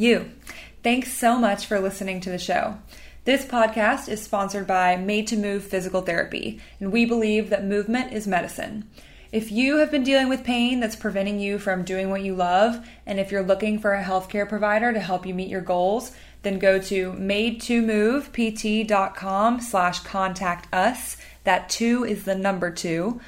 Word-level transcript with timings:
You. 0.00 0.30
Thanks 0.82 1.12
so 1.12 1.38
much 1.38 1.66
for 1.66 1.78
listening 1.78 2.22
to 2.22 2.30
the 2.30 2.38
show. 2.38 2.78
This 3.24 3.44
podcast 3.44 4.08
is 4.08 4.22
sponsored 4.22 4.66
by 4.66 4.96
Made 4.96 5.26
to 5.26 5.36
Move 5.36 5.62
Physical 5.62 6.00
Therapy, 6.00 6.58
and 6.80 6.90
we 6.90 7.04
believe 7.04 7.50
that 7.50 7.66
movement 7.66 8.14
is 8.14 8.26
medicine. 8.26 8.88
If 9.30 9.52
you 9.52 9.76
have 9.76 9.90
been 9.90 10.02
dealing 10.02 10.30
with 10.30 10.42
pain 10.42 10.80
that's 10.80 10.96
preventing 10.96 11.38
you 11.38 11.58
from 11.58 11.84
doing 11.84 12.08
what 12.08 12.22
you 12.22 12.34
love, 12.34 12.82
and 13.04 13.20
if 13.20 13.30
you're 13.30 13.42
looking 13.42 13.78
for 13.78 13.92
a 13.92 14.02
healthcare 14.02 14.48
provider 14.48 14.90
to 14.92 15.00
help 15.00 15.26
you 15.26 15.34
meet 15.34 15.50
your 15.50 15.60
goals, 15.60 16.12
then 16.42 16.58
go 16.58 16.80
to 16.80 17.12
made2movept.com 17.12 19.60
slash 19.60 20.00
contact 20.00 20.74
us. 20.74 21.18
That 21.44 21.68
two 21.68 22.04
is 22.04 22.24
the 22.24 22.34
number 22.34 22.70
two. 22.70 23.20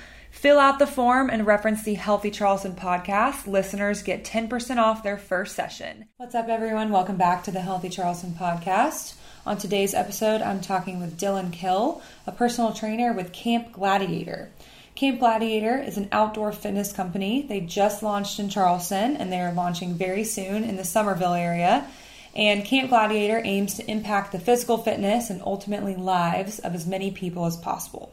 Fill 0.42 0.58
out 0.58 0.80
the 0.80 0.88
form 0.88 1.30
and 1.30 1.46
reference 1.46 1.84
the 1.84 1.94
Healthy 1.94 2.32
Charleston 2.32 2.72
podcast. 2.72 3.46
Listeners 3.46 4.02
get 4.02 4.24
10% 4.24 4.76
off 4.76 5.04
their 5.04 5.16
first 5.16 5.54
session. 5.54 6.06
What's 6.16 6.34
up, 6.34 6.48
everyone? 6.48 6.90
Welcome 6.90 7.16
back 7.16 7.44
to 7.44 7.52
the 7.52 7.60
Healthy 7.60 7.90
Charleston 7.90 8.32
podcast. 8.32 9.14
On 9.46 9.56
today's 9.56 9.94
episode, 9.94 10.42
I'm 10.42 10.60
talking 10.60 10.98
with 10.98 11.16
Dylan 11.16 11.52
Kill, 11.52 12.02
a 12.26 12.32
personal 12.32 12.72
trainer 12.72 13.12
with 13.12 13.32
Camp 13.32 13.70
Gladiator. 13.70 14.50
Camp 14.96 15.20
Gladiator 15.20 15.78
is 15.78 15.96
an 15.96 16.08
outdoor 16.10 16.50
fitness 16.50 16.92
company. 16.92 17.42
They 17.42 17.60
just 17.60 18.02
launched 18.02 18.40
in 18.40 18.48
Charleston 18.48 19.16
and 19.16 19.32
they 19.32 19.38
are 19.38 19.52
launching 19.52 19.94
very 19.94 20.24
soon 20.24 20.64
in 20.64 20.76
the 20.76 20.84
Summerville 20.84 21.34
area. 21.34 21.86
And 22.34 22.64
Camp 22.64 22.88
Gladiator 22.88 23.40
aims 23.44 23.74
to 23.74 23.88
impact 23.88 24.32
the 24.32 24.40
physical 24.40 24.78
fitness 24.78 25.30
and 25.30 25.40
ultimately 25.42 25.94
lives 25.94 26.58
of 26.58 26.74
as 26.74 26.84
many 26.84 27.12
people 27.12 27.46
as 27.46 27.56
possible. 27.56 28.10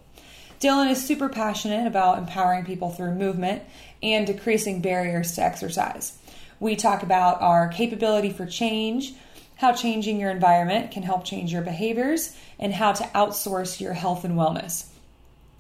Dylan 0.60 0.92
is 0.92 1.06
super 1.06 1.30
passionate 1.30 1.88
about 1.88 2.18
empowering 2.18 2.66
people 2.66 2.90
through 2.90 3.16
movement 3.16 3.64
and 4.04 4.28
decreasing 4.28 4.82
barriers 4.82 5.34
to 5.36 5.42
exercise. 5.42 6.18
We 6.60 6.76
talk 6.76 7.02
about 7.02 7.42
our 7.42 7.70
capability 7.70 8.32
for 8.32 8.46
change, 8.46 9.14
how 9.56 9.72
changing 9.72 10.20
your 10.20 10.32
environment 10.32 10.92
can 10.92 11.04
help 11.04 11.24
change 11.24 11.54
your 11.54 11.62
behaviors, 11.62 12.36
and 12.60 12.74
how 12.74 12.92
to 12.92 13.04
outsource 13.16 13.80
your 13.80 13.94
health 13.94 14.26
and 14.26 14.36
wellness. 14.36 14.88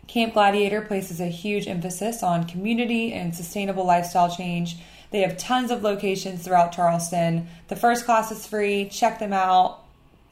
Camp 0.08 0.34
Gladiator 0.34 0.82
places 0.82 1.22
a 1.22 1.28
huge 1.28 1.68
emphasis 1.68 2.22
on 2.22 2.48
community 2.48 3.14
and 3.14 3.34
sustainable 3.34 3.86
lifestyle 3.86 4.36
change. 4.36 4.76
They 5.12 5.22
have 5.22 5.38
tons 5.38 5.72
of 5.72 5.82
locations 5.82 6.44
throughout 6.44 6.74
Charleston. 6.74 7.48
The 7.70 7.78
first 7.78 8.04
class 8.04 8.32
is 8.32 8.46
free. 8.46 8.90
Check 8.90 9.20
them 9.20 9.32
out. 9.34 9.80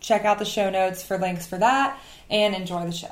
Check 0.01 0.25
out 0.25 0.39
the 0.39 0.45
show 0.45 0.69
notes 0.69 1.03
for 1.03 1.17
links 1.17 1.47
for 1.47 1.57
that 1.57 1.99
and 2.29 2.53
enjoy 2.53 2.85
the 2.85 2.91
show. 2.91 3.11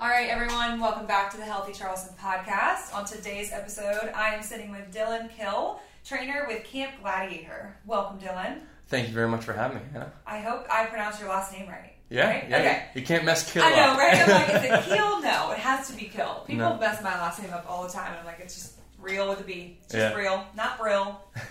All 0.00 0.08
right, 0.08 0.28
everyone, 0.28 0.78
welcome 0.80 1.06
back 1.06 1.30
to 1.32 1.36
the 1.36 1.44
Healthy 1.44 1.72
Charleston 1.72 2.14
podcast. 2.20 2.94
On 2.94 3.04
today's 3.04 3.50
episode, 3.52 4.12
I 4.14 4.32
am 4.34 4.42
sitting 4.42 4.70
with 4.70 4.92
Dylan 4.94 5.28
Kill, 5.30 5.80
trainer 6.04 6.44
with 6.46 6.62
Camp 6.64 6.92
Gladiator. 7.02 7.76
Welcome, 7.84 8.18
Dylan. 8.20 8.60
Thank 8.86 9.08
you 9.08 9.14
very 9.14 9.28
much 9.28 9.44
for 9.44 9.52
having 9.52 9.78
me, 9.78 9.82
Hannah. 9.92 10.12
I 10.26 10.38
hope 10.38 10.66
I 10.70 10.86
pronounced 10.86 11.20
your 11.20 11.28
last 11.28 11.52
name 11.52 11.68
right. 11.68 11.92
Yeah, 12.10 12.28
Right? 12.30 12.46
yeah. 12.48 12.58
Okay. 12.58 12.82
You 12.94 13.02
can't 13.02 13.24
mess 13.24 13.50
Kill 13.52 13.62
I 13.62 13.70
know, 13.70 13.76
up. 13.92 13.98
right? 13.98 14.14
I'm 14.22 14.28
like, 14.30 14.48
is 14.64 14.70
it 14.70 14.84
Kill? 14.96 15.20
No, 15.20 15.50
it 15.50 15.58
has 15.58 15.88
to 15.90 15.96
be 15.96 16.04
Kill. 16.04 16.44
People 16.46 16.70
No. 16.70 16.78
mess 16.78 17.02
my 17.02 17.14
last 17.18 17.42
name 17.42 17.52
up 17.52 17.66
all 17.68 17.82
the 17.82 17.92
time. 17.92 18.14
I'm 18.18 18.24
like, 18.24 18.38
it's 18.40 18.54
just 18.54 18.74
real 19.00 19.28
with 19.28 19.40
a 19.40 19.44
B. 19.44 19.78
It's 19.82 19.92
just 19.94 20.14
Yeah. 20.14 20.18
real, 20.18 20.44
not 20.56 20.78
Brill. 20.78 21.20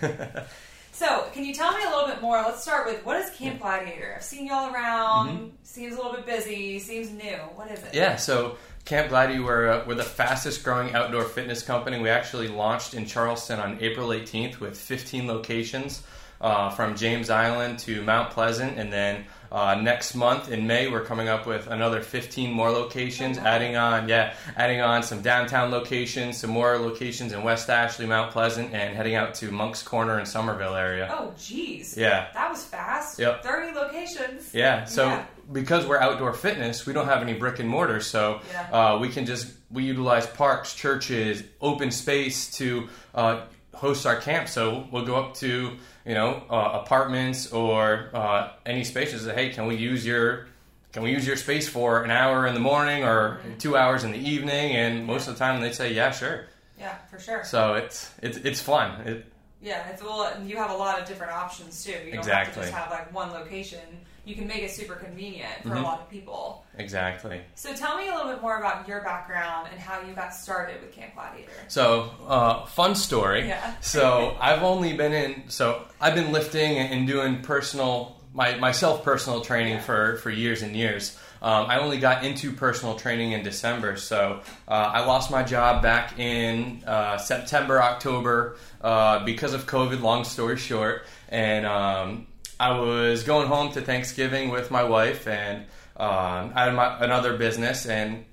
So, 0.98 1.28
can 1.32 1.44
you 1.44 1.54
tell 1.54 1.70
me 1.70 1.84
a 1.84 1.90
little 1.90 2.08
bit 2.08 2.20
more? 2.20 2.42
Let's 2.42 2.60
start 2.60 2.84
with 2.84 3.06
what 3.06 3.18
is 3.18 3.30
Camp 3.30 3.60
Gladiator? 3.60 4.14
I've 4.16 4.24
seen 4.24 4.46
y'all 4.46 4.74
around. 4.74 5.52
Seems 5.62 5.94
a 5.94 5.96
little 5.96 6.12
bit 6.12 6.26
busy. 6.26 6.80
Seems 6.80 7.12
new. 7.12 7.36
What 7.54 7.70
is 7.70 7.78
it? 7.78 7.84
Mm-hmm. 7.84 7.96
yeah, 7.96 8.16
so 8.16 8.58
Camp 8.84 9.10
Gladiator, 9.10 9.44
we're, 9.44 9.68
uh, 9.68 9.84
we're 9.86 9.94
the 9.94 10.02
fastest 10.02 10.64
growing 10.64 10.96
outdoor 10.96 11.22
fitness 11.22 11.62
company. 11.62 12.00
We 12.00 12.08
actually 12.08 12.48
launched 12.48 12.94
in 12.94 13.06
Charleston 13.06 13.60
on 13.60 13.78
April 13.80 14.08
18th 14.08 14.58
with 14.58 14.76
15 14.76 15.28
locations 15.28 16.02
uh, 16.40 16.70
from 16.70 16.96
James 16.96 17.30
Island 17.30 17.78
to 17.80 18.02
Mount 18.02 18.32
Pleasant. 18.32 18.76
And 18.76 18.92
then 18.92 19.24
uh, 19.50 19.74
next 19.76 20.14
month 20.14 20.50
in 20.50 20.66
May, 20.66 20.88
we're 20.90 21.04
coming 21.04 21.28
up 21.28 21.46
with 21.46 21.66
another 21.68 22.00
15 22.02 22.52
more 22.52 22.70
locations, 22.70 23.38
Oh, 23.38 23.42
adding 23.42 23.76
on, 23.76 24.08
yeah, 24.08 24.34
adding 24.56 24.80
on 24.80 25.02
some 25.02 25.22
downtown 25.22 25.70
locations, 25.70 26.38
some 26.38 26.50
more 26.50 26.76
locations 26.78 27.32
in 27.32 27.42
West 27.42 27.70
Ashley, 27.70 28.06
Mount 28.06 28.30
Pleasant, 28.32 28.74
and 28.74 28.94
heading 28.94 29.14
out 29.14 29.34
to 29.36 29.50
Moncks 29.50 29.82
Corner 29.82 30.18
and 30.18 30.26
Summerville 30.28 30.74
area. 30.74 31.08
Oh, 31.10 31.32
geez. 31.38 31.96
Yeah. 31.96 32.28
That 32.34 32.50
was 32.50 32.64
fast. 32.64 33.18
Yep. 33.18 33.42
30 33.42 33.72
locations. 33.74 34.54
Yeah. 34.54 34.84
So 34.84 35.06
Yeah. 35.06 35.24
because 35.52 35.86
we're 35.86 35.98
outdoor 35.98 36.32
fitness, 36.34 36.84
we 36.86 36.92
don't 36.92 37.06
have 37.06 37.22
any 37.22 37.34
brick 37.34 37.58
and 37.58 37.68
mortar, 37.68 38.00
so 38.00 38.40
Yeah. 38.52 38.68
uh, 38.94 38.98
we 38.98 39.08
can 39.08 39.24
just 39.26 39.52
we 39.70 39.84
utilize 39.84 40.26
parks, 40.26 40.74
churches, 40.74 41.42
open 41.60 41.90
space 41.90 42.50
to 42.56 42.88
uh, 43.14 43.40
host 43.74 44.06
our 44.06 44.16
camp. 44.16 44.48
So 44.48 44.86
we'll 44.90 45.04
go 45.04 45.14
up 45.16 45.34
to 45.36 45.76
you 46.08 46.14
know 46.14 46.42
uh, 46.50 46.80
apartments 46.82 47.52
or 47.52 48.10
uh, 48.14 48.52
any 48.66 48.82
spaces. 48.82 49.26
That, 49.26 49.36
hey, 49.36 49.50
can 49.50 49.66
we 49.66 49.76
use 49.76 50.04
your 50.04 50.48
can 50.92 51.02
we 51.02 51.12
use 51.12 51.26
your 51.26 51.36
space 51.36 51.68
for 51.68 52.02
an 52.02 52.10
hour 52.10 52.46
in 52.46 52.54
the 52.54 52.60
morning 52.60 53.04
or 53.04 53.40
two 53.58 53.76
hours 53.76 54.04
in 54.04 54.12
the 54.12 54.18
evening? 54.18 54.74
And 54.74 55.06
most 55.06 55.28
of 55.28 55.34
the 55.34 55.38
time 55.38 55.60
they 55.60 55.70
say, 55.70 55.92
yeah, 55.92 56.10
sure. 56.10 56.46
Yeah, 56.78 56.96
for 57.10 57.20
sure. 57.20 57.44
So 57.44 57.74
it's 57.74 58.10
it's 58.22 58.38
it's 58.38 58.60
fun. 58.60 59.06
It, 59.06 59.26
Yeah, 59.60 59.88
it's 59.88 60.02
well, 60.02 60.32
you 60.44 60.56
have 60.56 60.70
a 60.70 60.76
lot 60.76 61.00
of 61.00 61.08
different 61.08 61.32
options 61.32 61.84
too. 61.84 61.92
You 62.04 62.12
don't 62.12 62.26
have 62.26 62.54
to 62.54 62.60
just 62.60 62.72
have 62.72 62.90
like 62.90 63.12
one 63.12 63.32
location. 63.32 63.80
You 64.24 64.34
can 64.36 64.46
make 64.46 64.62
it 64.62 64.70
super 64.70 64.94
convenient 64.94 65.62
for 65.62 65.72
a 65.74 65.78
Mhm. 65.78 65.82
lot 65.84 66.00
of 66.00 66.10
people. 66.10 66.64
exactly. 66.76 67.40
So 67.56 67.74
tell 67.74 67.96
me 67.96 68.08
a 68.08 68.14
little 68.14 68.30
bit 68.30 68.40
more 68.42 68.58
about 68.58 68.86
your 68.86 69.00
background 69.02 69.68
and 69.72 69.80
how 69.80 70.00
you 70.02 70.12
got 70.14 70.32
started 70.34 70.80
with 70.80 70.92
Camp 70.94 71.14
Gladiator. 71.14 71.50
So, 71.66 72.10
uh, 72.28 72.66
fun 72.66 72.94
story. 72.94 73.48
Yeah. 73.48 73.72
So, 73.80 74.36
I've 74.40 74.62
only 74.62 74.92
been 74.92 75.12
in. 75.12 75.48
So, 75.48 75.82
I've 76.00 76.14
been 76.14 76.30
lifting 76.30 76.76
and 76.78 77.06
doing 77.06 77.40
personal 77.42 78.14
my 78.34 78.54
myself 78.56 79.02
personal 79.02 79.40
training 79.40 79.74
Yeah. 79.76 79.80
for 79.80 80.16
for 80.18 80.30
years 80.30 80.62
and 80.62 80.76
years. 80.76 81.18
Um, 81.40 81.66
I 81.66 81.78
only 81.78 81.98
got 81.98 82.24
into 82.24 82.52
personal 82.52 82.96
training 82.96 83.32
in 83.32 83.42
December, 83.42 83.96
so 83.96 84.40
uh, 84.66 84.70
I 84.70 85.04
lost 85.04 85.30
my 85.30 85.42
job 85.42 85.82
back 85.82 86.18
in 86.18 86.82
uh, 86.86 87.18
September, 87.18 87.82
October 87.82 88.56
uh, 88.80 89.24
because 89.24 89.54
of 89.54 89.66
COVID. 89.66 90.00
Long 90.00 90.24
story 90.24 90.56
short, 90.56 91.04
and 91.28 91.66
um, 91.66 92.26
I 92.58 92.78
was 92.78 93.22
going 93.22 93.46
home 93.46 93.72
to 93.72 93.80
Thanksgiving 93.80 94.50
with 94.50 94.70
my 94.70 94.82
wife, 94.82 95.26
and 95.28 95.62
um, 95.96 96.52
I 96.54 96.64
had 96.64 96.74
my, 96.74 97.04
another 97.04 97.36
business, 97.36 97.86
and 97.86 98.24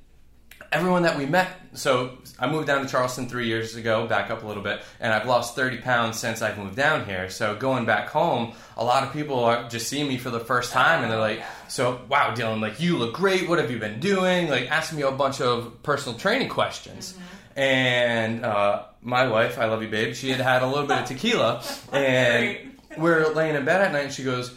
everyone 0.72 1.04
that 1.04 1.18
we 1.18 1.26
met. 1.26 1.50
So 1.74 2.18
I 2.40 2.50
moved 2.50 2.68
down 2.68 2.82
to 2.82 2.88
Charleston 2.88 3.30
three 3.30 3.48
years 3.48 3.76
ago, 3.76 4.08
back 4.08 4.32
up 4.32 4.44
a 4.44 4.48
little 4.48 4.64
bit, 4.64 4.82
and 5.00 5.14
I've 5.14 5.26
lost 5.26 5.56
30 5.56 5.78
pounds 5.78 6.20
since 6.20 6.42
I've 6.42 6.58
moved 6.58 6.76
down 6.76 7.06
here. 7.06 7.30
So 7.30 7.56
going 7.56 7.86
back 7.86 8.10
home, 8.10 8.54
a 8.78 8.84
lot 8.84 9.04
of 9.04 9.14
people 9.14 9.44
are 9.44 9.70
just 9.70 9.88
seeing 9.88 10.08
me 10.08 10.18
for 10.18 10.30
the 10.30 10.40
first 10.40 10.72
time, 10.72 11.04
and 11.04 11.12
they're 11.12 11.20
like. 11.20 11.44
"So 11.68 12.02
wow, 12.10 12.34
Dylan, 12.36 12.62
like 12.62 12.80
you 12.80 12.98
look 12.98 13.14
great. 13.14 13.48
What 13.48 13.60
have 13.60 13.72
you 13.72 13.80
been 13.80 14.00
doing?" 14.00 14.50
Like 14.50 14.70
asking 14.70 14.98
me 14.98 15.04
a 15.04 15.12
bunch 15.12 15.42
of 15.42 15.82
personal 15.84 16.18
training 16.18 16.50
questions. 16.50 17.18
And 17.56 18.44
uh, 18.44 18.84
my 19.02 19.28
wife, 19.28 19.58
I 19.58 19.66
love 19.66 19.82
you, 19.82 19.88
babe. 19.88 20.14
She 20.14 20.30
had 20.30 20.42
had 20.42 20.62
a 20.62 20.68
little 20.68 20.88
bit 20.88 20.98
of 21.00 21.06
tequila, 21.06 21.64
and 21.94 22.78
we're 22.98 23.30
laying 23.34 23.56
in 23.56 23.64
bed 23.64 23.82
at 23.82 23.94
night, 23.94 24.06
and 24.06 24.14
she 24.14 24.24
goes, 24.24 24.54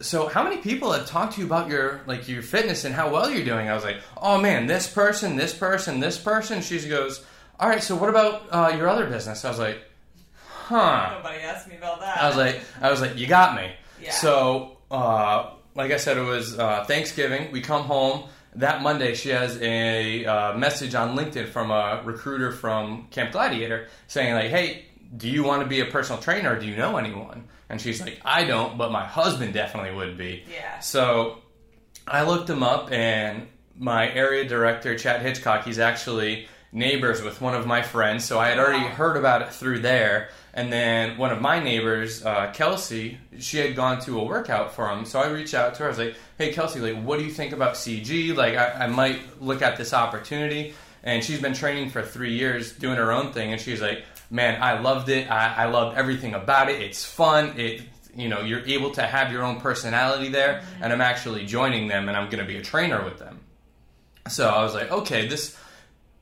so 0.00 0.28
how 0.28 0.42
many 0.42 0.58
people 0.58 0.92
have 0.92 1.06
talked 1.06 1.34
to 1.34 1.40
you 1.40 1.46
about 1.46 1.68
your 1.68 2.02
like 2.06 2.28
your 2.28 2.42
fitness 2.42 2.84
and 2.84 2.94
how 2.94 3.10
well 3.10 3.30
you're 3.30 3.44
doing? 3.44 3.68
I 3.68 3.74
was 3.74 3.84
like, 3.84 3.96
oh 4.16 4.40
man, 4.40 4.66
this 4.66 4.86
person, 4.86 5.36
this 5.36 5.54
person, 5.54 6.00
this 6.00 6.18
person. 6.18 6.60
She 6.60 6.86
goes, 6.88 7.24
all 7.58 7.68
right, 7.68 7.82
so 7.82 7.96
what 7.96 8.10
about 8.10 8.46
uh, 8.50 8.76
your 8.76 8.88
other 8.88 9.06
business? 9.06 9.44
I 9.44 9.48
was 9.48 9.58
like, 9.58 9.78
huh. 10.44 11.14
Nobody 11.16 11.40
asked 11.40 11.68
me 11.68 11.76
about 11.76 12.00
that. 12.00 12.18
I 12.18 12.28
was 12.28 12.36
like, 12.36 12.60
I 12.80 12.90
was 12.90 13.00
like, 13.00 13.16
you 13.16 13.26
got 13.26 13.56
me. 13.56 13.72
Yeah. 14.00 14.10
So, 14.10 14.78
uh, 14.90 15.50
like 15.76 15.92
I 15.92 15.98
said, 15.98 16.16
it 16.16 16.22
was 16.22 16.58
uh, 16.58 16.84
Thanksgiving. 16.84 17.52
We 17.52 17.60
come 17.60 17.82
home 17.82 18.28
that 18.56 18.82
Monday. 18.82 19.14
She 19.14 19.28
has 19.28 19.60
a 19.60 20.24
uh, 20.24 20.58
message 20.58 20.94
on 20.94 21.16
LinkedIn 21.16 21.48
from 21.48 21.70
a 21.70 22.02
recruiter 22.04 22.50
from 22.50 23.08
Camp 23.10 23.32
Gladiator 23.32 23.88
saying 24.08 24.34
like, 24.34 24.50
"Hey, 24.50 24.86
do 25.16 25.28
you 25.28 25.44
want 25.44 25.62
to 25.62 25.68
be 25.68 25.80
a 25.80 25.86
personal 25.86 26.20
trainer? 26.20 26.54
Or 26.54 26.58
do 26.58 26.66
you 26.66 26.76
know 26.76 26.96
anyone?" 26.96 27.48
And 27.68 27.80
she's 27.80 28.00
like, 28.00 28.20
"I 28.24 28.44
don't, 28.44 28.78
but 28.78 28.90
my 28.90 29.04
husband 29.04 29.52
definitely 29.52 29.94
would 29.94 30.16
be." 30.16 30.44
Yeah. 30.50 30.80
So 30.80 31.38
I 32.08 32.22
looked 32.22 32.48
him 32.48 32.62
up, 32.62 32.90
and 32.90 33.46
my 33.78 34.10
area 34.10 34.48
director, 34.48 34.96
Chad 34.96 35.20
Hitchcock, 35.20 35.64
he's 35.64 35.78
actually 35.78 36.48
neighbors 36.72 37.22
with 37.22 37.40
one 37.40 37.54
of 37.54 37.66
my 37.66 37.82
friends. 37.82 38.24
So 38.24 38.38
I 38.38 38.48
had 38.48 38.58
already 38.58 38.84
heard 38.84 39.16
about 39.16 39.42
it 39.42 39.52
through 39.52 39.80
there. 39.80 40.30
And 40.56 40.72
then 40.72 41.18
one 41.18 41.32
of 41.32 41.40
my 41.42 41.62
neighbors, 41.62 42.24
uh, 42.24 42.50
Kelsey, 42.54 43.18
she 43.38 43.58
had 43.58 43.76
gone 43.76 44.00
to 44.00 44.18
a 44.18 44.24
workout 44.24 44.74
for 44.74 44.88
him. 44.88 45.04
So 45.04 45.20
I 45.20 45.28
reached 45.28 45.52
out 45.52 45.74
to 45.74 45.80
her. 45.80 45.84
I 45.84 45.88
was 45.88 45.98
like, 45.98 46.14
"Hey, 46.38 46.50
Kelsey, 46.50 46.80
like, 46.80 47.00
what 47.04 47.18
do 47.18 47.26
you 47.26 47.30
think 47.30 47.52
about 47.52 47.74
CG? 47.74 48.34
Like, 48.34 48.56
I, 48.56 48.84
I 48.84 48.86
might 48.86 49.42
look 49.42 49.60
at 49.60 49.76
this 49.76 49.92
opportunity." 49.92 50.72
And 51.04 51.22
she's 51.22 51.42
been 51.42 51.52
training 51.52 51.90
for 51.90 52.02
three 52.02 52.32
years, 52.32 52.72
doing 52.72 52.96
her 52.96 53.12
own 53.12 53.32
thing. 53.32 53.52
And 53.52 53.60
she's 53.60 53.82
like, 53.82 54.04
"Man, 54.30 54.60
I 54.62 54.80
loved 54.80 55.10
it. 55.10 55.30
I, 55.30 55.64
I 55.64 55.66
loved 55.66 55.98
everything 55.98 56.32
about 56.32 56.70
it. 56.70 56.80
It's 56.80 57.04
fun. 57.04 57.52
It, 57.60 57.82
you 58.16 58.30
know, 58.30 58.40
you're 58.40 58.64
able 58.64 58.90
to 58.92 59.02
have 59.02 59.30
your 59.30 59.42
own 59.42 59.60
personality 59.60 60.30
there. 60.30 60.62
And 60.80 60.90
I'm 60.90 61.02
actually 61.02 61.44
joining 61.44 61.86
them, 61.86 62.08
and 62.08 62.16
I'm 62.16 62.30
going 62.30 62.42
to 62.42 62.50
be 62.50 62.56
a 62.56 62.62
trainer 62.62 63.04
with 63.04 63.18
them." 63.18 63.40
So 64.28 64.48
I 64.48 64.62
was 64.62 64.74
like, 64.74 64.90
okay, 64.90 65.28
this. 65.28 65.56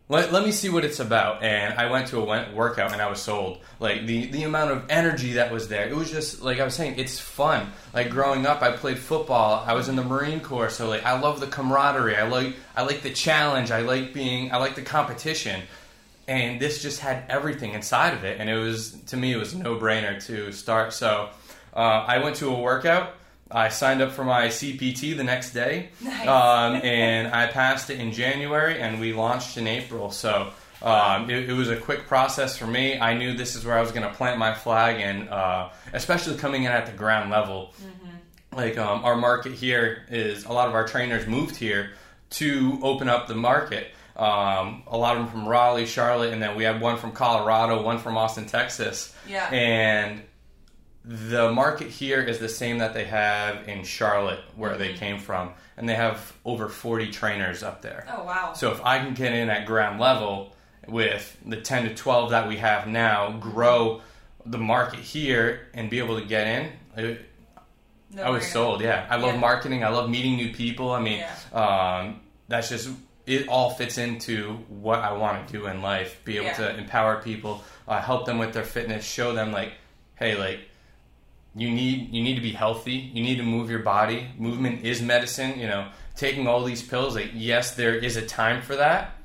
Let, 0.06 0.32
let 0.32 0.44
me 0.44 0.52
see 0.52 0.68
what 0.68 0.84
it's 0.84 1.00
about. 1.00 1.42
And 1.42 1.74
I 1.74 1.90
went 1.90 2.08
to 2.08 2.20
a 2.20 2.52
workout 2.52 2.92
and 2.92 3.00
I 3.00 3.08
was 3.08 3.22
sold. 3.22 3.60
Like 3.80 4.04
the, 4.04 4.26
the 4.26 4.42
amount 4.42 4.70
of 4.70 4.84
energy 4.90 5.34
that 5.34 5.50
was 5.50 5.68
there. 5.68 5.88
It 5.88 5.96
was 5.96 6.10
just 6.10 6.42
like 6.42 6.60
I 6.60 6.64
was 6.64 6.74
saying, 6.74 6.98
it's 6.98 7.18
fun. 7.18 7.72
Like 7.94 8.10
growing 8.10 8.44
up, 8.44 8.60
I 8.60 8.72
played 8.72 8.98
football. 8.98 9.64
I 9.66 9.72
was 9.72 9.88
in 9.88 9.96
the 9.96 10.04
Marine 10.04 10.40
Corps, 10.40 10.68
so 10.68 10.88
like 10.88 11.04
I 11.04 11.18
love 11.18 11.40
the 11.40 11.46
camaraderie. 11.46 12.16
I 12.16 12.28
like 12.28 12.54
I 12.76 12.82
like 12.82 13.00
the 13.00 13.12
challenge. 13.12 13.70
I 13.70 13.80
like 13.80 14.12
being 14.12 14.52
I 14.52 14.58
like 14.58 14.74
the 14.74 14.82
competition. 14.82 15.62
And 16.28 16.60
this 16.60 16.82
just 16.82 17.00
had 17.00 17.24
everything 17.30 17.72
inside 17.72 18.12
of 18.14 18.24
it. 18.24 18.40
And 18.40 18.50
it 18.50 18.56
was 18.56 18.92
to 19.06 19.16
me 19.16 19.32
it 19.32 19.38
was 19.38 19.54
no 19.54 19.76
brainer 19.76 20.22
to 20.26 20.52
start. 20.52 20.92
So 20.92 21.30
uh, 21.74 21.78
I 21.78 22.18
went 22.18 22.36
to 22.36 22.54
a 22.54 22.60
workout. 22.60 23.14
I 23.54 23.68
signed 23.68 24.02
up 24.02 24.12
for 24.12 24.24
my 24.24 24.48
CPT 24.48 25.16
the 25.16 25.24
next 25.24 25.52
day, 25.52 25.90
Nice. 26.02 26.26
um, 26.26 26.74
and 26.84 27.28
I 27.28 27.46
passed 27.46 27.88
it 27.90 28.00
in 28.00 28.12
January, 28.12 28.80
and 28.80 29.00
we 29.00 29.12
launched 29.12 29.56
in 29.56 29.66
April. 29.66 30.10
So 30.10 30.50
um, 30.82 31.30
it, 31.30 31.48
it 31.48 31.52
was 31.54 31.70
a 31.70 31.76
quick 31.76 32.06
process 32.06 32.58
for 32.58 32.66
me. 32.66 32.98
I 32.98 33.14
knew 33.16 33.34
this 33.34 33.54
is 33.54 33.64
where 33.64 33.78
I 33.78 33.80
was 33.80 33.92
going 33.92 34.06
to 34.06 34.12
plant 34.14 34.38
my 34.38 34.52
flag, 34.54 35.00
and 35.00 35.28
uh, 35.28 35.70
especially 35.92 36.36
coming 36.36 36.64
in 36.64 36.72
at 36.72 36.86
the 36.86 36.92
ground 36.92 37.30
level. 37.30 37.72
Like 38.52 38.78
um, 38.78 39.04
our 39.04 39.16
market 39.16 39.52
here 39.52 40.04
is 40.10 40.44
a 40.44 40.52
lot 40.52 40.68
of 40.68 40.74
our 40.74 40.86
trainers 40.86 41.26
moved 41.26 41.56
here 41.56 41.90
to 42.30 42.78
open 42.82 43.08
up 43.08 43.26
the 43.26 43.34
market. 43.34 43.88
Um, 44.16 44.84
a 44.86 44.96
lot 44.96 45.16
of 45.16 45.22
them 45.22 45.30
from 45.32 45.48
Raleigh, 45.48 45.86
Charlotte, 45.86 46.32
and 46.32 46.40
then 46.40 46.54
we 46.56 46.62
had 46.62 46.80
one 46.80 46.96
from 46.98 47.10
Colorado, 47.10 47.82
one 47.82 47.98
from 47.98 48.16
Austin, 48.16 48.46
Texas. 48.46 49.12
Yeah. 49.28 49.46
And 49.52 50.22
the 51.04 51.50
market 51.52 51.88
here 51.88 52.22
is 52.22 52.38
the 52.38 52.48
same 52.48 52.78
that 52.78 52.94
they 52.94 53.04
have 53.04 53.68
in 53.68 53.84
Charlotte, 53.84 54.40
where 54.56 54.70
Mm-hmm. 54.72 54.78
they 54.80 54.92
came 54.94 55.18
from, 55.18 55.50
and 55.76 55.88
they 55.88 55.94
have 55.94 56.32
over 56.44 56.68
40 56.68 57.10
trainers 57.10 57.62
up 57.62 57.82
there. 57.82 58.06
Oh 58.10 58.24
wow. 58.24 58.52
So 58.54 58.70
if 58.72 58.82
I 58.84 58.98
can 58.98 59.14
get 59.14 59.32
in 59.32 59.50
at 59.50 59.66
ground 59.66 60.00
level 60.00 60.54
with 60.88 61.36
the 61.44 61.56
10 61.60 61.88
to 61.88 61.94
12 61.94 62.30
that 62.30 62.48
we 62.48 62.56
have 62.56 62.86
now, 62.86 63.32
grow 63.32 64.00
the 64.46 64.58
market 64.58 65.00
here, 65.00 65.68
and 65.74 65.88
be 65.90 65.98
able 65.98 66.18
to 66.18 66.24
get 66.26 66.46
in, 66.46 66.72
it, 66.96 67.20
No 68.10 68.22
I 68.22 68.30
was 68.30 68.44
brainer. 68.44 68.52
sold. 68.52 68.80
Yeah, 68.80 69.06
I 69.10 69.16
love 69.16 69.34
Yeah. 69.34 69.40
marketing. 69.40 69.84
I 69.84 69.88
love 69.88 70.08
meeting 70.08 70.36
new 70.36 70.52
people. 70.54 70.90
I 70.92 71.00
mean, 71.00 71.24
um, 71.52 72.20
that's 72.48 72.68
just 72.70 72.88
it. 73.26 73.48
All 73.48 73.70
fits 73.70 73.96
into 73.98 74.52
what 74.68 75.00
I 75.00 75.12
want 75.12 75.46
to 75.48 75.52
do 75.52 75.66
in 75.66 75.80
life. 75.82 76.20
Be 76.24 76.36
able 76.36 76.46
Yeah. 76.46 76.52
to 76.54 76.76
empower 76.76 77.20
people, 77.22 77.62
uh, 77.88 78.00
help 78.00 78.26
them 78.26 78.38
with 78.38 78.52
their 78.52 78.64
fitness, 78.64 79.04
show 79.06 79.32
them 79.34 79.50
like, 79.52 79.72
hey, 80.16 80.36
like 80.36 80.60
you 81.56 81.70
need 81.70 82.12
you 82.12 82.22
need 82.22 82.34
to 82.34 82.40
be 82.40 82.52
healthy. 82.52 83.10
You 83.14 83.22
need 83.22 83.36
to 83.36 83.42
move 83.42 83.70
your 83.70 83.80
body. 83.80 84.28
Movement 84.36 84.84
is 84.84 85.00
medicine. 85.00 85.58
You 85.58 85.68
know, 85.68 85.88
taking 86.16 86.46
all 86.46 86.64
these 86.64 86.82
pills. 86.82 87.14
Like, 87.14 87.30
yes, 87.34 87.74
there 87.74 87.94
is 87.94 88.16
a 88.16 88.26
time 88.26 88.62
for 88.62 88.76
that. 88.76 89.16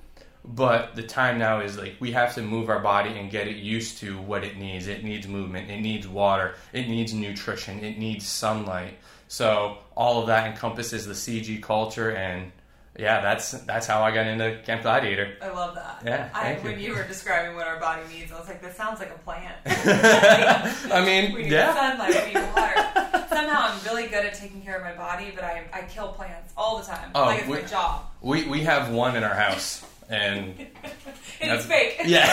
But 0.46 0.96
the 0.96 1.04
time 1.04 1.38
now 1.38 1.60
is 1.60 1.78
like 1.78 1.96
we 2.00 2.12
have 2.12 2.36
to 2.36 2.42
move 2.42 2.70
our 2.70 2.80
body 2.80 3.18
and 3.18 3.30
get 3.30 3.48
it 3.48 3.58
used 3.58 3.98
to 4.00 4.18
what 4.20 4.44
it 4.44 4.58
needs. 4.58 4.88
It 4.88 5.04
needs 5.04 5.28
movement, 5.28 5.70
it 5.70 5.82
needs 5.82 6.08
water, 6.08 6.56
it 6.72 6.88
needs 6.88 7.14
nutrition, 7.14 7.84
it 7.84 7.98
needs 7.98 8.26
sunlight. 8.26 8.98
So 9.28 9.78
all 9.96 10.22
of 10.22 10.28
that 10.28 10.48
encompasses 10.50 11.06
the 11.06 11.14
CG 11.14 11.62
culture 11.62 12.12
and 12.12 12.52
yeah, 13.00 13.22
that's 13.22 13.52
that's 13.52 13.88
how 13.88 14.04
I 14.04 14.12
got 14.12 14.28
into 14.28 14.60
Camp 14.66 14.82
Gladiator. 14.82 15.38
I 15.42 15.50
love 15.50 15.76
that. 15.76 16.02
Yeah, 16.06 16.30
I, 16.34 16.54
thank 16.54 16.64
when 16.64 16.80
you. 16.80 16.88
you 16.88 16.96
were 16.96 17.04
describing 17.08 17.56
what 17.56 17.66
our 17.68 17.80
body 17.80 18.02
needs, 18.14 18.32
I 18.32 18.40
was 18.40 18.48
like, 18.48 18.62
this 18.62 18.76
sounds 18.76 19.00
like 19.00 19.12
a 19.12 19.18
plant. 19.20 19.56
I 19.66 21.04
mean, 21.06 21.34
we 21.34 21.44
need 21.44 21.52
yeah. 21.52 21.74
sunlight, 21.74 22.26
we 22.28 22.34
need 22.34 22.50
water. 22.56 23.26
Somehow 23.30 23.70
I'm 23.70 23.84
really 23.86 24.08
good 24.08 24.26
at 24.26 24.34
taking 24.34 24.62
care 24.62 24.76
of 24.78 24.84
my 24.84 24.94
body, 24.94 25.32
but 25.34 25.44
I, 25.44 25.64
I 25.74 25.82
kill 25.84 26.10
plants 26.10 26.54
all 26.58 26.78
the 26.80 26.86
time. 26.86 27.12
Oh, 27.16 27.24
like 27.26 27.40
it's 27.40 27.48
we- 27.48 27.62
my 27.62 27.68
job. 27.68 28.06
We 28.22 28.48
we 28.48 28.62
have 28.64 28.92
one 28.92 29.16
in 29.16 29.24
our 29.24 29.34
house 29.36 29.86
and 30.10 30.56
It's 31.42 31.66
fake. 31.66 32.02
yeah. 32.06 32.28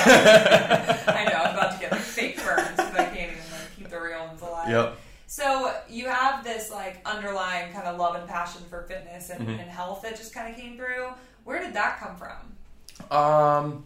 I 1.07 1.25
know, 1.31 1.39
I'm 1.39 1.55
about 1.55 1.75
to 1.75 1.79
get 1.81 1.93
like 1.93 2.01
fake 2.01 2.39
ferns 2.41 2.71
because 2.71 2.95
I 2.95 3.05
can't 3.05 3.33
even 3.33 3.37
like, 3.53 3.77
keep 3.77 3.89
the 3.89 4.01
real 4.01 4.27
ones 4.27 4.43
alive. 4.43 4.69
yep. 4.69 4.99
So 5.27 5.75
you 5.89 6.07
have 6.09 6.45
this 6.45 6.71
like 6.71 7.01
underlying 7.05 7.73
kind 7.73 7.87
of 7.89 7.99
love 7.99 8.15
and 8.15 8.29
passion 8.29 8.63
for 8.71 8.83
fitness 8.83 9.31
and, 9.31 9.41
Mm-hmm. 9.41 9.61
and 9.61 9.71
health 9.71 10.03
that 10.03 10.17
just 10.17 10.33
kind 10.33 10.53
of 10.53 10.59
came 10.61 10.77
through. 10.77 11.09
Where 11.45 11.61
did 11.61 11.75
that 11.75 11.99
come 11.99 12.17
from? 12.17 13.17
Um, 13.17 13.85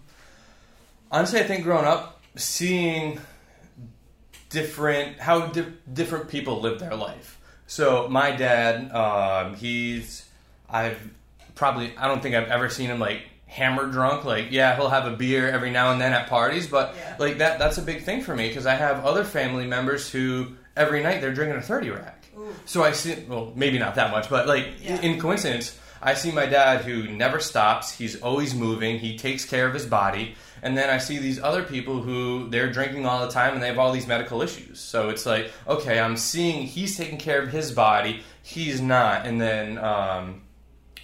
honestly, 1.10 1.40
I 1.40 1.44
think 1.44 1.64
growing 1.64 1.86
up, 1.86 2.20
seeing 2.36 3.18
different 4.50 5.18
how 5.18 5.46
di- 5.46 5.72
different 5.92 6.28
people 6.28 6.60
live 6.60 6.78
their 6.78 6.94
life. 6.94 7.38
So 7.66 8.08
my 8.08 8.32
dad, 8.32 8.90
um, 8.92 9.54
he's 9.56 10.28
I've 10.68 10.98
probably 11.54 11.96
I 11.96 12.08
don't 12.08 12.22
think 12.22 12.34
I've 12.34 12.48
ever 12.48 12.68
seen 12.68 12.90
him 12.90 12.98
like 12.98 13.22
hammered 13.46 13.92
drunk. 13.92 14.24
Like 14.24 14.48
yeah, 14.50 14.76
he'll 14.76 14.88
have 14.88 15.06
a 15.06 15.16
beer 15.16 15.48
every 15.50 15.70
now 15.70 15.92
and 15.92 16.00
then 16.00 16.12
at 16.12 16.28
parties, 16.28 16.66
but 16.66 16.94
Yeah. 16.96 17.16
like 17.18 17.38
that 17.38 17.58
that's 17.58 17.78
a 17.78 17.82
big 17.82 18.02
thing 18.04 18.22
for 18.22 18.34
me 18.34 18.48
because 18.48 18.66
I 18.66 18.74
have 18.74 19.04
other 19.04 19.24
family 19.24 19.66
members 19.66 20.10
who 20.10 20.56
every 20.76 21.02
night 21.02 21.20
they're 21.20 21.34
drinking 21.34 21.58
a 21.58 21.62
thirty 21.62 21.90
rack. 21.90 22.24
Ooh. 22.38 22.54
So 22.64 22.82
I 22.82 22.92
see, 22.92 23.24
well, 23.28 23.52
maybe 23.54 23.78
not 23.78 23.94
that 23.96 24.10
much, 24.10 24.28
but 24.30 24.46
like 24.46 24.66
Yeah. 24.80 25.00
in 25.00 25.20
coincidence, 25.20 25.78
I 26.02 26.14
see 26.14 26.32
my 26.32 26.46
dad 26.46 26.82
who 26.82 27.08
never 27.08 27.40
stops. 27.40 27.92
He's 27.92 28.20
always 28.22 28.54
moving. 28.54 28.98
He 28.98 29.18
takes 29.18 29.44
care 29.44 29.66
of 29.66 29.74
his 29.74 29.84
body. 29.84 30.34
And 30.62 30.76
then 30.76 30.88
I 30.90 30.98
see 30.98 31.18
these 31.18 31.38
other 31.42 31.62
people 31.62 32.00
who 32.02 32.48
they're 32.48 32.70
drinking 32.72 33.04
all 33.06 33.24
the 33.26 33.32
time 33.32 33.54
and 33.54 33.62
they 33.62 33.66
have 33.66 33.78
all 33.78 33.92
these 33.92 34.06
medical 34.06 34.40
issues. 34.42 34.78
So 34.80 35.08
it's 35.10 35.26
like, 35.26 35.50
okay, 35.68 35.98
I'm 35.98 36.16
seeing 36.16 36.66
he's 36.66 36.96
taking 36.96 37.18
care 37.18 37.42
of 37.42 37.50
his 37.50 37.72
body. 37.72 38.22
He's 38.42 38.80
not. 38.80 39.26
And 39.26 39.40
then 39.40 39.76
um, 39.78 40.42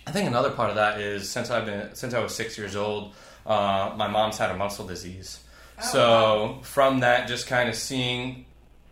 I 0.07 0.13
think 0.13 0.29
another 0.29 0.51
part 0.51 0.71
of 0.71 0.77
that 0.77 1.01
is 1.01 1.29
since 1.29 1.51
I've 1.51 1.67
been 1.67 1.95
since 1.95 2.15
I 2.15 2.21
was 2.21 2.35
six 2.35 2.57
years 2.57 2.77
old, 2.77 3.15
uh, 3.45 3.93
my 3.97 4.09
mom's 4.09 4.39
had 4.39 4.51
a 4.51 4.57
muscle 4.57 4.87
disease. 4.87 5.41
Oh, 5.79 5.83
so 5.93 5.99
wow. 6.01 6.59
from 6.63 7.01
that, 7.01 7.29
just 7.29 7.47
kind 7.47 7.69
of 7.69 7.75
seeing 7.75 8.46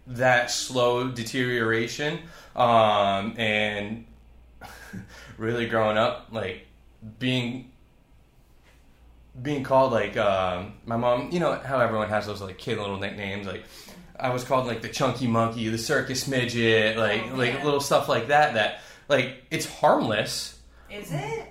that 0.07 0.51
slow 0.51 1.09
deterioration 1.09 2.19
um, 2.55 3.35
and 3.39 4.05
really 5.39 5.67
growing 5.67 5.97
up 5.99 6.29
like 6.31 6.67
being 7.19 7.71
being 9.43 9.63
called 9.63 9.93
like 9.93 10.17
um, 10.17 10.75
my 10.87 10.97
mom 10.97 11.31
you 11.33 11.41
know 11.41 11.55
how 11.55 11.81
everyone 11.81 12.09
has 12.09 12.27
those 12.27 12.41
like 12.41 12.59
kid 12.59 12.79
little 12.79 12.99
nicknames 12.99 13.47
like 13.47 13.65
i 14.21 14.31
was 14.31 14.45
called 14.45 14.67
like 14.67 14.81
the 14.81 14.89
chunky 14.89 15.27
monkey 15.27 15.69
the 15.69 15.79
circus 15.79 16.29
midget 16.29 16.97
like 16.97 17.23
Oh, 17.33 17.37
like 17.37 17.65
little 17.65 17.81
stuff 17.81 18.09
like 18.09 18.29
that 18.29 18.55
that 18.55 18.81
like 19.09 19.43
it's 19.51 19.67
harmless 19.67 20.59
Is 20.91 21.11
it? 21.13 21.49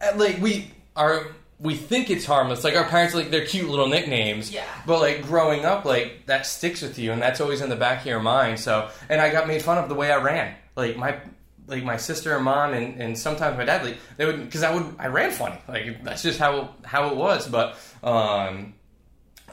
uh, 0.00 0.12
like 0.16 0.40
we 0.40 0.72
are 0.96 1.28
we 1.60 1.76
think 1.76 2.10
it's 2.10 2.24
harmless. 2.24 2.64
Like 2.64 2.76
our 2.76 2.84
parents 2.84 3.14
like 3.14 3.30
they're 3.30 3.46
cute 3.46 3.68
little 3.68 3.88
nicknames. 3.88 4.52
Yeah. 4.52 4.64
but 4.86 5.00
like 5.00 5.22
growing 5.22 5.64
up 5.64 5.84
like 5.84 6.26
that 6.26 6.46
sticks 6.46 6.82
with 6.82 6.98
you 6.98 7.12
and 7.12 7.22
that's 7.22 7.40
always 7.40 7.60
in 7.60 7.70
the 7.70 7.76
back 7.76 8.00
of 8.00 8.06
your 8.06 8.20
mind. 8.20 8.58
So 8.60 8.88
and 9.08 9.20
i 9.20 9.30
got 9.30 9.46
made 9.46 9.62
fun 9.62 9.78
of 9.78 9.88
the 9.88 9.94
way 9.94 10.10
i 10.10 10.16
ran. 10.22 10.54
Like 10.76 10.96
my 10.96 11.18
like 11.66 11.82
my 11.82 11.96
sister 11.96 12.34
and 12.34 12.44
mom 12.44 12.74
and, 12.74 13.00
and 13.00 13.18
sometimes 13.18 13.56
my 13.56 13.64
dad 13.64 13.84
like 13.84 13.96
they 14.16 14.26
would 14.26 14.44
because 14.44 14.62
i 14.62 14.74
would 14.74 14.84
i 14.98 15.06
ran 15.06 15.30
funny. 15.30 15.58
Like 15.68 16.02
that's 16.04 16.22
just 16.22 16.38
how 16.38 16.74
how 16.84 17.08
it 17.10 17.16
was. 17.16 17.48
But 17.48 17.76
um 18.02 18.74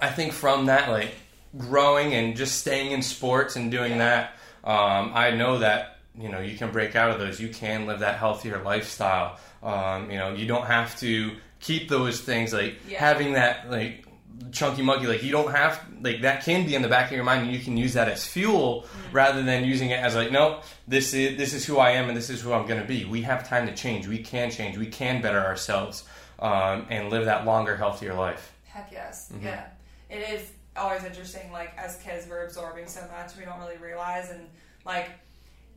i 0.01 0.09
think 0.09 0.33
from 0.33 0.65
that 0.65 0.89
like 0.89 1.13
growing 1.57 2.13
and 2.13 2.35
just 2.35 2.59
staying 2.59 2.91
in 2.91 3.01
sports 3.01 3.55
and 3.57 3.69
doing 3.69 3.97
that 3.97 4.35
um 4.63 5.11
i 5.13 5.31
know 5.31 5.59
that 5.59 5.97
you 6.17 6.29
know 6.29 6.39
you 6.39 6.57
can 6.57 6.71
break 6.71 6.95
out 6.95 7.11
of 7.11 7.19
those. 7.19 7.39
You 7.39 7.49
can 7.49 7.85
live 7.85 7.99
that 7.99 8.17
healthier 8.17 8.61
lifestyle. 8.63 9.37
Um 9.61 10.09
you 10.11 10.17
know 10.17 10.33
you 10.33 10.47
don't 10.47 10.65
have 10.65 10.99
to 10.99 11.31
keep 11.61 11.89
those 11.89 12.19
things 12.21 12.51
like 12.53 12.75
Yeah. 12.87 12.99
having 12.99 13.33
that 13.33 13.69
like 13.69 14.05
chunky 14.51 14.81
monkey. 14.81 15.07
Like 15.07 15.23
you 15.23 15.31
don't 15.31 15.51
have 15.51 15.79
like 16.01 16.21
that 16.21 16.43
can 16.43 16.65
be 16.65 16.73
in 16.75 16.81
the 16.81 16.87
back 16.89 17.07
of 17.11 17.15
your 17.15 17.23
mind, 17.23 17.43
and 17.43 17.51
you 17.55 17.59
can 17.59 17.77
use 17.77 17.93
that 17.93 18.09
as 18.09 18.25
fuel 18.25 18.85
rather 19.11 19.43
than 19.43 19.63
using 19.65 19.91
it 19.91 19.99
as 19.99 20.15
like, 20.15 20.31
no, 20.31 20.61
this 20.87 21.13
is 21.13 21.37
this 21.37 21.53
is 21.53 21.65
who 21.65 21.77
I 21.77 21.91
am, 21.91 22.07
and 22.09 22.17
this 22.17 22.29
is 22.29 22.41
who 22.41 22.51
I'm 22.53 22.65
going 22.67 22.81
to 22.81 22.87
be. 22.87 23.05
We 23.05 23.21
have 23.21 23.47
time 23.47 23.67
to 23.67 23.73
change. 23.75 24.07
We 24.07 24.19
can 24.19 24.49
change. 24.51 24.77
We 24.77 24.87
can 24.87 25.21
better 25.21 25.39
ourselves 25.39 26.03
um, 26.39 26.87
and 26.89 27.09
live 27.09 27.25
that 27.25 27.45
longer, 27.45 27.77
healthier 27.77 28.13
life. 28.13 28.51
Heck 28.65 28.89
yes. 28.91 29.31
Yeah. 29.41 29.65
It 30.09 30.27
is 30.29 30.49
always 30.75 31.03
interesting, 31.03 31.51
like, 31.51 31.77
as 31.77 31.97
kids, 31.97 32.25
we're 32.29 32.45
absorbing 32.45 32.87
so 32.87 33.01
much 33.15 33.35
we 33.37 33.45
don't 33.45 33.59
really 33.59 33.77
realize. 33.77 34.29
And, 34.31 34.47
like, 34.85 35.09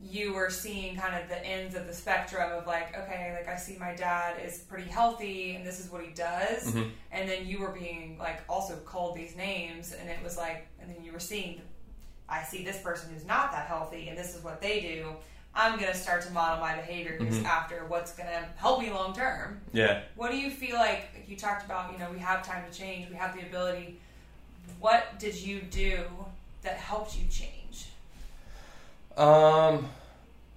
you 0.01 0.33
were 0.33 0.49
seeing 0.49 0.95
kind 0.95 1.15
of 1.21 1.29
the 1.29 1.45
ends 1.45 1.75
of 1.75 1.85
the 1.87 1.93
spectrum 1.93 2.51
of, 2.51 2.65
like, 2.65 2.97
okay, 2.97 3.33
like, 3.37 3.44
I 3.55 3.57
see 3.57 3.77
my 3.77 3.95
dad 3.95 4.35
is 4.45 4.59
pretty 4.59 4.89
healthy 4.89 5.55
and 5.55 5.65
this 5.65 5.79
is 5.79 5.89
what 5.89 6.03
he 6.03 6.11
does. 6.13 6.75
And 7.11 7.29
then 7.29 7.47
you 7.47 7.59
were 7.59 7.71
being, 7.71 8.17
like, 8.19 8.41
also 8.49 8.75
called 8.85 9.15
these 9.15 9.35
names. 9.35 9.93
And 9.93 10.09
it 10.09 10.17
was 10.21 10.37
like, 10.37 10.67
and 10.81 10.93
then 10.93 11.03
you 11.03 11.13
were 11.13 11.19
seeing, 11.19 11.61
I 12.27 12.43
see 12.43 12.65
this 12.65 12.79
person 12.81 13.13
who's 13.13 13.25
not 13.25 13.53
that 13.53 13.67
healthy 13.67 14.09
and 14.09 14.17
this 14.17 14.35
is 14.35 14.43
what 14.43 14.61
they 14.61 14.81
do. 14.81 15.07
I'm 15.57 15.79
going 15.79 15.91
to 15.91 15.97
start 15.97 16.21
to 16.23 16.31
model 16.31 16.59
my 16.59 16.75
behaviors 16.75 17.41
after 17.45 17.85
what's 17.87 18.13
going 18.13 18.27
to 18.27 18.45
help 18.57 18.81
me 18.81 18.91
long 18.91 19.13
term. 19.13 19.61
Yeah. 19.71 20.01
What 20.17 20.31
do 20.31 20.37
you 20.37 20.51
feel 20.51 20.75
like 20.75 21.15
like 21.25 21.29
you 21.29 21.37
talked 21.37 21.65
about, 21.65 21.91
you 21.91 21.99
know, 21.99 22.11
we 22.11 22.19
have 22.19 22.45
time 22.45 22.63
to 22.69 22.77
change, 22.77 23.09
we 23.09 23.15
have 23.15 23.35
the 23.35 23.41
ability. 23.41 23.97
What 24.79 25.17
did 25.19 25.35
you 25.35 25.61
do 25.61 26.03
that 26.61 26.77
helped 26.77 27.17
you 27.17 27.25
change? 27.29 27.87
Um, 29.17 29.87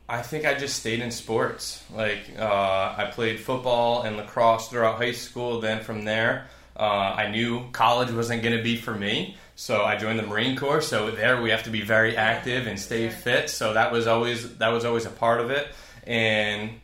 I 0.08 0.22
think 0.22 0.46
I 0.46 0.54
just 0.54 0.78
stayed 0.78 1.00
in 1.00 1.10
sports. 1.10 1.84
Like 1.94 2.30
uh, 2.38 2.94
I 2.96 3.10
played 3.12 3.40
football 3.40 4.02
and 4.02 4.16
lacrosse 4.16 4.68
throughout 4.68 4.96
high 4.96 5.12
school. 5.12 5.60
Then 5.60 5.82
from 5.82 6.04
there, 6.04 6.46
uh, 6.76 6.82
I 6.82 7.30
knew 7.30 7.68
college 7.72 8.10
wasn't 8.10 8.42
going 8.42 8.56
to 8.56 8.62
be 8.62 8.76
for 8.76 8.94
me, 8.94 9.36
so 9.54 9.84
I 9.84 9.96
joined 9.96 10.18
the 10.18 10.22
Marine 10.22 10.56
Corps. 10.56 10.80
So 10.80 11.10
there, 11.10 11.42
we 11.42 11.50
have 11.50 11.64
to 11.64 11.70
be 11.70 11.82
very 11.82 12.16
active 12.16 12.66
and 12.66 12.80
stay 12.80 13.10
fit. 13.10 13.50
So 13.50 13.74
that 13.74 13.92
was 13.92 14.06
always 14.06 14.56
that 14.58 14.68
was 14.68 14.86
always 14.86 15.04
a 15.04 15.10
part 15.10 15.40
of 15.40 15.50
it. 15.50 15.68
And 16.06 16.80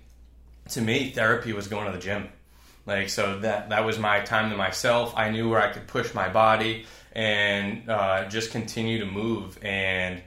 to 0.71 0.83
me, 0.83 1.11
therapy 1.11 1.55
was 1.55 1.69
going 1.69 1.87
to 1.87 1.93
the 1.93 2.03
gym. 2.03 2.29
Like 2.87 3.09
so 3.09 3.39
that 3.39 3.71
that 3.71 3.87
was 3.87 3.99
my 3.99 4.21
time 4.21 4.51
to 4.51 4.57
myself. 4.57 5.15
I 5.17 5.31
knew 5.31 5.49
where 5.49 5.63
I 5.63 5.73
could 5.73 5.87
push 5.87 6.13
my 6.13 6.29
body 6.29 6.85
and 7.13 7.89
uh, 7.89 8.29
just 8.29 8.51
continue 8.51 8.99
to 8.99 9.07
move. 9.07 9.59
And 9.63 10.21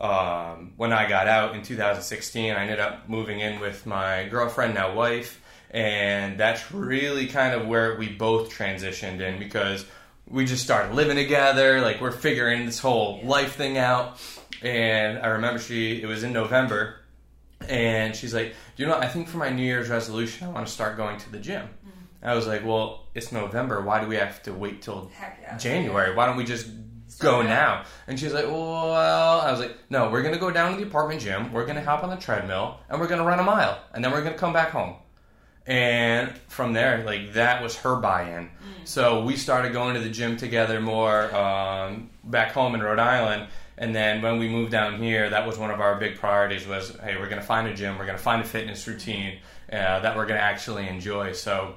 um, 0.00 0.72
when 0.76 0.92
I 0.92 1.08
got 1.08 1.28
out 1.28 1.54
in 1.54 1.62
2016, 1.62 2.52
I 2.52 2.62
ended 2.62 2.80
up 2.80 3.08
moving 3.08 3.40
in 3.40 3.60
with 3.60 3.84
my 3.84 4.26
girlfriend, 4.28 4.74
now 4.74 4.94
wife, 4.94 5.40
and 5.70 6.40
that's 6.40 6.72
really 6.72 7.26
kind 7.26 7.54
of 7.54 7.68
where 7.68 7.96
we 7.96 8.08
both 8.08 8.50
transitioned 8.50 9.20
in 9.20 9.38
because 9.38 9.84
we 10.26 10.46
just 10.46 10.64
started 10.64 10.94
living 10.94 11.16
together. 11.16 11.80
Like 11.82 12.00
we're 12.00 12.12
figuring 12.12 12.64
this 12.64 12.78
whole 12.78 13.20
life 13.24 13.56
thing 13.56 13.76
out. 13.76 14.18
And 14.62 15.18
I 15.18 15.28
remember 15.28 15.60
she 15.60 16.02
it 16.02 16.06
was 16.06 16.22
in 16.22 16.32
November, 16.32 16.96
and 17.68 18.16
she's 18.16 18.34
like, 18.34 18.54
"You 18.76 18.86
know, 18.86 18.96
I 18.96 19.06
think 19.06 19.28
for 19.28 19.38
my 19.38 19.50
New 19.50 19.62
Year's 19.62 19.88
resolution, 19.88 20.48
I 20.48 20.50
want 20.50 20.66
to 20.66 20.72
start 20.72 20.96
going 20.96 21.18
to 21.18 21.30
the 21.30 21.38
gym." 21.38 21.68
I 22.22 22.34
was 22.34 22.46
like, 22.46 22.64
"Well, 22.64 23.06
it's 23.14 23.32
November. 23.32 23.80
Why 23.80 24.00
do 24.00 24.06
we 24.06 24.16
have 24.16 24.42
to 24.42 24.52
wait 24.52 24.82
till 24.82 25.10
yeah. 25.18 25.56
January? 25.56 26.14
Why 26.14 26.26
don't 26.26 26.36
we 26.36 26.44
just 26.44 26.68
go 27.18 27.42
now. 27.42 27.48
now?" 27.48 27.84
And 28.06 28.18
she's 28.18 28.32
like, 28.32 28.46
"Well," 28.46 28.92
I 28.92 29.50
was 29.50 29.60
like, 29.60 29.76
"No, 29.90 30.10
we're 30.10 30.22
gonna 30.22 30.38
go 30.38 30.50
down 30.50 30.72
to 30.72 30.76
the 30.78 30.86
apartment 30.86 31.20
gym. 31.20 31.52
We're 31.52 31.66
gonna 31.66 31.84
hop 31.84 32.02
on 32.02 32.10
the 32.10 32.16
treadmill, 32.16 32.78
and 32.88 33.00
we're 33.00 33.08
gonna 33.08 33.24
run 33.24 33.38
a 33.38 33.44
mile, 33.44 33.78
and 33.92 34.04
then 34.04 34.12
we're 34.12 34.22
gonna 34.22 34.38
come 34.38 34.52
back 34.52 34.70
home." 34.70 34.96
And 35.66 36.32
from 36.48 36.72
there, 36.72 37.04
like 37.04 37.34
that 37.34 37.62
was 37.62 37.76
her 37.76 37.96
buy-in. 37.96 38.50
So 38.84 39.22
we 39.22 39.36
started 39.36 39.72
going 39.72 39.94
to 39.94 40.00
the 40.00 40.10
gym 40.10 40.36
together 40.36 40.80
more 40.80 41.32
um, 41.34 42.10
back 42.24 42.52
home 42.52 42.74
in 42.74 42.82
Rhode 42.82 42.98
Island. 42.98 43.48
And 43.78 43.94
then 43.94 44.20
when 44.20 44.38
we 44.38 44.48
moved 44.48 44.72
down 44.72 45.00
here, 45.00 45.30
that 45.30 45.46
was 45.46 45.58
one 45.58 45.70
of 45.70 45.80
our 45.80 45.96
big 45.96 46.18
priorities. 46.18 46.66
Was 46.66 46.96
hey, 47.02 47.16
we're 47.16 47.28
going 47.28 47.40
to 47.40 47.46
find 47.46 47.68
a 47.68 47.74
gym, 47.74 47.98
we're 47.98 48.06
going 48.06 48.18
to 48.18 48.22
find 48.22 48.42
a 48.42 48.44
fitness 48.44 48.86
routine 48.88 49.38
uh, 49.72 50.00
that 50.00 50.16
we're 50.16 50.26
going 50.26 50.38
to 50.38 50.44
actually 50.44 50.88
enjoy. 50.88 51.32
So 51.32 51.76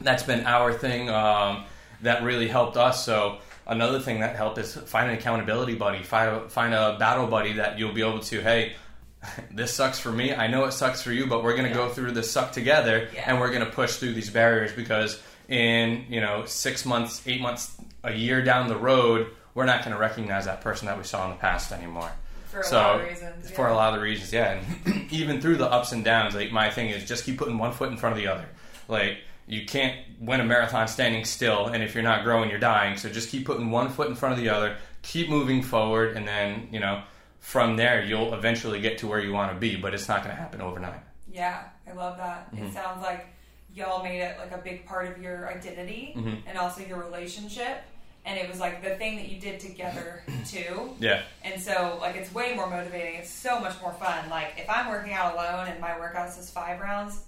that's 0.00 0.22
been 0.22 0.46
our 0.46 0.72
thing 0.72 1.10
um, 1.10 1.64
that 2.02 2.22
really 2.22 2.48
helped 2.48 2.76
us. 2.76 3.04
So 3.04 3.38
another 3.68 4.00
thing 4.00 4.20
that 4.20 4.34
helped 4.36 4.58
is 4.58 4.74
find 4.74 5.10
an 5.10 5.16
accountability 5.18 5.74
buddy, 5.74 6.02
find 6.02 6.30
a, 6.36 6.48
find 6.48 6.74
a 6.74 6.96
battle 6.98 7.26
buddy 7.26 7.54
that 7.54 7.78
you'll 7.78 7.92
be 7.94 8.00
able 8.02 8.20
to 8.20 8.40
hey. 8.40 8.72
This 9.50 9.72
sucks 9.74 9.98
for 9.98 10.12
me. 10.12 10.32
I 10.32 10.46
know 10.46 10.64
it 10.66 10.72
sucks 10.72 11.02
for 11.02 11.10
you, 11.12 11.26
but 11.26 11.42
we're 11.42 11.56
gonna 11.56 11.72
go 11.74 11.88
through 11.88 12.12
this 12.12 12.30
suck 12.30 12.52
together, 12.52 13.08
Yeah. 13.12 13.24
and 13.26 13.40
we're 13.40 13.52
gonna 13.52 13.66
push 13.66 13.96
through 13.96 14.12
these 14.14 14.30
barriers 14.30 14.72
because 14.72 15.20
in 15.48 16.06
you 16.08 16.20
know 16.20 16.44
six 16.46 16.84
months, 16.86 17.20
eight 17.26 17.40
months, 17.40 17.74
a 18.04 18.12
year 18.14 18.42
down 18.42 18.68
the 18.68 18.76
road, 18.76 19.28
we're 19.54 19.64
not 19.64 19.82
gonna 19.82 19.98
recognize 19.98 20.44
that 20.44 20.60
person 20.60 20.86
that 20.86 20.96
we 20.96 21.02
saw 21.04 21.24
in 21.24 21.30
the 21.30 21.36
past 21.36 21.72
anymore 21.72 22.12
For 22.46 22.60
a 22.60 22.64
so 22.64 22.76
lot 22.76 23.00
of 23.00 23.06
reasons. 23.08 23.50
for 23.50 23.66
yeah. 23.66 23.72
a 23.72 23.74
lot 23.74 23.88
of 23.92 23.98
the 23.98 24.04
reasons 24.04 24.32
yeah 24.32 24.60
and 24.86 25.06
even 25.12 25.40
through 25.40 25.56
the 25.56 25.66
ups 25.68 25.90
and 25.90 26.04
downs 26.04 26.34
like 26.36 26.52
my 26.52 26.70
thing 26.70 26.90
is 26.90 27.04
just 27.04 27.24
keep 27.24 27.38
putting 27.38 27.58
one 27.58 27.72
foot 27.72 27.90
in 27.90 27.96
front 27.96 28.12
of 28.16 28.22
the 28.22 28.28
other 28.28 28.44
like 28.86 29.18
you 29.48 29.64
can't 29.66 29.96
win 30.20 30.40
a 30.40 30.44
marathon 30.44 30.86
standing 30.88 31.24
still 31.24 31.66
and 31.66 31.82
if 31.82 31.94
you're 31.94 32.02
not 32.02 32.22
growing 32.24 32.50
you're 32.50 32.58
dying 32.58 32.96
so 32.96 33.08
just 33.08 33.30
keep 33.30 33.44
putting 33.46 33.70
one 33.70 33.88
foot 33.88 34.08
in 34.08 34.14
front 34.14 34.32
of 34.34 34.40
the 34.40 34.48
other 34.48 34.76
keep 35.02 35.28
moving 35.28 35.62
forward 35.62 36.16
and 36.16 36.26
then 36.28 36.68
you 36.70 36.78
know 36.80 37.02
from 37.40 37.76
there 37.76 38.04
you'll 38.04 38.34
eventually 38.34 38.80
get 38.80 38.98
to 38.98 39.06
where 39.06 39.20
you 39.20 39.32
want 39.32 39.52
to 39.52 39.58
be 39.58 39.74
but 39.76 39.94
it's 39.94 40.08
not 40.08 40.22
going 40.22 40.34
to 40.34 40.40
happen 40.40 40.60
overnight 40.60 41.00
Yeah, 41.32 41.62
I 41.88 41.92
love 41.92 42.16
that. 42.18 42.52
Mm-hmm. 42.54 42.66
It 42.66 42.72
sounds 42.74 43.00
like 43.02 43.26
y'all 43.74 44.02
made 44.02 44.20
it 44.20 44.38
like 44.38 44.50
a 44.52 44.58
big 44.58 44.84
part 44.86 45.06
of 45.08 45.22
your 45.22 45.48
identity 45.48 46.14
Mm-hmm. 46.16 46.48
and 46.48 46.58
also 46.58 46.82
your 46.82 46.98
relationship. 47.02 47.82
And 48.26 48.38
it 48.38 48.48
was 48.50 48.58
like 48.60 48.82
the 48.82 48.96
thing 48.96 49.16
that 49.16 49.28
you 49.28 49.40
did 49.40 49.60
together 49.60 50.22
too. 50.46 50.90
yeah 50.98 51.22
And 51.44 51.60
so, 51.62 51.96
like, 52.00 52.16
it's 52.16 52.34
way 52.34 52.54
more 52.54 52.68
motivating. 52.68 53.14
It's 53.20 53.30
so 53.30 53.58
much 53.60 53.80
more 53.80 53.92
fun. 53.92 54.28
Like, 54.28 54.54
if 54.58 54.68
I'm 54.68 54.88
working 54.88 55.12
out 55.12 55.34
alone 55.34 55.68
and 55.68 55.80
my 55.80 55.98
workout 55.98 56.30
says 56.30 56.50
five 56.50 56.80
rounds, 56.80 57.20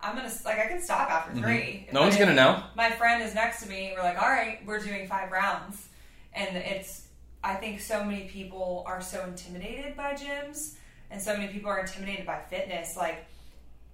I'm 0.00 0.14
gonna 0.16 0.32
like 0.44 0.58
I 0.58 0.66
can 0.66 0.80
stop 0.82 1.10
after 1.10 1.32
3 1.32 1.42
Mm-hmm. 1.42 1.94
no 1.94 2.02
one's 2.02 2.16
to 2.16 2.34
know 2.34 2.62
My 2.76 2.90
friend 2.90 3.22
is 3.22 3.34
next 3.34 3.62
to 3.62 3.68
me. 3.68 3.92
We're 3.96 4.02
like, 4.02 4.20
all 4.20 4.28
right, 4.28 4.60
we're 4.66 4.78
doing 4.80 5.06
five 5.08 5.30
rounds, 5.32 5.88
and 6.34 6.56
it's. 6.56 7.02
I 7.44 7.54
think 7.54 7.80
so 7.80 8.02
many 8.02 8.24
people 8.24 8.82
are 8.86 9.00
so 9.00 9.22
intimidated 9.24 9.96
by 9.96 10.14
gyms, 10.14 10.74
and 11.10 11.20
so 11.22 11.36
many 11.36 11.52
people 11.52 11.70
are 11.70 11.78
intimidated 11.80 12.26
by 12.26 12.40
fitness. 12.50 12.96
Like 12.96 13.24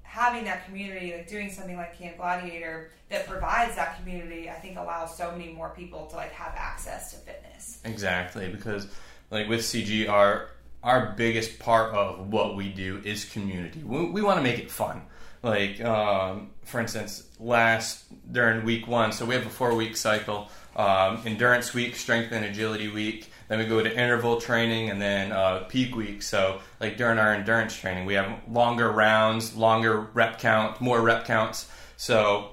having 0.02 0.44
that 0.44 0.64
community, 0.66 1.12
like 1.12 1.28
doing 1.28 1.50
something 1.50 1.76
like 1.76 1.96
Camp 1.98 2.16
Gladiator 2.16 2.90
that 3.10 3.26
provides 3.26 3.76
that 3.76 3.98
community, 3.98 4.48
I 4.50 4.54
think 4.54 4.78
allows 4.78 5.16
so 5.16 5.30
many 5.32 5.52
more 5.52 5.70
people 5.70 6.06
to 6.06 6.16
like 6.16 6.32
have 6.32 6.54
access 6.56 7.12
to 7.12 7.18
fitness. 7.18 7.80
Exactly, 7.84 8.48
because 8.48 8.88
like 9.30 9.48
with 9.48 9.60
CG, 9.60 10.08
our 10.08 10.48
our 10.82 11.12
biggest 11.16 11.58
part 11.58 11.94
of 11.94 12.28
what 12.32 12.56
we 12.56 12.68
do 12.68 13.00
is 13.04 13.24
community. 13.26 13.82
We, 13.84 14.06
we 14.06 14.22
want 14.22 14.38
to 14.38 14.42
make 14.42 14.58
it 14.58 14.70
fun. 14.70 15.02
Like 15.42 15.80
um, 15.84 16.50
for 16.64 16.80
instance, 16.80 17.26
last 17.40 18.04
during 18.32 18.64
week 18.64 18.86
one, 18.86 19.12
so 19.12 19.24
we 19.24 19.34
have 19.34 19.46
a 19.46 19.50
four 19.50 19.74
week 19.74 19.96
cycle: 19.96 20.50
um, 20.76 21.20
endurance 21.26 21.74
week, 21.74 21.96
strength 21.96 22.32
and 22.32 22.44
agility 22.44 22.88
week. 22.88 23.30
Then 23.48 23.58
we 23.58 23.66
go 23.66 23.82
to 23.82 23.92
interval 23.92 24.40
training, 24.40 24.90
and 24.90 25.02
then 25.02 25.32
uh, 25.32 25.64
peak 25.68 25.96
week. 25.96 26.22
So 26.22 26.60
like 26.80 26.96
during 26.96 27.18
our 27.18 27.34
endurance 27.34 27.76
training, 27.76 28.06
we 28.06 28.14
have 28.14 28.40
longer 28.48 28.90
rounds, 28.90 29.54
longer 29.56 30.00
rep 30.14 30.38
count, 30.38 30.80
more 30.80 31.00
rep 31.00 31.26
counts. 31.26 31.68
So 31.96 32.52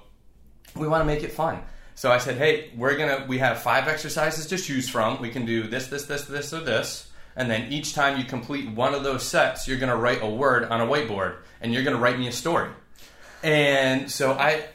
we 0.75 0.87
want 0.87 1.01
to 1.01 1.05
make 1.05 1.23
it 1.23 1.31
fun. 1.31 1.61
So 1.95 2.11
I 2.11 2.17
said, 2.17 2.37
hey, 2.37 2.71
we're 2.77 2.95
gonna 2.95 3.25
we 3.27 3.39
have 3.39 3.61
five 3.61 3.87
exercises 3.87 4.47
to 4.47 4.57
choose 4.57 4.87
from. 4.87 5.21
We 5.21 5.29
can 5.29 5.45
do 5.45 5.63
this, 5.67 5.87
this, 5.87 6.05
this, 6.05 6.25
this, 6.25 6.53
or 6.53 6.61
this, 6.61 7.11
and 7.35 7.51
then 7.51 7.71
each 7.73 7.93
time 7.93 8.17
you 8.17 8.23
complete 8.23 8.69
one 8.69 8.95
of 8.95 9.03
those 9.03 9.23
sets, 9.23 9.67
you're 9.67 9.77
gonna 9.77 9.97
write 9.97 10.21
a 10.21 10.29
word 10.29 10.63
on 10.63 10.79
a 10.79 10.85
whiteboard, 10.85 11.39
and 11.61 11.73
you're 11.73 11.83
gonna 11.83 11.97
write 11.97 12.17
me 12.17 12.27
a 12.27 12.31
story. 12.31 12.69
And 13.43 14.11
so 14.11 14.33
I, 14.33 14.65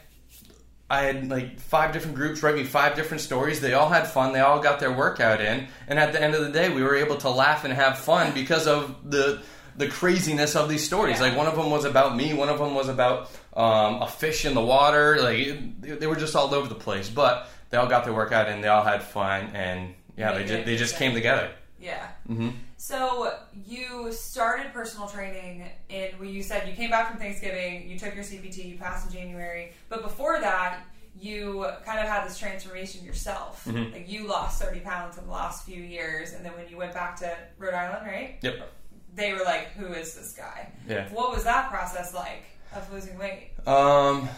I 0.88 1.02
had 1.02 1.28
like 1.28 1.60
five 1.60 1.92
different 1.92 2.16
groups 2.16 2.42
write 2.42 2.54
me 2.54 2.64
five 2.64 2.94
different 2.94 3.20
stories. 3.20 3.60
They 3.60 3.74
all 3.74 3.88
had 3.88 4.06
fun. 4.06 4.32
They 4.32 4.40
all 4.40 4.60
got 4.60 4.80
their 4.80 4.92
workout 4.92 5.40
in, 5.40 5.66
and 5.88 5.98
at 5.98 6.12
the 6.12 6.22
end 6.22 6.34
of 6.34 6.42
the 6.42 6.50
day, 6.50 6.72
we 6.74 6.82
were 6.82 6.96
able 6.96 7.16
to 7.18 7.30
laugh 7.30 7.64
and 7.64 7.72
have 7.72 7.98
fun 7.98 8.32
because 8.32 8.66
of 8.66 9.10
the 9.10 9.42
the 9.76 9.88
craziness 9.88 10.54
of 10.54 10.68
these 10.68 10.84
stories. 10.84 11.18
Yeah. 11.18 11.28
Like 11.28 11.36
one 11.36 11.46
of 11.46 11.56
them 11.56 11.70
was 11.70 11.84
about 11.84 12.16
me. 12.16 12.32
One 12.32 12.48
of 12.48 12.58
them 12.58 12.74
was 12.74 12.88
about 12.88 13.30
um, 13.56 14.02
a 14.02 14.06
fish 14.06 14.44
in 14.44 14.54
the 14.54 14.60
water. 14.60 15.18
Like 15.20 15.80
they 15.80 16.06
were 16.06 16.16
just 16.16 16.36
all 16.36 16.54
over 16.54 16.68
the 16.68 16.74
place, 16.74 17.08
but 17.08 17.48
they 17.70 17.76
all 17.76 17.88
got 17.88 18.04
their 18.04 18.14
workout 18.14 18.48
in. 18.48 18.60
They 18.60 18.68
all 18.68 18.84
had 18.84 19.02
fun, 19.02 19.50
and 19.54 19.94
yeah, 20.16 20.32
they 20.32 20.40
Made 20.40 20.48
just 20.48 20.66
they 20.66 20.76
just 20.76 20.96
came 20.96 21.14
together. 21.14 21.50
Yeah. 21.80 22.06
hmm 22.26 22.50
So 22.84 23.32
you 23.66 24.12
started 24.12 24.74
personal 24.74 25.08
training 25.08 25.64
in 25.88 26.10
well, 26.20 26.28
you 26.28 26.42
said 26.42 26.68
you 26.68 26.74
came 26.74 26.90
back 26.90 27.08
from 27.08 27.18
Thanksgiving, 27.18 27.88
you 27.88 27.98
took 27.98 28.14
your 28.14 28.22
CPT, 28.22 28.66
you 28.66 28.76
passed 28.76 29.06
in 29.06 29.12
January, 29.14 29.72
but 29.88 30.02
before 30.02 30.38
that 30.38 30.80
you 31.18 31.66
kind 31.86 31.98
of 31.98 32.06
had 32.06 32.26
this 32.26 32.36
transformation 32.36 33.02
yourself. 33.02 33.64
Mm-hmm. 33.64 33.94
Like 33.94 34.12
you 34.12 34.26
lost 34.26 34.60
thirty 34.60 34.80
pounds 34.80 35.16
in 35.16 35.24
the 35.24 35.32
last 35.32 35.64
few 35.64 35.80
years, 35.80 36.34
and 36.34 36.44
then 36.44 36.52
when 36.52 36.68
you 36.68 36.76
went 36.76 36.92
back 36.92 37.16
to 37.20 37.34
Rhode 37.56 37.72
Island, 37.72 38.06
right? 38.06 38.36
Yep. 38.42 38.70
They 39.14 39.32
were 39.32 39.44
like, 39.46 39.70
"Who 39.78 39.86
is 39.86 40.14
this 40.14 40.34
guy?" 40.34 40.70
Yeah. 40.86 41.08
What 41.08 41.32
was 41.32 41.44
that 41.44 41.70
process 41.70 42.12
like 42.12 42.44
of 42.74 42.92
losing 42.92 43.16
weight? 43.18 43.52
Um, 43.66 44.28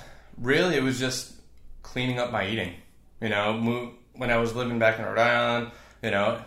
really, 0.40 0.76
it 0.76 0.84
was 0.84 1.00
just 1.00 1.32
cleaning 1.82 2.20
up 2.20 2.30
my 2.30 2.46
eating. 2.46 2.74
You 3.20 3.30
know, 3.30 3.92
when 4.14 4.30
I 4.30 4.36
was 4.36 4.54
living 4.54 4.78
back 4.78 5.00
in 5.00 5.04
Rhode 5.04 5.18
Island, 5.18 5.72
you 6.00 6.12
know, 6.12 6.40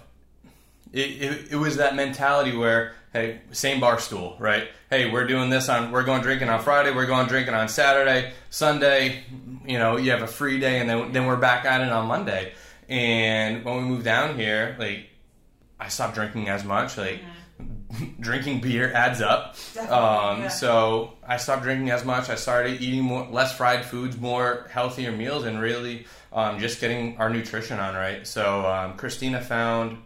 it, 0.92 1.00
it, 1.00 1.48
it 1.52 1.56
was 1.56 1.78
that 1.78 1.96
mentality 1.96 2.56
where 2.56 2.94
hey, 3.14 3.42
same 3.52 3.80
bar 3.80 4.00
stool, 4.00 4.36
right? 4.40 4.70
Hey, 4.90 5.10
we're 5.10 5.26
doing 5.26 5.50
this 5.50 5.70
on, 5.70 5.92
we're 5.92 6.04
going 6.04 6.22
drinking 6.22 6.50
on 6.50 6.62
Friday, 6.62 6.92
we're 6.92 7.08
going 7.08 7.28
drinking 7.28 7.54
on 7.54 7.68
Saturday, 7.68 8.34
Sunday, 8.50 9.24
you 9.66 9.80
know, 9.80 9.98
you 9.98 10.12
have 10.12 10.22
a 10.22 10.28
free 10.28 10.60
day, 10.60 10.80
and 10.80 10.90
then 10.90 11.12
then 11.12 11.26
we're 11.26 11.38
back 11.38 11.66
at 11.66 11.82
it 11.82 11.92
on 11.92 12.08
Monday. 12.08 12.54
And 12.88 13.64
when 13.64 13.78
we 13.78 13.82
moved 13.84 14.06
down 14.06 14.38
here, 14.38 14.76
like, 14.80 15.10
I 15.80 15.90
stopped 15.90 16.16
drinking 16.16 16.50
as 16.50 16.64
much, 16.64 16.98
like. 16.98 17.22
drinking 18.20 18.62
beer 18.62 18.94
adds 18.94 19.20
up. 19.20 19.56
Um, 19.80 20.42
yeah. 20.42 20.48
So 20.50 21.14
I 21.28 21.38
stopped 21.38 21.64
drinking 21.64 21.90
as 21.90 22.06
much. 22.06 22.30
I 22.30 22.36
started 22.36 22.82
eating 22.82 23.02
more, 23.02 23.28
less 23.32 23.58
fried 23.58 23.84
foods, 23.84 24.16
more 24.16 24.68
healthier 24.72 25.12
meals, 25.12 25.44
and 25.44 25.60
really 25.60 26.06
um, 26.32 26.60
just 26.60 26.80
getting 26.80 27.18
our 27.18 27.32
nutrition 27.32 27.80
on 27.80 27.96
right. 27.96 28.28
So 28.28 28.64
um, 28.66 28.96
Christina 28.96 29.42
found 29.42 29.98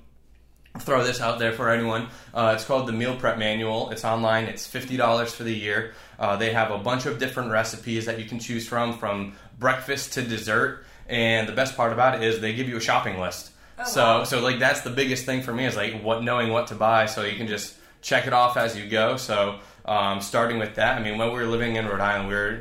throw 0.79 1.03
this 1.03 1.21
out 1.21 1.39
there 1.39 1.51
for 1.51 1.69
anyone. 1.69 2.07
Uh, 2.33 2.53
it's 2.55 2.65
called 2.65 2.87
the 2.87 2.91
Meal 2.91 3.15
Prep 3.15 3.37
Manual. 3.37 3.91
It's 3.91 4.03
online. 4.03 4.45
It's 4.45 4.65
fifty 4.65 4.97
dollars 4.97 5.33
for 5.33 5.43
the 5.43 5.53
year. 5.53 5.93
Uh, 6.17 6.35
they 6.35 6.53
have 6.53 6.71
a 6.71 6.77
bunch 6.77 7.05
of 7.05 7.19
different 7.19 7.51
recipes 7.51 8.05
that 8.05 8.19
you 8.19 8.25
can 8.25 8.39
choose 8.39 8.67
from, 8.67 8.97
from 8.97 9.33
breakfast 9.59 10.13
to 10.13 10.21
dessert. 10.21 10.85
And 11.07 11.47
the 11.47 11.53
best 11.53 11.75
part 11.75 11.93
about 11.93 12.15
it 12.15 12.23
is 12.23 12.39
they 12.39 12.53
give 12.53 12.69
you 12.69 12.77
a 12.77 12.81
shopping 12.81 13.19
list. 13.19 13.51
Oh, 13.77 13.85
so, 13.85 14.01
wow. 14.01 14.23
so 14.23 14.39
like 14.39 14.59
that's 14.59 14.81
the 14.81 14.89
biggest 14.89 15.25
thing 15.25 15.41
for 15.41 15.53
me 15.53 15.65
is 15.65 15.75
like 15.75 16.01
what 16.01 16.23
knowing 16.23 16.51
what 16.51 16.67
to 16.67 16.75
buy, 16.75 17.07
so 17.07 17.23
you 17.23 17.35
can 17.35 17.47
just 17.47 17.75
check 18.01 18.27
it 18.27 18.33
off 18.33 18.57
as 18.57 18.77
you 18.77 18.87
go. 18.87 19.17
So, 19.17 19.59
um, 19.85 20.21
starting 20.21 20.59
with 20.59 20.75
that, 20.75 20.99
I 20.99 21.03
mean, 21.03 21.17
when 21.17 21.29
we 21.29 21.35
were 21.35 21.45
living 21.45 21.75
in 21.75 21.87
Rhode 21.87 21.99
Island, 21.99 22.29
we 22.29 22.35
were 22.35 22.59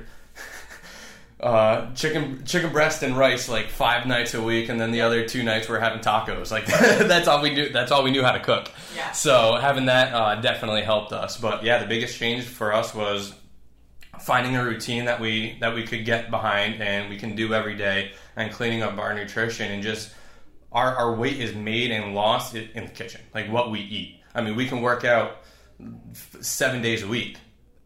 uh, 1.43 1.93
chicken 1.95 2.45
chicken 2.45 2.73
breast 2.73 3.03
and 3.03 3.19
rice 3.19 3.49
like 3.49 3.69
five 3.69 4.07
nights 4.07 4.33
a 4.35 4.43
week, 4.43 4.69
and 4.69 4.81
then 4.81 4.93
the 4.93 5.01
other 5.01 5.27
two 5.27 5.43
nights 5.43 5.69
we're 5.69 5.81
having 5.81 5.99
tacos. 5.99 6.53
Like 6.53 6.67
that's 6.67 7.27
all 7.27 7.43
we 7.43 7.53
knew. 7.53 7.69
That's 7.69 7.91
all 7.91 8.05
we 8.05 8.13
knew 8.13 8.23
how 8.23 8.33
to 8.33 8.41
cook. 8.41 8.71
Yeah. 8.95 9.11
So 9.11 9.57
having 9.57 9.87
that 9.87 10.15
uh, 10.15 10.41
definitely 10.41 10.83
helped 10.83 11.13
us. 11.13 11.37
But 11.37 11.65
yeah, 11.65 11.79
the 11.79 11.87
biggest 11.87 12.17
change 12.17 12.45
for 12.45 12.73
us 12.73 12.95
was 12.95 13.35
finding 14.21 14.55
a 14.57 14.65
routine 14.65 15.07
that 15.07 15.21
we 15.21 15.57
that 15.61 15.75
we 15.75 15.83
could 15.85 16.05
get 16.05 16.31
behind 16.31 16.81
and 16.81 17.11
we 17.11 17.19
can 17.19 17.35
do 17.35 17.53
every 17.55 17.77
day, 17.77 18.13
and 18.37 18.53
cleaning 18.53 18.83
up 18.83 18.97
our 18.99 19.13
nutrition 19.13 19.71
and 19.73 19.83
just 19.83 20.13
our 20.71 20.95
our 20.95 21.13
weight 21.13 21.41
is 21.41 21.57
made 21.57 21.91
and 21.91 22.15
lost 22.15 22.55
in 22.55 22.85
the 22.85 22.91
kitchen. 22.91 23.21
Like 23.35 23.51
what 23.51 23.73
we 23.73 23.81
eat. 23.81 24.21
I 24.33 24.43
mean, 24.43 24.55
we 24.55 24.69
can 24.69 24.81
work 24.81 25.05
out 25.05 25.39
seven 26.41 26.83
days 26.83 27.03
a 27.03 27.09
week, 27.09 27.37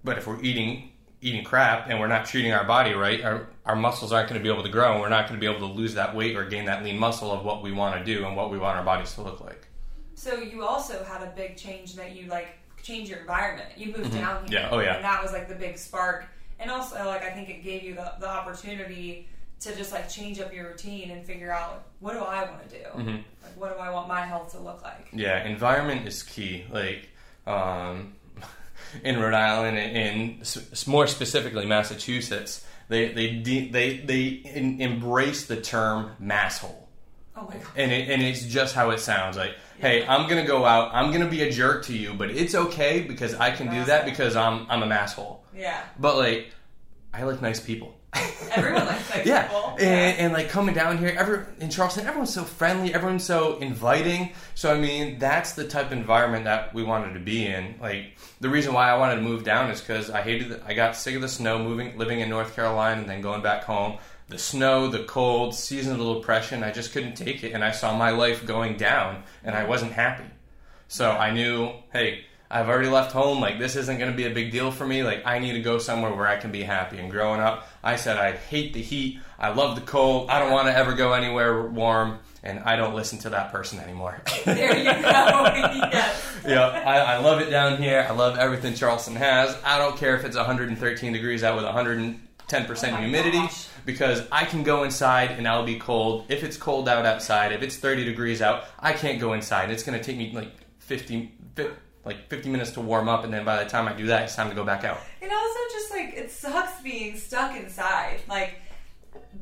but 0.05 0.19
if 0.19 0.27
we're 0.27 0.43
eating 0.43 0.93
eating 1.27 1.43
crap 1.43 1.91
and 1.91 1.99
we're 1.99 2.07
not 2.07 2.25
treating 2.25 2.53
our 2.53 2.65
body 2.65 2.95
right, 2.95 3.23
our, 3.25 3.49
our 3.65 3.75
muscles 3.75 4.13
aren't 4.13 4.29
going 4.29 4.41
to 4.41 4.43
be 4.43 4.53
able 4.53 4.63
to 4.63 4.69
grow 4.69 4.93
and 4.93 5.01
we're 5.01 5.09
not 5.09 5.29
going 5.29 5.39
to 5.39 5.45
be 5.45 5.53
able 5.53 5.67
to 5.67 5.75
lose 5.75 5.95
that 5.95 6.15
weight 6.15 6.37
or 6.37 6.45
gain 6.45 6.65
that 6.67 6.85
lean 6.85 6.97
muscle 6.97 7.33
of 7.33 7.45
what 7.45 7.63
we 7.63 7.73
want 7.73 7.99
to 7.99 8.05
do 8.05 8.25
and 8.25 8.37
what 8.37 8.51
we 8.51 8.59
want 8.59 8.79
our 8.79 8.85
bodies 8.85 9.13
to 9.15 9.23
look 9.23 9.41
like. 9.41 9.67
So 10.15 10.39
you 10.39 10.65
also 10.65 11.03
had 11.03 11.23
a 11.23 11.33
big 11.35 11.57
change 11.57 11.95
that 11.97 12.15
you 12.15 12.29
like 12.29 12.59
change 12.81 13.09
your 13.09 13.19
environment. 13.19 13.69
You 13.77 13.89
moved 13.89 14.13
down 14.13 14.47
here. 14.47 14.47
Mm-hmm. 14.47 14.53
Yeah. 14.53 14.69
Oh, 14.71 14.79
yeah. 14.79 14.95
And 14.95 15.05
that 15.05 15.21
was 15.21 15.33
like 15.33 15.49
the 15.49 15.57
big 15.57 15.77
spark. 15.77 16.27
And 16.61 16.71
also 16.71 17.05
like 17.07 17.25
I 17.25 17.31
think 17.31 17.51
it 17.51 17.65
gave 17.65 17.83
you 17.83 17.95
the, 17.95 18.13
the 18.21 18.29
opportunity 18.29 19.29
to 19.61 19.75
just 19.75 19.91
like 19.93 20.09
change 20.09 20.39
up 20.39 20.55
your 20.55 20.69
routine 20.69 21.11
and 21.11 21.25
figure 21.25 21.51
out 21.51 21.87
what 22.01 22.13
do 22.13 22.21
I 22.21 22.45
want 22.45 22.69
to 22.69 22.79
do? 22.79 22.85
Mm-hmm. 22.85 23.17
Like 23.43 23.57
what 23.57 23.75
do 23.75 23.81
I 23.81 23.91
want 23.91 24.07
my 24.07 24.25
health 24.25 24.53
to 24.53 24.61
look 24.61 24.83
like? 24.83 25.09
Yeah, 25.13 25.45
environment 25.45 26.07
is 26.07 26.23
key. 26.23 26.65
Like 26.71 27.09
um, 27.47 28.15
in 29.05 29.19
Rhode 29.21 29.35
Island, 29.35 29.79
and 29.79 30.41
s- 30.41 30.87
more 30.87 31.07
specifically 31.07 31.67
Massachusetts, 31.67 32.65
they 32.89 33.13
they 33.13 33.31
de- 33.37 33.69
they 33.71 33.97
they 33.99 34.25
in, 34.27 34.81
embrace 34.81 35.47
the 35.47 35.61
term 35.61 36.13
masshole. 36.23 36.75
Oh 37.37 37.43
my 37.49 37.55
god. 37.57 37.67
and 37.77 37.93
it, 37.93 38.09
and 38.09 38.23
it's 38.23 38.45
just 38.47 38.75
how 38.75 38.91
it 38.91 38.99
sounds. 39.01 39.37
Like, 39.37 39.57
hey, 39.79 40.07
I'm 40.07 40.29
gonna 40.29 40.47
go 40.47 40.65
out. 40.65 40.91
I'm 40.95 41.13
gonna 41.13 41.29
be 41.29 41.43
a 41.43 41.51
jerk 41.51 41.85
to 41.87 41.97
you, 41.97 42.15
but 42.15 42.31
it's 42.31 42.55
okay 42.55 43.03
because 43.03 43.35
I 43.35 43.51
can 43.51 43.71
do 43.71 43.85
that 43.85 44.05
because 44.05 44.37
I'm 44.37 44.67
I'm 44.71 44.83
a 44.83 44.87
masshole. 44.87 45.39
Yeah. 45.55 45.83
But 45.99 46.17
like, 46.17 46.51
I 47.13 47.23
like 47.25 47.43
nice 47.43 47.61
people. 47.61 47.96
Everyone 48.53 48.87
likes 48.87 49.27
yeah. 49.27 49.47
people. 49.47 49.77
And, 49.79 50.19
and 50.19 50.33
like 50.33 50.49
coming 50.49 50.75
down 50.75 50.99
here, 50.99 51.15
every, 51.19 51.45
in 51.61 51.71
Charleston, 51.71 52.07
everyone's 52.07 52.33
so 52.33 52.45
friendly. 52.45 52.95
Everyone's 52.95 53.25
so 53.25 53.59
inviting. 53.59 54.33
So 54.55 54.73
I 54.73 54.79
mean, 54.79 55.19
that's 55.19 55.53
the 55.53 55.67
type 55.67 55.87
of 55.87 55.93
environment 55.93 56.45
that 56.45 56.73
we 56.75 56.83
wanted 56.83 57.15
to 57.15 57.21
be 57.21 57.47
in. 57.47 57.75
Like 57.81 58.17
the 58.41 58.49
reason 58.49 58.73
why 58.73 58.91
I 58.91 58.97
wanted 58.97 59.17
to 59.17 59.23
move 59.23 59.45
down 59.45 59.71
is 59.71 59.81
because 59.81 60.11
I 60.11 60.23
hated. 60.23 60.49
The, 60.49 60.67
I 60.67 60.75
got 60.75 60.97
sick 60.97 61.15
of 61.15 61.23
the 61.23 61.29
snow, 61.29 61.59
moving, 61.59 61.97
living 61.99 62.21
in 62.21 62.31
North 62.31 62.55
Carolina, 62.55 63.01
and 63.01 63.11
then 63.11 63.21
going 63.21 63.43
back 63.43 63.65
home. 63.65 63.99
The 64.29 64.39
snow, 64.39 64.89
the 64.89 65.05
cold, 65.05 65.55
seasonal 65.55 66.15
depression. 66.15 66.65
I 66.65 66.73
just 66.73 66.93
couldn't 66.93 67.15
take 67.15 67.45
it, 67.45 67.53
and 67.53 67.63
I 67.63 67.71
saw 67.71 67.97
my 67.97 68.11
life 68.11 68.45
going 68.45 68.77
down, 68.77 69.23
and 69.45 69.55
I 69.55 69.65
wasn't 69.65 69.93
happy. 69.93 70.25
So 70.89 71.11
I 71.11 71.31
knew, 71.33 71.73
hey, 71.93 72.25
I've 72.51 72.69
already 72.69 72.89
left 72.89 73.13
home. 73.13 73.41
Like, 73.41 73.59
this 73.59 73.75
isn't 73.77 73.99
going 73.99 74.11
to 74.11 74.17
be 74.17 74.25
a 74.27 74.31
big 74.31 74.53
deal 74.53 74.71
for 74.71 74.87
me. 74.87 75.03
Like, 75.03 75.27
I 75.27 75.39
need 75.39 75.53
to 75.53 75.61
go 75.63 75.79
somewhere 75.79 76.13
where 76.15 76.27
I 76.27 76.37
can 76.37 76.53
be 76.53 76.63
happy. 76.63 76.99
And 76.99 77.11
growing 77.11 77.41
up, 77.41 77.67
I 77.83 77.97
said, 77.97 78.17
I 78.19 78.33
hate 78.33 78.73
the 78.73 78.83
heat. 78.83 79.19
I 79.39 79.51
love 79.53 79.75
the 79.75 79.83
cold. 79.83 80.31
I 80.31 80.39
don't 80.39 80.53
want 80.53 80.69
to 80.69 80.77
ever 80.77 80.95
go 80.95 81.13
anywhere 81.13 81.63
warm. 81.67 82.19
And 82.43 82.61
I 82.61 82.77
don't 82.77 82.95
listen 82.95 83.19
to 83.21 83.31
that 83.31 83.51
person 83.51 83.81
anymore. 83.81 84.23
There 84.45 84.77
you 84.79 84.85
go. 84.85 84.91
yes. 85.03 86.37
yeah, 86.47 86.67
I, 86.87 87.15
I 87.15 87.17
love 87.19 87.41
it 87.41 87.51
down 87.51 87.83
here. 87.83 88.07
I 88.09 88.13
love 88.13 88.39
everything 88.39 88.75
Charleston 88.75 89.17
has. 89.17 89.57
I 89.65 89.79
don't 89.79 89.97
care 89.97 90.15
if 90.17 90.25
it's 90.25 90.37
113 90.37 91.13
degrees 91.13 91.43
out 91.43 91.57
with 91.57 91.65
110% 91.65 92.19
Oh 92.93 92.97
humidity 92.99 93.39
gosh. 93.39 93.67
because 93.85 94.23
I 94.31 94.45
can 94.45 94.63
go 94.63 94.85
inside 94.85 95.33
and 95.33 95.49
I'll 95.49 95.65
be 95.67 95.81
cold. 95.81 96.27
If 96.29 96.45
it's 96.45 96.57
cold 96.57 96.89
out 96.89 97.05
outside, 97.05 97.51
if 97.51 97.63
it's 97.63 97.77
30 97.77 98.05
degrees 98.05 98.41
out, 98.41 98.65
I 98.79 98.93
can't 98.93 99.19
go 99.19 99.33
inside. 99.33 99.71
It's 99.73 99.83
going 99.83 99.99
to 99.99 100.05
take 100.05 100.17
me 100.17 100.31
like 100.33 100.53
50, 100.79 101.33
fi- 101.57 101.71
like 102.07 102.29
50 102.29 102.49
minutes 102.49 102.71
to 102.73 102.81
warm 102.81 103.09
up, 103.09 103.25
and 103.25 103.35
then 103.35 103.45
by 103.45 103.63
the 103.63 103.69
time 103.69 103.89
I 103.89 103.93
do 103.93 104.07
that, 104.07 104.23
it's 104.23 104.37
time 104.37 104.49
to 104.49 104.55
go 104.55 104.65
back 104.65 104.85
out. 104.85 105.01
And 105.21 105.31
also, 105.31 105.59
just 105.73 105.91
like 105.91 106.15
it 106.15 106.31
sucks 106.31 106.81
being 106.81 107.19
stuck 107.19 107.57
inside. 107.57 108.21
Like 108.29 108.61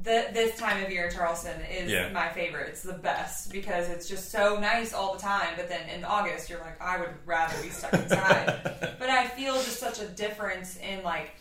the, 0.03 0.27
this 0.33 0.59
time 0.59 0.83
of 0.83 0.91
year 0.91 1.07
in 1.07 1.15
Charleston 1.15 1.61
is 1.63 1.93
Yeah. 1.93 2.11
my 2.11 2.29
favorite. 2.31 2.69
It's 2.71 2.83
the 2.83 2.95
best 2.95 3.53
because 3.53 3.89
it's 3.89 4.09
just 4.09 4.31
so 4.31 4.59
nice 4.59 4.93
all 4.93 5.15
the 5.15 5.21
time. 5.21 5.49
But 5.57 5.69
then 5.69 5.89
in 5.91 6.05
August, 6.05 6.49
you're 6.49 6.61
like, 6.61 6.81
I 6.81 6.99
would 6.99 7.11
rather 7.27 7.61
be 7.63 7.69
stuck 7.69 7.93
inside. 7.93 8.97
but 8.99 9.11
I 9.11 9.27
feel 9.29 9.55
just 9.55 9.79
such 9.79 10.01
a 10.01 10.07
difference 10.07 10.79
in 10.79 11.03
like 11.03 11.33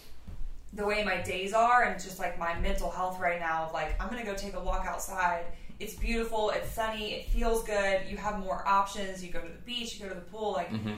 the 0.73 0.85
way 0.85 1.03
my 1.03 1.21
days 1.21 1.53
are 1.53 1.83
and 1.83 2.01
just 2.01 2.19
like 2.19 2.37
my 2.37 2.59
mental 2.59 2.89
health 2.89 3.19
right 3.19 3.39
now. 3.39 3.63
Of 3.63 3.73
like, 3.73 3.99
I'm 4.01 4.09
gonna 4.09 4.25
go 4.25 4.35
take 4.35 4.55
a 4.55 4.59
walk 4.59 4.85
outside. 4.85 5.45
It's 5.79 5.95
beautiful. 5.95 6.49
It's 6.51 6.71
sunny. 6.71 7.13
It 7.13 7.29
feels 7.29 7.63
good. 7.63 8.01
You 8.09 8.17
have 8.17 8.39
more 8.39 8.67
options. 8.67 9.23
You 9.23 9.31
go 9.31 9.41
to 9.41 9.47
the 9.47 9.61
beach. 9.65 9.95
You 9.95 10.03
go 10.03 10.09
to 10.09 10.15
the 10.15 10.21
pool. 10.21 10.51
Like 10.53 10.71
mm-hmm. 10.71 10.93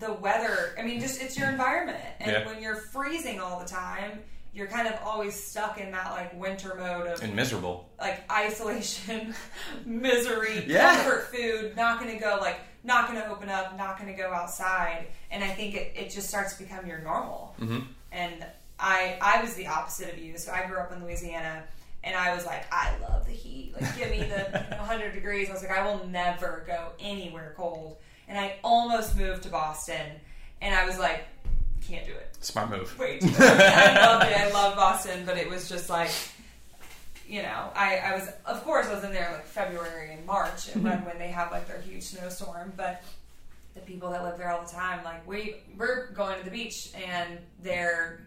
The 0.00 0.12
weather. 0.14 0.74
I 0.78 0.82
mean, 0.82 0.98
just 1.00 1.22
it's 1.22 1.38
your 1.38 1.48
environment. 1.48 1.98
And 2.18 2.30
Yeah. 2.32 2.46
when 2.46 2.60
you're 2.62 2.76
freezing 2.76 3.38
all 3.40 3.60
the 3.60 3.66
time, 3.66 4.20
you're 4.52 4.66
kind 4.66 4.88
of 4.88 4.94
always 5.04 5.34
stuck 5.40 5.78
in 5.78 5.92
that 5.92 6.10
like 6.10 6.32
winter 6.38 6.74
mode 6.74 7.06
of 7.06 7.22
And 7.22 7.36
miserable. 7.36 7.88
like 8.00 8.28
isolation, 8.32 9.34
misery, 9.84 10.64
Yeah. 10.66 10.96
comfort 10.96 11.28
food, 11.34 11.76
not 11.76 12.00
going 12.00 12.12
to 12.12 12.18
go 12.18 12.38
like 12.40 12.60
not 12.82 13.08
going 13.10 13.20
to 13.20 13.28
open 13.28 13.50
up, 13.50 13.76
not 13.76 13.98
going 13.98 14.10
to 14.10 14.16
go 14.20 14.32
outside, 14.32 15.06
and 15.30 15.44
I 15.44 15.48
think 15.48 15.74
it, 15.74 15.92
it 15.94 16.10
just 16.10 16.28
starts 16.28 16.54
to 16.56 16.62
become 16.62 16.86
your 16.86 16.98
normal. 17.00 17.54
Mhm. 17.60 17.86
And 18.10 18.44
I 18.78 19.18
I 19.20 19.42
was 19.42 19.54
the 19.54 19.66
opposite 19.66 20.12
of 20.14 20.18
you. 20.18 20.38
So 20.38 20.50
I 20.52 20.66
grew 20.66 20.78
up 20.78 20.90
in 20.90 21.04
Louisiana, 21.04 21.64
and 22.02 22.16
I 22.16 22.34
was 22.34 22.46
like, 22.46 22.64
I 22.72 22.96
love 23.02 23.26
the 23.26 23.32
heat. 23.32 23.74
Like, 23.78 23.96
give 23.98 24.10
me 24.10 24.20
the 24.22 24.44
100 24.78 25.12
degrees. 25.12 25.50
I 25.50 25.52
was 25.52 25.62
like, 25.62 25.70
I 25.76 25.84
will 25.86 26.06
never 26.08 26.64
go 26.66 26.92
anywhere 26.98 27.52
cold. 27.56 27.98
And 28.30 28.38
I 28.38 28.54
almost 28.62 29.16
moved 29.16 29.42
to 29.42 29.48
Boston, 29.48 30.06
and 30.62 30.72
I 30.72 30.86
was 30.86 30.98
like, 31.00 31.24
can't 31.86 32.06
do 32.06 32.12
it 32.12 32.36
Smart 32.40 32.70
move. 32.70 32.96
wait. 32.96 33.24
I 33.24 34.06
loved 34.06 34.26
it. 34.30 34.38
I 34.38 34.50
love 34.54 34.76
Boston, 34.76 35.24
but 35.26 35.36
it 35.36 35.50
was 35.50 35.68
just 35.68 35.90
like, 35.90 36.10
you 37.28 37.42
know, 37.42 37.70
I, 37.74 37.96
I 37.98 38.14
was, 38.14 38.28
of 38.46 38.62
course, 38.64 38.86
I 38.86 38.94
was 38.94 39.02
in 39.02 39.12
there 39.12 39.30
like 39.32 39.46
February 39.46 40.12
and 40.14 40.24
March, 40.24 40.68
and 40.72 40.84
when, 40.84 41.04
when 41.04 41.18
they 41.18 41.28
have 41.28 41.50
like 41.50 41.66
their 41.66 41.80
huge 41.80 42.04
snowstorm. 42.04 42.72
But 42.76 43.02
the 43.74 43.80
people 43.80 44.10
that 44.10 44.22
live 44.22 44.38
there 44.38 44.50
all 44.52 44.62
the 44.64 44.70
time, 44.70 45.02
like 45.04 45.26
we 45.26 45.56
we're 45.76 46.12
going 46.12 46.38
to 46.38 46.44
the 46.44 46.50
beach, 46.52 46.92
and 46.94 47.38
they're 47.62 48.20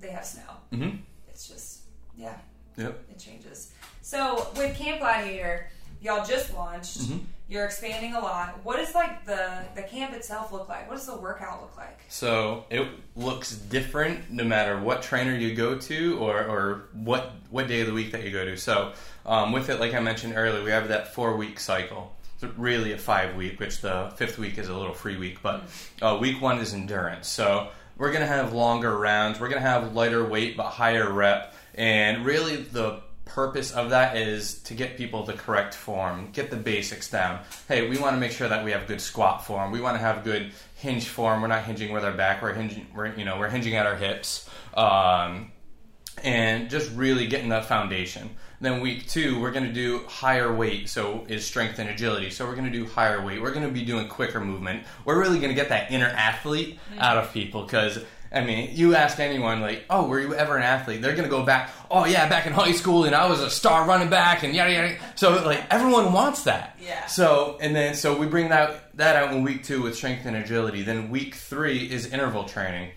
they 0.00 0.10
have 0.10 0.26
snow. 0.26 0.42
hmm 0.70 0.90
It's 1.28 1.48
just 1.48 1.80
yeah, 2.16 2.36
Yep. 2.76 2.98
it 3.10 3.18
changes. 3.18 3.72
So 4.02 4.46
with 4.56 4.76
Camp 4.76 5.00
Gladiator, 5.00 5.70
y'all 6.02 6.24
just 6.26 6.52
launched. 6.54 6.98
Mhm. 7.00 7.20
You're 7.48 7.64
expanding 7.64 8.14
a 8.14 8.20
lot. 8.20 8.58
What 8.64 8.76
does 8.76 8.92
like 8.94 9.24
the 9.24 9.64
the 9.76 9.82
camp 9.82 10.14
itself 10.14 10.52
look 10.52 10.68
like? 10.68 10.88
What 10.88 10.96
does 10.96 11.06
the 11.06 11.16
workout 11.16 11.60
look 11.62 11.76
like? 11.76 12.00
So 12.08 12.64
it 12.70 12.88
looks 13.14 13.54
different 13.54 14.30
no 14.30 14.42
matter 14.42 14.80
what 14.80 15.02
trainer 15.02 15.32
you 15.32 15.54
go 15.54 15.78
to 15.78 16.18
or, 16.18 16.44
or 16.44 16.88
what 16.92 17.32
what 17.50 17.68
day 17.68 17.82
of 17.82 17.86
the 17.86 17.92
week 17.92 18.10
that 18.12 18.24
you 18.24 18.32
go 18.32 18.44
to. 18.44 18.56
So 18.56 18.92
um, 19.24 19.52
with 19.52 19.68
it, 19.70 19.78
like 19.78 19.94
I 19.94 20.00
mentioned 20.00 20.34
earlier, 20.36 20.64
we 20.64 20.70
have 20.70 20.88
that 20.88 21.14
four 21.14 21.36
week 21.36 21.60
cycle. 21.60 22.16
It's 22.42 22.58
really 22.58 22.92
a 22.92 22.98
five 22.98 23.36
week, 23.36 23.60
which 23.60 23.80
the 23.80 24.12
fifth 24.16 24.38
week 24.38 24.58
is 24.58 24.68
a 24.68 24.74
little 24.76 24.92
free 24.92 25.16
week. 25.16 25.40
But 25.40 25.64
uh, 26.02 26.18
week 26.20 26.42
one 26.42 26.58
is 26.58 26.74
endurance. 26.74 27.28
So 27.28 27.68
we're 27.96 28.12
gonna 28.12 28.26
have 28.26 28.54
longer 28.54 28.98
rounds. 28.98 29.38
We're 29.38 29.48
gonna 29.48 29.60
have 29.60 29.94
lighter 29.94 30.24
weight 30.24 30.56
but 30.56 30.70
higher 30.70 31.12
rep. 31.12 31.54
And 31.76 32.26
really, 32.26 32.56
the 32.56 33.02
purpose 33.26 33.72
of 33.72 33.90
that 33.90 34.16
is 34.16 34.62
to 34.62 34.74
get 34.74 34.96
people 34.96 35.24
the 35.24 35.34
correct 35.34 35.74
form, 35.74 36.30
get 36.32 36.50
the 36.50 36.56
basics 36.56 37.10
down. 37.10 37.40
Hey, 37.68 37.86
we 37.86 37.98
want 37.98 38.14
to 38.14 38.20
make 38.20 38.32
sure 38.32 38.48
that 38.48 38.64
we 38.64 38.70
have 38.70 38.86
good 38.86 39.00
squat 39.00 39.44
form. 39.44 39.72
We 39.72 39.80
want 39.80 39.96
to 39.96 40.00
have 40.00 40.24
good 40.24 40.52
hinge 40.76 41.08
form. 41.08 41.42
We're 41.42 41.48
not 41.48 41.64
hinging 41.64 41.92
with 41.92 42.04
our 42.04 42.12
back. 42.12 42.40
We're 42.40 42.54
hinging. 42.54 42.86
We're 42.94 43.14
you 43.14 43.26
know 43.26 43.38
we're 43.38 43.50
hinging 43.50 43.74
at 43.74 43.84
our 43.84 43.96
hips, 43.96 44.48
um, 44.74 45.52
and 46.22 46.70
just 46.70 46.90
really 46.92 47.26
getting 47.26 47.50
that 47.50 47.66
foundation. 47.66 48.30
Then 48.58 48.80
week 48.80 49.06
two, 49.06 49.38
we're 49.38 49.50
going 49.50 49.66
to 49.66 49.72
do 49.72 50.04
higher 50.06 50.54
weight, 50.54 50.88
so 50.88 51.26
is 51.28 51.44
strength 51.44 51.78
and 51.78 51.90
agility. 51.90 52.30
So 52.30 52.46
we're 52.46 52.54
going 52.54 52.72
to 52.72 52.78
do 52.78 52.86
higher 52.86 53.22
weight. 53.22 53.42
We're 53.42 53.52
going 53.52 53.66
to 53.66 53.72
be 53.72 53.84
doing 53.84 54.08
quicker 54.08 54.40
movement. 54.40 54.86
We're 55.04 55.20
really 55.20 55.38
going 55.38 55.50
to 55.50 55.54
get 55.54 55.68
that 55.68 55.90
inner 55.90 56.06
athlete 56.06 56.78
out 56.98 57.18
of 57.18 57.32
people 57.34 57.64
because 57.64 57.98
I 58.32 58.42
mean, 58.42 58.70
you 58.74 58.94
ask 58.94 59.18
anyone 59.18 59.60
like, 59.60 59.84
"Oh, 59.88 60.06
were 60.06 60.20
you 60.20 60.34
ever 60.34 60.56
an 60.56 60.62
athlete?" 60.62 61.02
They're 61.02 61.14
gonna 61.14 61.28
go 61.28 61.44
back. 61.44 61.70
Oh 61.90 62.04
yeah, 62.04 62.28
back 62.28 62.46
in 62.46 62.52
high 62.52 62.72
school, 62.72 63.04
and 63.04 63.14
I 63.14 63.28
was 63.28 63.40
a 63.40 63.50
star 63.50 63.86
running 63.86 64.10
back, 64.10 64.42
and 64.42 64.54
yada 64.54 64.72
yada. 64.72 64.96
So 65.14 65.42
like 65.44 65.64
everyone 65.70 66.12
wants 66.12 66.44
that. 66.44 66.76
Yeah. 66.80 67.06
So 67.06 67.58
and 67.60 67.74
then 67.74 67.94
so 67.94 68.16
we 68.16 68.26
bring 68.26 68.48
that 68.50 68.96
that 68.96 69.16
out 69.16 69.32
in 69.32 69.42
week 69.42 69.64
two 69.64 69.82
with 69.82 69.96
strength 69.96 70.26
and 70.26 70.36
agility. 70.36 70.82
Then 70.82 71.10
week 71.10 71.34
three 71.34 71.90
is 71.90 72.06
interval 72.12 72.44
training. 72.44 72.90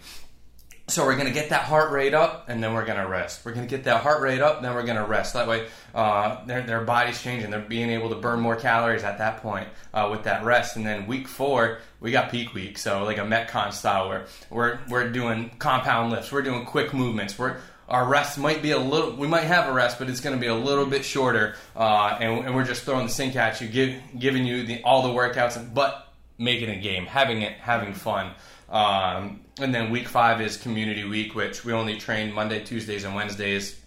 So 0.89 1.05
we're 1.05 1.15
gonna 1.15 1.29
get 1.29 1.49
that 1.49 1.63
heart 1.63 1.91
rate 1.91 2.15
up, 2.15 2.49
and 2.49 2.63
then 2.63 2.73
we're 2.73 2.85
gonna 2.85 3.07
rest. 3.07 3.45
We're 3.45 3.53
gonna 3.53 3.67
get 3.67 3.83
that 3.83 4.01
heart 4.01 4.21
rate 4.21 4.41
up, 4.41 4.63
then 4.63 4.73
we're 4.73 4.85
gonna 4.85 5.05
rest. 5.05 5.33
That 5.33 5.47
way, 5.47 5.67
uh, 5.93 6.43
their 6.45 6.63
their 6.63 6.81
body's 6.81 7.21
changing. 7.21 7.51
They're 7.51 7.61
being 7.61 7.91
able 7.91 8.09
to 8.09 8.15
burn 8.15 8.39
more 8.39 8.55
calories 8.55 9.03
at 9.03 9.19
that 9.19 9.43
point 9.43 9.67
uh, 9.93 10.07
with 10.11 10.23
that 10.23 10.43
rest. 10.43 10.77
And 10.77 10.85
then 10.85 11.05
week 11.05 11.27
four, 11.27 11.77
we 11.99 12.09
got 12.09 12.31
peak 12.31 12.55
week, 12.55 12.79
so 12.79 13.03
like 13.03 13.19
a 13.19 13.21
metcon 13.21 13.71
style 13.71 14.09
where 14.09 14.25
we're 14.49 14.79
we're 14.89 15.11
doing 15.11 15.51
compound 15.59 16.11
lifts. 16.11 16.31
We're 16.31 16.41
doing 16.41 16.65
quick 16.65 16.91
movements. 16.91 17.37
We're 17.37 17.57
our 17.87 18.07
rest 18.07 18.37
might 18.37 18.61
be 18.61 18.71
a 18.71 18.79
little. 18.79 19.11
We 19.15 19.27
might 19.27 19.43
have 19.43 19.67
a 19.67 19.73
rest, 19.73 19.99
but 19.99 20.09
it's 20.09 20.21
going 20.21 20.35
to 20.35 20.39
be 20.39 20.47
a 20.47 20.55
little 20.55 20.85
bit 20.85 21.03
shorter, 21.03 21.55
uh, 21.75 22.17
and, 22.21 22.45
and 22.45 22.55
we're 22.55 22.63
just 22.63 22.83
throwing 22.83 23.07
the 23.07 23.11
sink 23.11 23.35
at 23.35 23.59
you, 23.61 23.67
give, 23.67 23.99
giving 24.17 24.45
you 24.45 24.63
the, 24.63 24.83
all 24.83 25.01
the 25.01 25.09
workouts, 25.09 25.73
but 25.73 26.13
making 26.37 26.69
a 26.69 26.79
game, 26.79 27.05
having 27.05 27.41
it, 27.41 27.53
having 27.53 27.93
fun. 27.93 28.33
Um, 28.69 29.41
and 29.59 29.73
then 29.73 29.89
week 29.91 30.07
five 30.07 30.41
is 30.41 30.57
community 30.57 31.03
week, 31.03 31.35
which 31.35 31.65
we 31.65 31.73
only 31.73 31.97
train 31.97 32.31
Monday, 32.33 32.63
Tuesdays, 32.63 33.03
and 33.03 33.15
Wednesdays. 33.15 33.79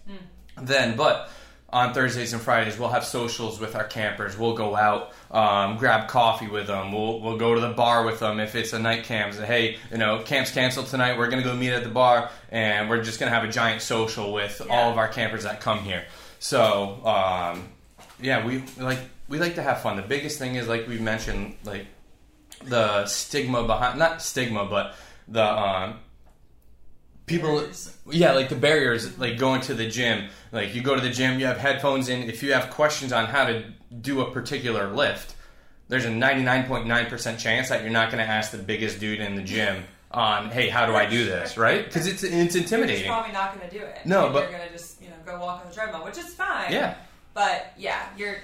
Then, 0.61 0.95
but 0.95 1.29
on 1.69 1.93
Thursdays 1.95 2.33
and 2.33 2.41
Fridays, 2.41 2.77
we'll 2.77 2.89
have 2.89 3.03
socials 3.03 3.59
with 3.59 3.75
our 3.75 3.85
campers. 3.85 4.37
We'll 4.37 4.53
go 4.53 4.75
out, 4.75 5.13
um, 5.31 5.77
grab 5.77 6.07
coffee 6.07 6.47
with 6.47 6.67
them. 6.67 6.91
We'll 6.91 7.19
we'll 7.21 7.37
go 7.37 7.55
to 7.55 7.61
the 7.61 7.69
bar 7.73 8.05
with 8.05 8.19
them 8.19 8.39
if 8.39 8.53
it's 8.53 8.73
a 8.73 8.79
night 8.79 9.05
camp. 9.05 9.33
Say, 9.33 9.45
hey, 9.45 9.77
you 9.91 9.97
know, 9.97 10.21
camp's 10.21 10.51
canceled 10.51 10.87
tonight. 10.87 11.17
We're 11.17 11.29
gonna 11.29 11.41
go 11.43 11.55
meet 11.55 11.71
at 11.71 11.83
the 11.83 11.89
bar, 11.89 12.29
and 12.51 12.87
we're 12.89 13.01
just 13.03 13.19
gonna 13.19 13.31
have 13.31 13.43
a 13.43 13.47
giant 13.51 13.81
social 13.81 14.31
with 14.31 14.61
Yeah. 14.63 14.71
all 14.75 14.91
of 14.91 14.97
our 14.99 15.07
campers 15.07 15.43
that 15.43 15.61
come 15.61 15.79
here. 15.79 16.05
So, 16.37 17.03
um, 17.05 17.69
yeah, 18.21 18.45
we 18.45 18.63
like 18.77 18.99
we 19.27 19.39
like 19.39 19.55
to 19.55 19.63
have 19.63 19.81
fun. 19.81 19.95
The 19.95 20.03
biggest 20.03 20.37
thing 20.37 20.53
is 20.55 20.67
like 20.67 20.87
we 20.87 20.99
mentioned, 20.99 21.55
like 21.63 21.87
the 22.65 23.05
stigma 23.05 23.63
behind 23.63 23.99
not 23.99 24.21
stigma, 24.21 24.65
but 24.65 24.95
the 25.27 25.43
um, 25.43 25.99
people. 27.25 27.57
Barriers. 27.57 27.97
Yeah, 28.09 28.33
like 28.33 28.49
the 28.49 28.55
barriers, 28.55 29.17
like 29.17 29.37
going 29.37 29.61
to 29.61 29.73
the 29.73 29.87
gym. 29.87 30.29
Like 30.51 30.75
you 30.75 30.81
go 30.81 30.95
to 30.95 31.01
the 31.01 31.09
gym, 31.09 31.39
you 31.39 31.45
have 31.45 31.57
headphones 31.57 32.09
in. 32.09 32.23
If 32.23 32.43
you 32.43 32.53
have 32.53 32.69
questions 32.69 33.11
on 33.11 33.25
how 33.25 33.45
to 33.45 33.63
do 34.01 34.21
a 34.21 34.31
particular 34.31 34.89
lift, 34.89 35.35
there's 35.87 36.05
a 36.05 36.09
99.9% 36.09 37.37
chance 37.37 37.69
that 37.69 37.81
you're 37.81 37.91
not 37.91 38.11
going 38.11 38.23
to 38.23 38.29
ask 38.29 38.51
the 38.51 38.57
biggest 38.57 38.99
dude 38.99 39.19
in 39.19 39.35
the 39.35 39.43
gym 39.43 39.83
on, 40.11 40.49
hey, 40.51 40.69
how 40.69 40.85
do 40.85 40.95
I 40.95 41.05
do 41.05 41.25
this, 41.25 41.57
right? 41.57 41.83
Because 41.85 42.07
it's 42.07 42.23
it's 42.23 42.55
intimidating 42.55 43.05
You're 43.05 43.13
probably 43.13 43.33
not 43.33 43.55
going 43.55 43.69
to 43.69 43.79
do 43.79 43.83
it. 43.83 44.05
No, 44.05 44.29
but 44.31 44.49
You're 44.49 44.59
going 44.59 44.69
to 44.69 44.73
just 44.73 45.01
you 45.01 45.09
know 45.09 45.15
go 45.25 45.39
walk 45.39 45.61
on 45.61 45.69
the 45.69 45.75
treadmill, 45.75 46.05
which 46.05 46.17
is 46.17 46.33
fine. 46.33 46.71
Yeah. 46.71 46.95
But 47.33 47.73
yeah, 47.77 48.07
you're 48.17 48.37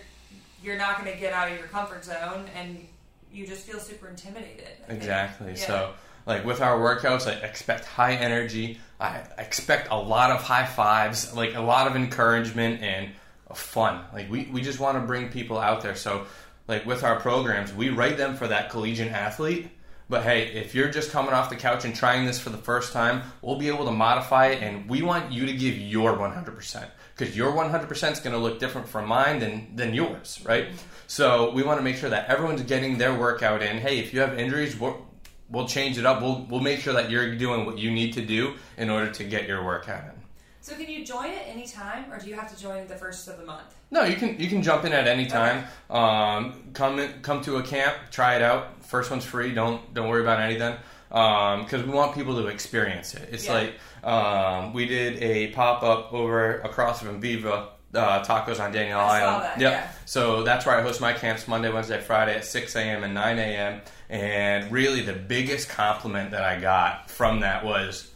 you're 0.64 0.78
not 0.78 1.00
going 1.00 1.12
to 1.14 1.20
get 1.20 1.32
out 1.32 1.52
of 1.52 1.58
your 1.58 1.68
comfort 1.68 2.04
zone, 2.04 2.46
and 2.56 2.88
you 3.32 3.46
just 3.48 3.66
feel 3.66 3.80
super 3.80 4.08
intimidated. 4.08 4.68
I. 4.88 4.94
Exactly. 4.94 5.52
Yeah. 5.52 5.68
So, 5.68 5.94
like 6.26 6.46
with 6.46 6.62
our 6.62 6.80
workouts, 6.80 7.28
I 7.28 7.34
expect 7.46 7.86
high 7.86 8.14
energy. 8.14 8.80
I 9.00 9.22
expect 9.38 9.90
a 9.92 9.96
lot 9.96 10.32
of 10.32 10.42
high 10.42 10.66
fives, 10.66 11.34
like 11.34 11.56
a 11.56 11.62
lot 11.62 11.88
of 11.88 11.96
encouragement 11.96 12.82
and 12.82 13.10
fun. 13.54 14.04
Like 14.14 14.30
we, 14.30 14.46
we 14.52 14.62
just 14.62 14.80
want 14.80 14.98
to 14.98 15.06
bring 15.06 15.30
people 15.30 15.58
out 15.58 15.82
there. 15.82 15.96
So, 15.96 16.26
like 16.68 16.86
with 16.86 17.04
our 17.04 17.20
programs, 17.20 17.74
we 17.74 17.90
write 17.90 18.18
them 18.18 18.36
for 18.36 18.48
that 18.48 18.70
collegiate 18.70 19.12
athlete. 19.12 19.70
But 20.10 20.24
hey, 20.24 20.48
if 20.54 20.74
you're 20.74 20.90
just 20.90 21.12
coming 21.12 21.34
off 21.34 21.52
the 21.52 21.56
couch 21.56 21.86
and 21.86 21.96
trying 21.96 22.26
this 22.26 22.40
for 22.40 22.50
the 22.50 22.58
first 22.58 22.94
time, 22.94 23.22
we'll 23.44 23.60
be 23.60 23.68
able 23.68 23.86
to 23.86 23.92
modify 23.92 24.48
it, 24.48 24.64
and 24.64 24.90
we 24.90 25.04
want 25.04 25.32
you 25.32 25.46
to 25.46 25.54
give 25.54 25.78
your 25.78 26.18
100% 26.18 26.90
because 27.16 27.38
your 27.38 27.52
100% 27.52 28.12
is 28.12 28.20
going 28.20 28.34
to 28.34 28.40
look 28.40 28.60
different 28.60 28.88
from 28.88 29.08
mine 29.08 29.40
than 29.40 29.76
than 29.76 29.94
yours, 29.94 30.42
right? 30.44 30.70
So 31.06 31.52
we 31.52 31.62
want 31.62 31.80
to 31.80 31.84
make 31.84 31.96
sure 31.96 32.10
that 32.10 32.28
everyone's 32.28 32.64
getting 32.64 32.98
their 32.98 33.14
workout 33.14 33.62
in. 33.62 33.78
Hey, 33.78 34.00
if 34.00 34.14
you 34.14 34.20
have 34.22 34.40
injuries, 34.40 34.80
we'll, 34.80 35.06
we'll 35.50 35.68
change 35.68 36.00
it 36.00 36.06
up. 36.08 36.22
We'll 36.22 36.48
we'll 36.50 36.62
make 36.62 36.80
sure 36.80 36.94
that 36.94 37.12
you're 37.12 37.36
doing 37.36 37.68
what 37.68 37.78
you 37.78 37.92
need 37.92 38.14
to 38.14 38.26
do 38.26 38.56
in 38.78 38.90
order 38.90 39.12
to 39.12 39.24
get 39.24 39.48
your 39.48 39.64
workout 39.64 40.06
in. 40.06 40.19
So 40.62 40.76
can 40.76 40.90
you 40.90 41.06
join 41.06 41.28
at 41.32 41.48
any 41.48 41.66
time, 41.66 42.12
or 42.12 42.20
do 42.20 42.28
you 42.28 42.36
have 42.36 42.54
to 42.54 42.62
join 42.62 42.86
the 42.88 42.96
first 42.96 43.28
of 43.28 43.38
the 43.40 43.46
month? 43.46 43.74
No, 43.92 44.04
you 44.04 44.16
can 44.18 44.38
you 44.40 44.50
can 44.50 44.62
jump 44.62 44.86
in 44.86 44.94
at 44.94 45.08
any 45.08 45.26
time. 45.26 45.66
Um, 45.90 46.64
come 46.74 47.00
in, 47.00 47.12
come 47.22 47.42
to 47.42 47.58
a 47.58 47.64
camp, 47.64 47.96
try 48.12 48.36
it 48.36 48.42
out. 48.42 48.84
First 48.86 49.10
one's 49.10 49.26
free. 49.26 49.54
Don't 49.54 49.94
don't 49.94 50.10
worry 50.10 50.22
about 50.22 50.40
anything 50.42 50.76
because 51.10 51.84
we 51.84 51.90
want 51.90 52.14
people 52.14 52.36
to 52.36 52.48
experience 52.48 53.16
it. 53.16 53.30
It's 53.32 53.46
Yeah. 53.48 53.54
like 53.54 53.74
um, 54.04 54.74
we 54.74 54.86
did 54.86 55.22
a 55.24 55.48
pop 55.52 55.82
up 55.82 56.14
over 56.14 56.60
across 56.62 57.02
from 57.02 57.20
Viva. 57.22 57.70
Uh, 57.92 58.24
tacos 58.24 58.60
on 58.60 58.72
Daniel 58.72 59.00
I 59.00 59.20
saw 59.20 59.26
Island. 59.26 59.44
that, 59.46 59.60
Yep. 59.62 59.72
yeah. 59.72 59.88
So 60.06 60.44
that's 60.44 60.64
where 60.64 60.78
I 60.78 60.84
host 60.84 61.02
my 61.02 61.12
camps 61.12 61.48
Monday, 61.48 61.72
Wednesday, 61.72 62.00
Friday 62.00 62.36
at 62.36 62.46
6 62.46 62.76
a.m. 62.76 63.04
and 63.04 63.16
9 63.16 63.40
a.m. 63.40 63.82
And 64.12 64.72
really, 64.72 65.02
the 65.02 65.14
biggest 65.14 65.70
compliment 65.70 66.30
that 66.30 66.44
I 66.44 66.60
got 66.60 67.10
from 67.10 67.40
that 67.40 67.66
was, 67.66 68.12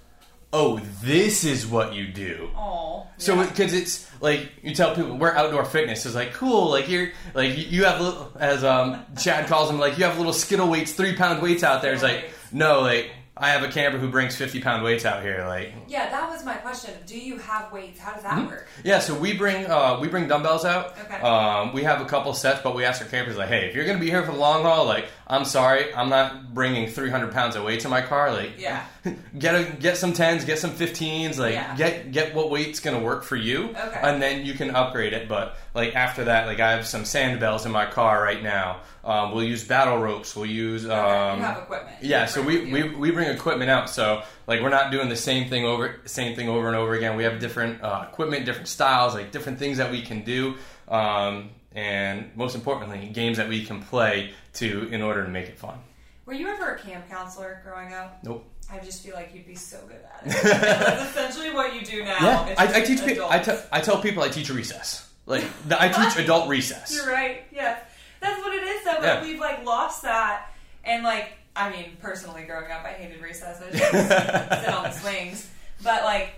"Oh, 0.53 0.79
this 1.03 1.43
is 1.43 1.65
what 1.67 1.93
you 1.93 2.07
do." 2.07 2.49
Oh, 2.55 3.07
So 3.17 3.43
because 3.45 3.73
it's 3.73 4.07
like 4.21 4.51
you 4.61 4.73
tell 4.73 4.95
people 4.95 5.17
we're 5.17 5.33
outdoor 5.35 5.65
fitness. 5.65 6.05
Is 6.05 6.15
like 6.15 6.33
cool 6.33 6.69
like 6.69 6.87
you're 6.87 7.09
like 7.33 7.57
you- 7.57 7.65
you 7.69 7.83
have 7.85 7.99
little 7.99 8.31
as 8.39 8.63
um 8.63 9.03
Chad 9.21 9.47
calls 9.47 9.67
them 9.69 9.79
like 9.79 9.97
you 9.97 10.05
have 10.05 10.17
little 10.17 10.31
skittle 10.33 10.69
weights 10.69 10.93
three 10.93 11.15
pound 11.15 11.41
weights 11.41 11.63
out 11.63 11.81
there. 11.81 11.93
It's 11.93 12.03
like 12.03 12.29
no 12.51 12.81
like 12.81 13.11
I 13.43 13.49
have 13.49 13.63
a 13.63 13.67
camper 13.67 13.97
who 13.97 14.09
brings 14.09 14.35
fifty 14.35 14.61
pound 14.61 14.83
weights 14.83 15.05
out 15.05 15.21
here 15.21 15.45
like 15.47 15.73
yeah, 15.87 16.09
that 16.09 16.29
was 16.29 16.43
my 16.45 16.53
question. 16.55 16.91
Do 17.05 17.19
you 17.19 17.37
have 17.39 17.71
weights? 17.71 17.99
How 17.99 18.13
does 18.13 18.23
that 18.23 18.33
Mm-hmm. 18.33 18.47
work? 18.47 18.67
yeah 18.83 18.99
so 18.99 19.13
we 19.19 19.37
bring 19.37 19.65
uh 19.67 19.99
we 20.01 20.07
bring 20.07 20.27
dumbbells 20.27 20.65
out 20.65 20.97
Okay. 21.05 21.19
um 21.21 21.73
we 21.73 21.83
have 21.83 22.01
a 22.01 22.05
couple 22.05 22.33
sets 22.33 22.61
but 22.63 22.73
we 22.75 22.83
ask 22.85 23.01
our 23.01 23.07
campers 23.07 23.37
like 23.37 23.49
hey 23.49 23.67
if 23.69 23.75
you're 23.75 23.85
gonna 23.85 23.99
be 23.99 24.09
here 24.09 24.23
for 24.25 24.31
the 24.31 24.37
long 24.37 24.63
haul 24.63 24.85
like 24.85 25.05
I'm 25.27 25.45
sorry 25.45 25.93
I'm 25.93 26.09
not 26.09 26.53
bringing 26.53 26.87
three 26.87 27.09
hundred 27.09 27.31
pounds 27.33 27.55
of 27.55 27.63
weights 27.63 27.85
in 27.85 27.91
my 27.91 28.01
car 28.01 28.31
like 28.31 28.51
Yeah. 28.57 28.83
get 29.37 29.53
a, 29.55 29.63
get 29.85 29.97
some 29.97 30.13
tens, 30.13 30.45
get 30.45 30.59
some 30.59 30.71
fifteens, 30.71 31.37
like 31.37 31.53
Yeah. 31.55 31.75
get 31.75 32.11
get 32.11 32.33
what 32.33 32.49
weight's 32.49 32.79
gonna 32.79 33.01
work 33.01 33.23
for 33.23 33.35
you, 33.35 33.69
Okay. 33.75 33.99
and 34.01 34.21
then 34.21 34.45
you 34.45 34.53
can 34.53 34.73
upgrade 34.73 35.11
it. 35.11 35.27
But 35.27 35.57
like 35.73 35.93
after 35.95 36.23
that, 36.25 36.47
like 36.47 36.61
I 36.61 36.71
have 36.71 36.87
some 36.87 37.03
sand 37.03 37.39
bells 37.41 37.65
in 37.65 37.71
my 37.73 37.85
car 37.85 38.23
right 38.23 38.41
now. 38.41 38.79
Um, 39.03 39.33
we'll 39.33 39.43
use 39.43 39.65
battle 39.65 39.97
ropes. 39.97 40.33
We'll 40.37 40.45
use 40.45 40.85
Okay, 40.85 40.93
um, 40.93 41.39
you 41.39 41.43
have 41.45 41.57
equipment. 41.63 41.97
Yeah. 42.01 42.25
So 42.27 42.41
we, 42.41 42.71
we 42.71 42.83
we 42.95 43.11
bring 43.11 43.29
equipment 43.33 43.69
out. 43.69 43.89
So 43.89 44.23
like 44.47 44.61
we're 44.61 44.69
not 44.69 44.91
doing 44.91 45.09
the 45.09 45.15
same 45.15 45.49
thing 45.49 45.65
over 45.65 45.99
same 46.05 46.35
thing 46.35 46.49
over 46.49 46.67
and 46.67 46.75
over 46.75 46.93
again. 46.93 47.15
We 47.17 47.23
have 47.23 47.39
different 47.39 47.81
uh, 47.83 48.05
equipment, 48.11 48.45
different 48.45 48.67
styles, 48.67 49.13
like 49.13 49.31
different 49.31 49.59
things 49.59 49.77
that 49.77 49.91
we 49.91 50.01
can 50.01 50.23
do. 50.23 50.55
Um, 50.87 51.49
and 51.75 52.29
most 52.35 52.55
importantly, 52.55 53.09
games 53.13 53.37
that 53.37 53.49
we 53.49 53.65
can 53.65 53.81
play 53.81 54.31
to 54.53 54.87
in 54.91 55.01
order 55.01 55.23
to 55.23 55.29
make 55.29 55.47
it 55.47 55.57
fun. 55.57 55.79
Were 56.25 56.33
you 56.33 56.47
ever 56.47 56.75
a 56.75 56.79
camp 56.79 57.09
counselor 57.09 57.61
growing 57.65 57.93
up? 57.93 58.19
Nope. 58.23 58.45
I 58.71 58.79
just 58.79 59.03
feel 59.03 59.13
like 59.13 59.33
you'd 59.33 59.45
be 59.45 59.55
so 59.55 59.77
good 59.87 59.97
at 59.97 60.21
it. 60.25 60.43
That's 60.43 61.09
essentially 61.09 61.51
what 61.51 61.75
you 61.75 61.81
do 61.83 62.03
now. 62.05 62.17
Yeah, 62.47 62.55
I, 62.57 62.75
I 62.75 62.81
teach 62.81 63.03
people. 63.03 63.25
I, 63.25 63.37
adults. 63.37 63.63
I 63.71 63.81
tell 63.81 64.01
people 64.01 64.23
I 64.23 64.29
teach 64.29 64.49
recess. 64.49 65.09
Like 65.25 65.43
the- 65.67 65.81
I 65.81 65.89
teach 65.89 66.17
adult 66.17 66.47
recess. 66.55 66.95
You're 66.95 67.11
right. 67.11 67.43
Yes, 67.51 67.81
that's 68.21 68.39
what 68.41 68.53
it 68.53 68.63
is. 68.63 68.83
Though, 68.85 68.95
but 68.95 69.03
Yeah. 69.03 69.21
we've 69.23 69.39
like 69.39 69.65
lost 69.65 70.03
that, 70.03 70.49
and 70.85 71.03
like 71.03 71.33
I 71.55 71.69
mean, 71.69 71.97
personally, 72.01 72.43
growing 72.43 72.71
up, 72.71 72.83
I 72.83 72.89
hated 72.93 73.21
recess. 73.21 73.61
I 73.61 73.69
just 73.77 73.91
sit 73.91 74.69
on 74.73 74.83
the 74.83 74.91
swings, 74.91 75.49
but 75.83 76.03
like 76.03 76.33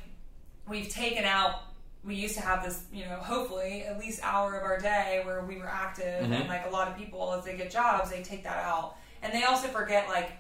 we've 0.68 0.90
taken 0.90 1.24
out. 1.26 1.62
We 2.04 2.14
used 2.16 2.36
to 2.36 2.42
have 2.42 2.64
this, 2.64 2.84
you 2.94 3.04
know, 3.06 3.16
hopefully 3.16 3.82
at 3.84 3.98
least 3.98 4.20
hour 4.24 4.56
of 4.56 4.64
our 4.64 4.78
day 4.78 5.22
where 5.26 5.42
we 5.44 5.58
were 5.58 5.68
active, 5.68 6.24
Mm-hmm. 6.24 6.34
and 6.34 6.48
like 6.50 6.68
a 6.68 6.70
lot 6.70 6.88
of 6.88 6.96
people, 6.98 7.34
as 7.34 7.44
they 7.46 7.58
get 7.58 7.72
jobs, 7.72 8.12
they 8.12 8.22
take 8.22 8.44
that 8.44 8.58
out, 8.64 8.96
and 9.24 9.34
they 9.34 9.44
also 9.44 9.68
forget 9.70 10.08
like 10.08 10.32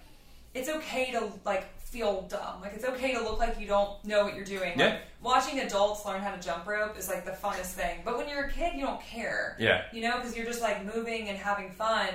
it's 0.53 0.69
okay 0.69 1.11
to 1.11 1.29
like 1.43 1.65
feel 1.79 2.21
dumb. 2.23 2.61
Like 2.61 2.73
it's 2.75 2.85
okay 2.85 3.13
to 3.13 3.21
look 3.21 3.39
like 3.39 3.59
you 3.59 3.65
don't 3.67 4.03
know 4.05 4.23
what 4.25 4.35
you're 4.35 4.45
doing. 4.45 4.73
Yeah. 4.77 4.85
Like 4.85 4.99
watching 5.23 5.59
adults 5.61 6.05
learn 6.05 6.21
how 6.21 6.35
to 6.35 6.41
jump 6.41 6.67
rope 6.67 6.97
is 6.99 7.09
like 7.09 7.25
the 7.25 7.31
funnest 7.31 7.71
thing. 7.73 7.99
But 8.05 8.17
when 8.17 8.29
you're 8.29 8.43
a 8.45 8.51
kid, 8.51 8.73
you 8.75 8.81
don't 8.85 9.01
care. 9.01 9.55
Yeah. 9.59 9.81
You 9.91 10.01
know, 10.01 10.17
because 10.17 10.35
you're 10.35 10.45
just 10.45 10.61
like 10.61 10.85
moving 10.95 11.29
and 11.29 11.37
having 11.37 11.71
fun. 11.71 12.09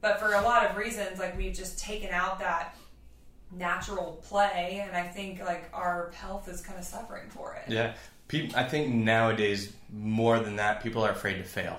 But 0.00 0.20
for 0.20 0.34
a 0.34 0.42
lot 0.42 0.68
of 0.68 0.76
reasons, 0.76 1.18
like 1.18 1.36
we've 1.36 1.54
just 1.54 1.78
taken 1.78 2.10
out 2.10 2.38
that 2.38 2.76
natural 3.56 4.22
play, 4.28 4.84
and 4.86 4.96
I 4.96 5.08
think 5.08 5.40
like 5.40 5.68
our 5.72 6.12
health 6.14 6.48
is 6.48 6.60
kind 6.60 6.78
of 6.78 6.84
suffering 6.84 7.28
for 7.30 7.54
it. 7.54 7.72
Yeah. 7.72 7.94
People, 8.28 8.58
I 8.58 8.64
think 8.64 8.94
nowadays 8.94 9.72
more 9.90 10.38
than 10.38 10.56
that, 10.56 10.82
people 10.82 11.02
are 11.04 11.12
afraid 11.12 11.38
to 11.38 11.44
fail. 11.44 11.78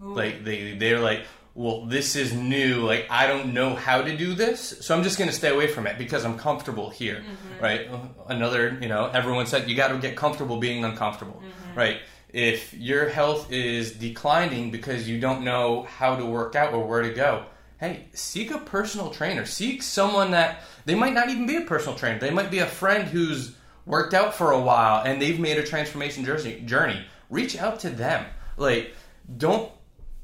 Like 0.00 0.44
they 0.44 0.76
they're 0.76 1.00
like, 1.00 1.24
well, 1.54 1.84
this 1.86 2.14
is 2.14 2.32
new. 2.32 2.86
Like 2.86 3.06
I 3.10 3.26
don't 3.26 3.52
know 3.52 3.74
how 3.74 4.02
to 4.02 4.16
do 4.16 4.34
this, 4.34 4.60
so 4.80 4.96
I'm 4.96 5.02
just 5.02 5.18
going 5.18 5.28
to 5.28 5.34
stay 5.34 5.50
away 5.52 5.66
from 5.66 5.88
it 5.88 5.98
because 5.98 6.24
I'm 6.24 6.38
comfortable 6.38 6.88
here, 6.88 7.16
mm-hmm. 7.16 7.62
right? 7.62 7.90
Another, 8.28 8.78
you 8.80 8.88
know, 8.88 9.06
everyone 9.06 9.46
said 9.46 9.68
you 9.68 9.74
got 9.74 9.88
to 9.88 9.98
get 9.98 10.14
comfortable 10.14 10.58
being 10.58 10.84
uncomfortable, 10.84 11.42
mm-hmm. 11.42 11.78
right? 11.78 11.98
If 12.28 12.74
your 12.74 13.08
health 13.08 13.50
is 13.50 13.92
declining 13.92 14.70
because 14.70 15.08
you 15.08 15.18
don't 15.18 15.42
know 15.42 15.82
how 15.82 16.14
to 16.14 16.24
work 16.24 16.54
out 16.54 16.74
or 16.74 16.86
where 16.86 17.02
to 17.02 17.12
go, 17.12 17.44
hey, 17.78 18.06
seek 18.12 18.50
a 18.50 18.58
personal 18.58 19.10
trainer. 19.10 19.44
Seek 19.44 19.82
someone 19.82 20.32
that 20.32 20.62
they 20.84 20.94
might 20.94 21.14
not 21.14 21.30
even 21.30 21.46
be 21.46 21.56
a 21.56 21.62
personal 21.62 21.96
trainer. 21.96 22.18
They 22.18 22.30
might 22.30 22.50
be 22.50 22.58
a 22.58 22.66
friend 22.66 23.04
who's 23.08 23.54
worked 23.86 24.14
out 24.14 24.34
for 24.34 24.50
a 24.50 24.60
while 24.60 25.04
and 25.04 25.22
they've 25.22 25.40
made 25.40 25.58
a 25.58 25.64
transformation 25.64 26.24
journey. 26.24 27.04
Reach 27.30 27.56
out 27.56 27.80
to 27.80 27.90
them. 27.90 28.26
Like, 28.56 28.94
don't 29.36 29.70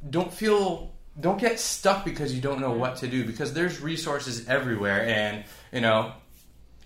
don't 0.08 0.32
feel 0.32 0.92
don't 1.20 1.38
get 1.38 1.60
stuck 1.60 2.04
because 2.04 2.34
you 2.34 2.40
don't 2.40 2.60
know 2.60 2.72
what 2.72 2.96
to 2.96 3.06
do 3.06 3.24
because 3.24 3.52
there's 3.52 3.80
resources 3.80 4.48
everywhere 4.48 5.06
and 5.06 5.44
you 5.72 5.80
know 5.80 6.12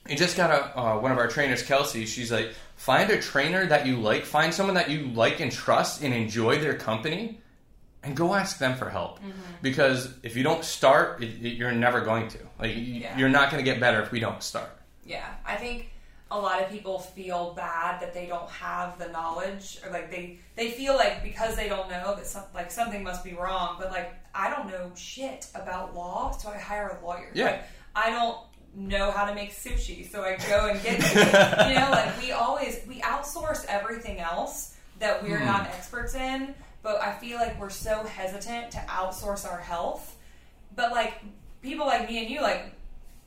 you 0.08 0.16
just 0.16 0.36
got 0.36 0.50
a 0.50 0.78
uh, 0.78 0.98
one 0.98 1.10
of 1.10 1.18
our 1.18 1.28
trainers 1.28 1.62
kelsey 1.62 2.04
she's 2.04 2.30
like 2.30 2.52
find 2.76 3.10
a 3.10 3.20
trainer 3.20 3.66
that 3.66 3.86
you 3.86 3.96
like 3.96 4.24
find 4.24 4.52
someone 4.52 4.74
that 4.74 4.90
you 4.90 5.08
like 5.08 5.40
and 5.40 5.50
trust 5.50 6.02
and 6.02 6.12
enjoy 6.12 6.58
their 6.58 6.74
company 6.74 7.40
and 8.08 8.16
go 8.16 8.34
ask 8.34 8.58
them 8.58 8.74
for 8.76 8.88
help 8.88 9.18
mm-hmm. 9.18 9.30
because 9.62 10.12
if 10.22 10.36
you 10.36 10.42
don't 10.42 10.64
start 10.64 11.22
it, 11.22 11.44
it- 11.44 11.56
you're 11.56 11.72
never 11.72 12.00
going 12.00 12.28
to 12.28 12.38
like 12.58 12.74
y- 12.74 13.02
Yeah. 13.02 13.18
you're 13.18 13.28
not 13.28 13.50
going 13.50 13.62
to 13.64 13.70
get 13.70 13.80
better 13.80 14.02
if 14.02 14.10
we 14.10 14.20
don't 14.20 14.42
start 14.42 14.70
Yeah, 15.04 15.26
I 15.46 15.56
think 15.56 15.92
a 16.30 16.38
lot 16.38 16.62
of 16.62 16.70
people 16.70 16.98
feel 16.98 17.54
bad 17.54 18.00
that 18.00 18.12
they 18.12 18.26
don't 18.26 18.50
have 18.50 18.98
the 18.98 19.08
knowledge, 19.08 19.78
or 19.82 19.90
like 19.90 20.10
they 20.10 20.38
they 20.56 20.70
feel 20.72 20.94
like 20.94 21.22
because 21.22 21.56
they 21.56 21.68
don't 21.68 21.88
know 21.88 22.14
that 22.16 22.26
some, 22.26 22.44
like 22.54 22.70
something 22.70 23.02
must 23.02 23.24
be 23.24 23.32
wrong. 23.32 23.76
But 23.80 23.90
like 23.90 24.12
I 24.34 24.50
don't 24.50 24.68
know 24.68 24.92
shit 24.94 25.46
about 25.54 25.94
law, 25.94 26.32
so 26.32 26.50
I 26.50 26.58
hire 26.58 26.98
a 27.00 27.06
lawyer. 27.06 27.30
Yeah. 27.32 27.44
Like, 27.44 27.62
I 27.96 28.10
don't 28.10 28.36
know 28.74 29.10
how 29.10 29.24
to 29.24 29.34
make 29.34 29.52
sushi, 29.54 30.10
so 30.10 30.22
I 30.22 30.36
go 30.48 30.68
and 30.68 30.82
get 30.82 31.00
it. 31.00 31.68
you 31.68 31.80
know, 31.80 31.90
like 31.90 32.20
we 32.20 32.32
always 32.32 32.80
we 32.86 33.00
outsource 33.00 33.64
everything 33.66 34.18
else 34.18 34.76
that 34.98 35.22
we're 35.22 35.40
not 35.40 35.66
hmm. 35.66 35.72
experts 35.72 36.14
in. 36.14 36.54
But 36.88 37.02
I 37.02 37.12
feel 37.12 37.36
like 37.36 37.60
we're 37.60 37.68
so 37.68 38.02
hesitant 38.04 38.70
to 38.70 38.78
outsource 38.88 39.46
our 39.46 39.58
health. 39.58 40.16
But 40.74 40.90
like 40.90 41.20
people 41.60 41.84
like 41.84 42.08
me 42.08 42.22
and 42.22 42.30
you, 42.30 42.40
like 42.40 42.72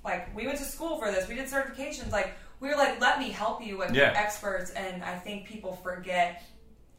like 0.03 0.35
we 0.35 0.47
went 0.47 0.57
to 0.57 0.63
school 0.63 0.97
for 0.97 1.11
this 1.11 1.27
we 1.29 1.35
did 1.35 1.47
certifications 1.47 2.11
like 2.11 2.33
we 2.59 2.67
were 2.69 2.75
like 2.75 2.99
let 2.99 3.19
me 3.19 3.29
help 3.29 3.63
you 3.63 3.77
like 3.77 3.93
Yeah. 3.93 4.09
we're 4.09 4.17
experts. 4.17 4.71
And 4.71 5.03
i 5.03 5.15
think 5.15 5.45
people 5.45 5.73
forget 5.83 6.41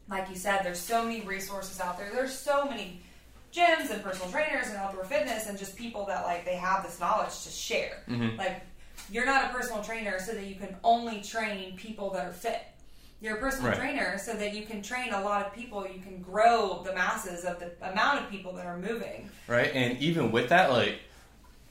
like 0.09 0.29
you 0.29 0.37
said 0.37 0.61
there's 0.63 0.79
so 0.79 1.03
many 1.03 1.19
resources 1.19 1.81
out 1.81 1.97
there. 1.97 2.09
There's 2.13 2.33
so 2.33 2.63
many 2.63 3.01
gyms 3.53 3.89
and 3.89 4.01
personal 4.01 4.31
trainers 4.31 4.67
and 4.67 4.77
outdoor 4.77 5.03
fitness 5.03 5.47
and 5.47 5.59
just 5.59 5.75
people 5.75 6.05
that 6.05 6.23
like 6.23 6.45
they 6.45 6.55
have 6.55 6.81
this 6.81 6.97
knowledge 6.97 7.43
to 7.43 7.49
share. 7.49 8.03
Mm-hmm. 8.07 8.37
Like 8.37 8.61
you're 9.11 9.25
not 9.25 9.49
a 9.51 9.53
personal 9.53 9.83
trainer 9.83 10.17
so 10.17 10.31
that 10.31 10.45
you 10.45 10.55
can 10.55 10.77
only 10.81 11.21
train 11.21 11.75
people 11.75 12.09
that 12.11 12.25
are 12.25 12.31
fit 12.31 12.61
you're 13.23 13.37
a 13.37 13.39
personal 13.39 13.71
Right. 13.71 13.79
trainer 13.79 14.17
so 14.19 14.33
that 14.33 14.53
you 14.53 14.65
can 14.65 14.83
train 14.83 15.13
a 15.13 15.21
lot 15.21 15.47
of 15.47 15.53
people 15.55 15.87
you 15.87 16.01
can 16.01 16.21
grow 16.21 16.83
the 16.83 16.93
masses 16.93 17.45
of 17.45 17.59
the 17.59 17.71
amount 17.81 18.21
of 18.21 18.29
people 18.29 18.53
that 18.53 18.65
are 18.67 18.77
moving 18.77 19.29
right? 19.47 19.71
And 19.73 19.97
even 19.99 20.31
with 20.31 20.49
that, 20.49 20.71
like, 20.71 20.99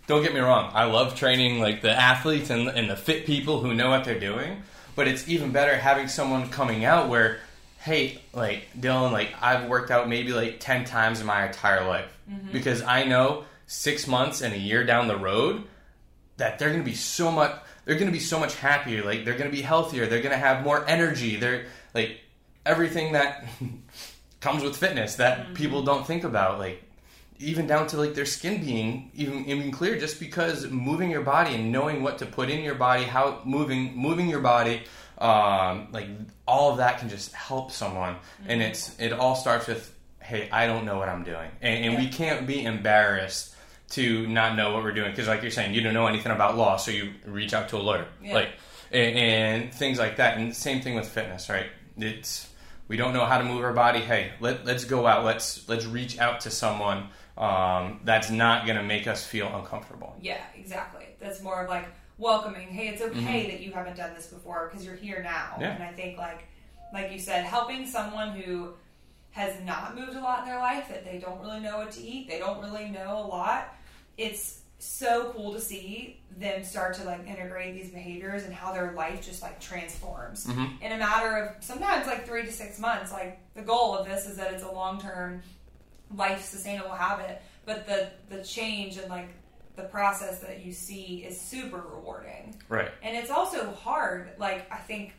don't 0.06 0.22
get 0.22 0.34
me 0.34 0.40
wrong, 0.40 0.70
I 0.74 0.84
love 0.84 1.14
training 1.14 1.60
like 1.60 1.80
the 1.80 1.90
athletes 1.90 2.50
and, 2.50 2.68
and 2.68 2.90
the 2.90 2.96
fit 2.96 3.24
people 3.26 3.60
who 3.60 3.74
know 3.74 3.90
what 3.90 4.04
they're 4.04 4.18
doing. 4.18 4.62
But 4.94 5.08
it's 5.08 5.26
even 5.28 5.52
better 5.52 5.76
having 5.76 6.08
someone 6.08 6.50
coming 6.50 6.84
out 6.84 7.08
where, 7.08 7.38
hey, 7.80 8.20
like 8.34 8.68
Dylan, 8.78 9.12
like 9.12 9.32
I've 9.40 9.68
worked 9.68 9.90
out 9.90 10.08
maybe 10.08 10.32
like 10.32 10.60
ten 10.60 10.84
times 10.84 11.20
in 11.20 11.26
my 11.26 11.46
entire 11.46 11.86
life 11.86 12.14
mm-hmm. 12.30 12.52
because 12.52 12.82
I 12.82 13.04
know 13.04 13.44
six 13.66 14.06
months 14.06 14.42
and 14.42 14.52
a 14.52 14.58
year 14.58 14.84
down 14.84 15.08
the 15.08 15.16
road 15.16 15.64
that 16.36 16.58
they're 16.58 16.68
going 16.70 16.82
to 16.82 16.90
be 16.90 16.96
so 16.96 17.30
much 17.30 17.58
they're 17.84 17.96
going 17.96 18.06
to 18.06 18.12
be 18.12 18.20
so 18.20 18.38
much 18.38 18.54
happier 18.56 19.04
like 19.04 19.24
they're 19.24 19.36
going 19.36 19.50
to 19.50 19.56
be 19.56 19.62
healthier 19.62 20.06
they're 20.06 20.22
going 20.22 20.32
to 20.32 20.36
have 20.36 20.64
more 20.64 20.88
energy 20.88 21.36
they're 21.36 21.66
like 21.94 22.20
everything 22.64 23.12
that 23.12 23.44
comes 24.40 24.62
with 24.62 24.76
fitness 24.76 25.16
that 25.16 25.54
people 25.54 25.82
don't 25.82 26.06
think 26.06 26.24
about 26.24 26.58
like 26.58 26.82
even 27.38 27.66
down 27.66 27.86
to 27.88 27.96
like 27.96 28.14
their 28.14 28.26
skin 28.26 28.60
being 28.64 29.10
even 29.14 29.44
even 29.46 29.70
clear 29.70 29.98
just 29.98 30.20
because 30.20 30.68
moving 30.68 31.10
your 31.10 31.22
body 31.22 31.54
and 31.54 31.72
knowing 31.72 32.02
what 32.02 32.18
to 32.18 32.26
put 32.26 32.48
in 32.48 32.62
your 32.62 32.74
body 32.74 33.04
how 33.04 33.40
moving 33.44 33.96
moving 33.96 34.28
your 34.28 34.40
body 34.40 34.82
um, 35.22 35.88
like 35.92 36.08
all 36.48 36.72
of 36.72 36.78
that 36.78 36.98
can 36.98 37.08
just 37.08 37.32
help 37.32 37.70
someone. 37.70 38.16
And 38.46 38.60
it's 38.60 38.98
it 38.98 39.12
all 39.12 39.36
starts 39.36 39.68
with 39.68 39.94
hey 40.20 40.48
i 40.52 40.66
don't 40.66 40.84
know 40.84 40.98
what 40.98 41.08
i'm 41.08 41.24
doing. 41.24 41.50
And, 41.60 41.84
and 41.84 41.98
we 41.98 42.08
can't 42.08 42.46
be 42.46 42.64
embarrassed 42.64 43.51
to 43.92 44.26
not 44.26 44.56
know 44.56 44.72
what 44.72 44.82
we're 44.82 44.92
doing 44.92 45.10
because 45.10 45.28
like 45.28 45.42
you're 45.42 45.50
saying 45.50 45.74
you 45.74 45.80
don't 45.82 45.94
know 45.94 46.06
anything 46.06 46.32
about 46.32 46.56
law 46.56 46.76
so 46.76 46.90
you 46.90 47.12
reach 47.26 47.52
out 47.54 47.68
to 47.70 47.76
a 47.76 47.78
lawyer 47.78 48.06
Yeah. 48.22 48.34
like 48.34 48.48
and, 48.90 49.16
and 49.16 49.74
things 49.74 49.98
like 49.98 50.16
that 50.16 50.36
and 50.38 50.54
same 50.54 50.80
thing 50.82 50.94
with 50.94 51.08
fitness 51.08 51.48
right 51.48 51.66
it's 51.96 52.48
we 52.88 52.96
don't 52.96 53.12
know 53.14 53.24
how 53.24 53.38
to 53.38 53.44
move 53.44 53.62
our 53.64 53.72
body 53.72 54.00
hey 54.00 54.32
let, 54.40 54.64
let's 54.66 54.84
go 54.84 55.06
out 55.06 55.24
let's 55.24 55.68
let's 55.68 55.86
reach 55.86 56.18
out 56.18 56.40
to 56.40 56.50
someone 56.50 57.08
um, 57.38 58.00
that's 58.04 58.30
not 58.30 58.66
going 58.66 58.76
to 58.76 58.82
make 58.82 59.06
us 59.06 59.24
feel 59.26 59.46
uncomfortable 59.56 60.14
Yeah, 60.20 60.42
exactly. 60.54 61.06
That's 61.18 61.42
more 61.42 61.62
of 61.64 61.70
like 61.70 61.88
welcoming. 62.18 62.68
Hey, 62.68 62.88
it's 62.88 63.00
okay 63.00 63.50
that 63.50 63.60
you 63.60 63.72
haven't 63.72 63.96
done 63.96 64.12
this 64.14 64.26
before 64.26 64.68
because 64.68 64.84
you're 64.84 64.96
here 64.96 65.22
now. 65.22 65.56
Yeah. 65.58 65.74
And 65.74 65.82
I 65.82 65.92
think 65.92 66.18
like 66.18 66.44
like 66.92 67.10
you 67.10 67.18
said, 67.18 67.44
helping 67.46 67.86
someone 67.86 68.32
who 68.32 68.74
has 69.30 69.54
not 69.64 69.96
moved 69.96 70.14
a 70.14 70.20
lot 70.20 70.40
in 70.40 70.44
their 70.44 70.58
life 70.58 70.88
that 70.90 71.06
they 71.06 71.18
don't 71.18 71.40
really 71.40 71.60
know 71.60 71.78
what 71.78 71.90
to 71.92 72.02
eat, 72.02 72.28
they 72.28 72.38
don't 72.38 72.60
really 72.62 72.90
know 72.90 73.16
a 73.16 73.26
lot. 73.26 73.74
It's 74.16 74.60
so 74.78 75.32
cool 75.34 75.52
to 75.52 75.60
see 75.60 76.20
them 76.38 76.64
start 76.64 76.94
to 76.94 77.04
like 77.04 77.26
integrate 77.26 77.74
these 77.74 77.90
behaviors 77.90 78.42
and 78.44 78.52
how 78.52 78.72
their 78.72 78.92
life 78.92 79.24
just 79.24 79.42
like 79.42 79.60
transforms. 79.60 80.46
Mm-hmm. 80.46 80.82
In 80.82 80.92
a 80.92 80.98
matter 80.98 81.36
of 81.36 81.64
sometimes 81.64 82.06
like 82.06 82.26
three 82.26 82.44
to 82.44 82.52
six 82.52 82.78
months. 82.78 83.12
Like 83.12 83.38
the 83.54 83.62
goal 83.62 83.96
of 83.96 84.06
this 84.06 84.26
is 84.26 84.36
that 84.36 84.52
it's 84.52 84.64
a 84.64 84.70
long 84.70 85.00
term 85.00 85.42
life 86.14 86.42
sustainable 86.44 86.90
habit 86.90 87.40
but 87.64 87.86
the 87.86 88.10
the 88.28 88.42
change 88.42 88.98
and 88.98 89.08
like 89.08 89.28
the 89.76 89.84
process 89.84 90.40
that 90.40 90.64
you 90.64 90.72
see 90.72 91.24
is 91.26 91.40
super 91.40 91.78
rewarding. 91.78 92.54
Right. 92.68 92.90
And 93.02 93.16
it's 93.16 93.30
also 93.30 93.72
hard 93.72 94.30
like 94.38 94.70
i 94.70 94.76
think 94.76 95.14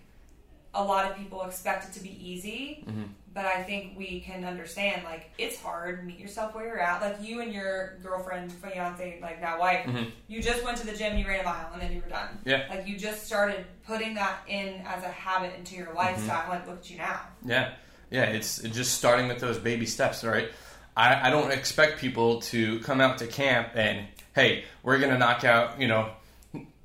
a 0.76 0.84
lot 0.84 1.10
of 1.10 1.16
people 1.18 1.44
expect 1.44 1.88
it 1.88 1.94
to 1.94 2.04
be 2.04 2.18
easy 2.24 2.84
mm-hmm. 2.88 3.04
but 3.34 3.46
i 3.46 3.62
think 3.64 3.98
we 3.98 4.20
can 4.20 4.44
understand 4.44 5.04
like 5.04 5.32
it's 5.38 5.60
hard 5.62 6.06
meet 6.06 6.20
yourself 6.20 6.56
where 6.56 6.66
you're 6.66 6.80
at 6.80 7.02
like 7.02 7.18
you 7.22 7.42
and 7.42 7.54
your 7.54 7.98
girlfriend 8.02 8.52
fiance 8.52 9.20
like 9.22 9.40
now 9.42 9.60
wife 9.60 9.86
mm-hmm. 9.86 10.10
you 10.28 10.42
just 10.42 10.64
went 10.64 10.78
to 10.78 10.86
the 10.86 10.94
gym 10.94 11.18
you 11.18 11.28
ran 11.28 11.42
a 11.42 11.44
mile 11.44 11.70
and 11.74 11.82
then 11.82 11.92
you 11.94 12.02
were 12.02 12.10
done 12.10 12.30
Yeah. 12.46 12.66
like 12.70 12.88
you 12.88 12.98
just 12.98 13.26
started 13.26 13.66
putting 13.86 14.16
that 14.16 14.40
in 14.48 14.82
as 14.86 15.04
a 15.04 15.10
habit 15.10 15.54
into 15.58 15.76
your 15.76 15.94
lifestyle 15.94 16.42
mm-hmm. 16.42 16.52
like 16.52 16.68
look 16.68 16.80
at 16.80 16.90
you 16.90 16.98
now 16.98 17.22
Yeah, 17.46 17.74
yeah. 18.14 18.26
It's 18.26 18.62
just 18.62 18.94
starting 18.94 19.28
with 19.28 19.40
those 19.40 19.58
baby 19.58 19.88
steps, 19.88 20.24
right? 20.24 20.50
I, 20.96 21.28
I 21.28 21.30
don't 21.32 21.52
expect 21.52 22.00
people 22.00 22.42
to 22.42 22.80
come 22.82 23.02
out 23.02 23.18
to 23.18 23.28
camp 23.28 23.70
and 23.74 24.08
hey, 24.36 24.66
we're 24.84 25.00
gonna 25.00 25.18
knock 25.18 25.44
out, 25.44 25.82
you 25.82 25.88
know, 25.88 26.10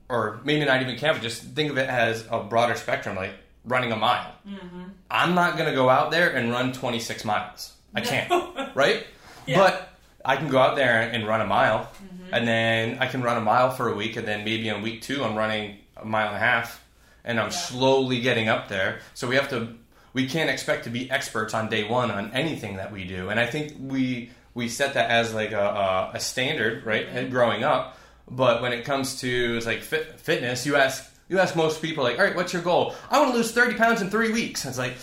or 0.09 0.41
maybe 0.45 0.65
not 0.65 0.81
even 0.81 0.97
camp. 0.97 1.21
Just 1.21 1.43
think 1.43 1.71
of 1.71 1.77
it 1.77 1.89
as 1.89 2.27
a 2.31 2.43
broader 2.43 2.75
spectrum, 2.75 3.15
like 3.15 3.33
running 3.65 3.93
a 3.93 3.97
mile. 3.97 4.33
Mm-hmm. 4.47 4.83
I'm 5.11 5.35
not 5.35 5.57
gonna 5.59 5.75
go 5.75 5.89
out 5.89 6.11
there 6.11 6.31
and 6.31 6.51
run 6.51 6.73
26 6.73 7.25
miles. 7.25 7.73
I 7.95 8.01
can't, 8.01 8.31
right? 8.75 9.07
But 9.47 9.91
I 10.25 10.37
can 10.37 10.49
go 10.49 10.59
out 10.59 10.77
there 10.77 11.01
and 11.03 11.27
run 11.27 11.41
a 11.41 11.47
mile, 11.47 11.81
mm-hmm. 11.81 12.35
and 12.35 12.47
then 12.47 12.99
I 12.99 13.07
can 13.07 13.23
run 13.23 13.37
a 13.39 13.41
mile 13.41 13.71
for 13.71 13.89
a 13.89 13.95
week, 13.95 14.17
and 14.17 14.27
then 14.29 14.45
maybe 14.45 14.69
on 14.71 14.83
week 14.83 15.03
two 15.03 15.25
I'm 15.25 15.35
running 15.37 15.79
a 15.97 16.05
mile 16.05 16.29
and 16.29 16.37
a 16.37 16.41
half, 16.41 16.85
and 17.25 17.41
I'm 17.41 17.47
Yeah. 17.47 17.57
slowly 17.57 18.21
getting 18.21 18.49
up 18.49 18.69
there. 18.69 19.01
So 19.15 19.27
we 19.27 19.37
have 19.37 19.49
to, 19.51 19.75
we 20.13 20.29
can't 20.29 20.51
expect 20.51 20.85
to 20.85 20.91
be 20.91 21.11
experts 21.11 21.55
on 21.55 21.69
day 21.69 21.85
one 21.89 22.11
on 22.11 22.31
anything 22.33 22.77
that 22.77 22.93
we 22.93 23.05
do, 23.05 23.31
and 23.31 23.41
I 23.41 23.47
think 23.47 23.75
we 23.81 24.31
we 24.55 24.69
set 24.69 24.95
that 24.95 25.09
as 25.11 25.33
like 25.33 25.53
a, 25.53 25.61
a, 25.61 26.11
a 26.15 26.21
standard, 26.21 26.85
right? 26.85 27.09
Mm-hmm. 27.09 27.31
Growing 27.31 27.65
up, 27.65 27.97
but 28.31 28.61
when 28.61 28.73
it 28.73 28.85
comes 28.85 29.21
to 29.21 29.57
it's 29.57 29.67
like 29.67 29.81
fit, 29.83 30.21
fitness, 30.21 30.67
you 30.67 30.77
ask 30.77 31.11
you 31.29 31.39
ask 31.39 31.55
most 31.55 31.83
people 31.83 32.05
like, 32.05 32.19
all 32.19 32.25
right, 32.25 32.35
what's 32.35 32.53
your 32.53 32.63
goal? 32.63 32.95
I 33.11 33.19
want 33.21 33.33
to 33.33 33.37
lose 33.37 33.53
30 33.53 33.75
pounds 33.77 34.01
in 34.01 34.11
three 34.11 34.33
weeks. 34.33 34.65
It's 34.65 34.79
like, 34.79 34.95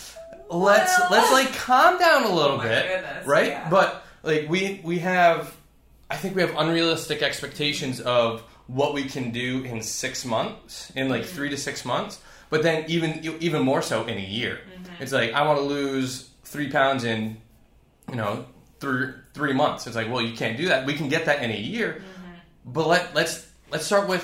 let's 0.49 0.99
Well- 0.99 1.11
let's 1.11 1.31
like 1.31 1.53
calm 1.57 1.99
down 1.99 2.23
a 2.23 2.33
little 2.33 2.59
Oh 2.59 2.61
bit, 2.63 2.87
goodness, 2.87 3.27
right? 3.27 3.47
yeah. 3.49 3.69
But 3.69 4.05
like 4.23 4.49
we 4.49 4.81
we 4.83 4.99
have, 4.99 5.55
I 6.09 6.15
think 6.17 6.35
we 6.35 6.41
have 6.41 6.55
unrealistic 6.57 7.21
expectations 7.21 8.01
of 8.01 8.41
what 8.67 8.93
we 8.93 9.03
can 9.03 9.31
do 9.31 9.63
in 9.63 9.81
six 9.81 10.25
months, 10.25 10.91
in 10.95 11.09
like 11.09 11.25
three 11.25 11.49
to 11.49 11.57
six 11.57 11.85
months. 11.85 12.19
But 12.49 12.63
then 12.63 12.85
even 12.87 13.37
even 13.39 13.61
more 13.63 13.81
so 13.81 14.05
in 14.05 14.17
a 14.17 14.21
year, 14.25 14.59
mm-hmm. 14.73 15.03
it's 15.03 15.11
like 15.11 15.33
I 15.33 15.45
want 15.45 15.59
to 15.59 15.65
lose 15.65 16.29
three 16.43 16.69
pounds 16.69 17.03
in, 17.03 17.37
you 18.09 18.15
know, 18.15 18.45
three 18.79 19.09
three 19.33 19.53
months. 19.53 19.85
It's 19.87 19.95
like, 19.95 20.09
well, 20.09 20.21
you 20.21 20.35
can't 20.35 20.57
do 20.57 20.67
that. 20.69 20.85
We 20.85 20.93
can 20.93 21.09
get 21.09 21.25
that 21.25 21.43
in 21.43 21.51
a 21.51 21.57
year, 21.57 22.01
mm-hmm. 22.01 22.71
but 22.71 22.87
let 22.87 23.13
let's 23.15 23.47
let's 23.71 23.85
start 23.85 24.07
with 24.07 24.23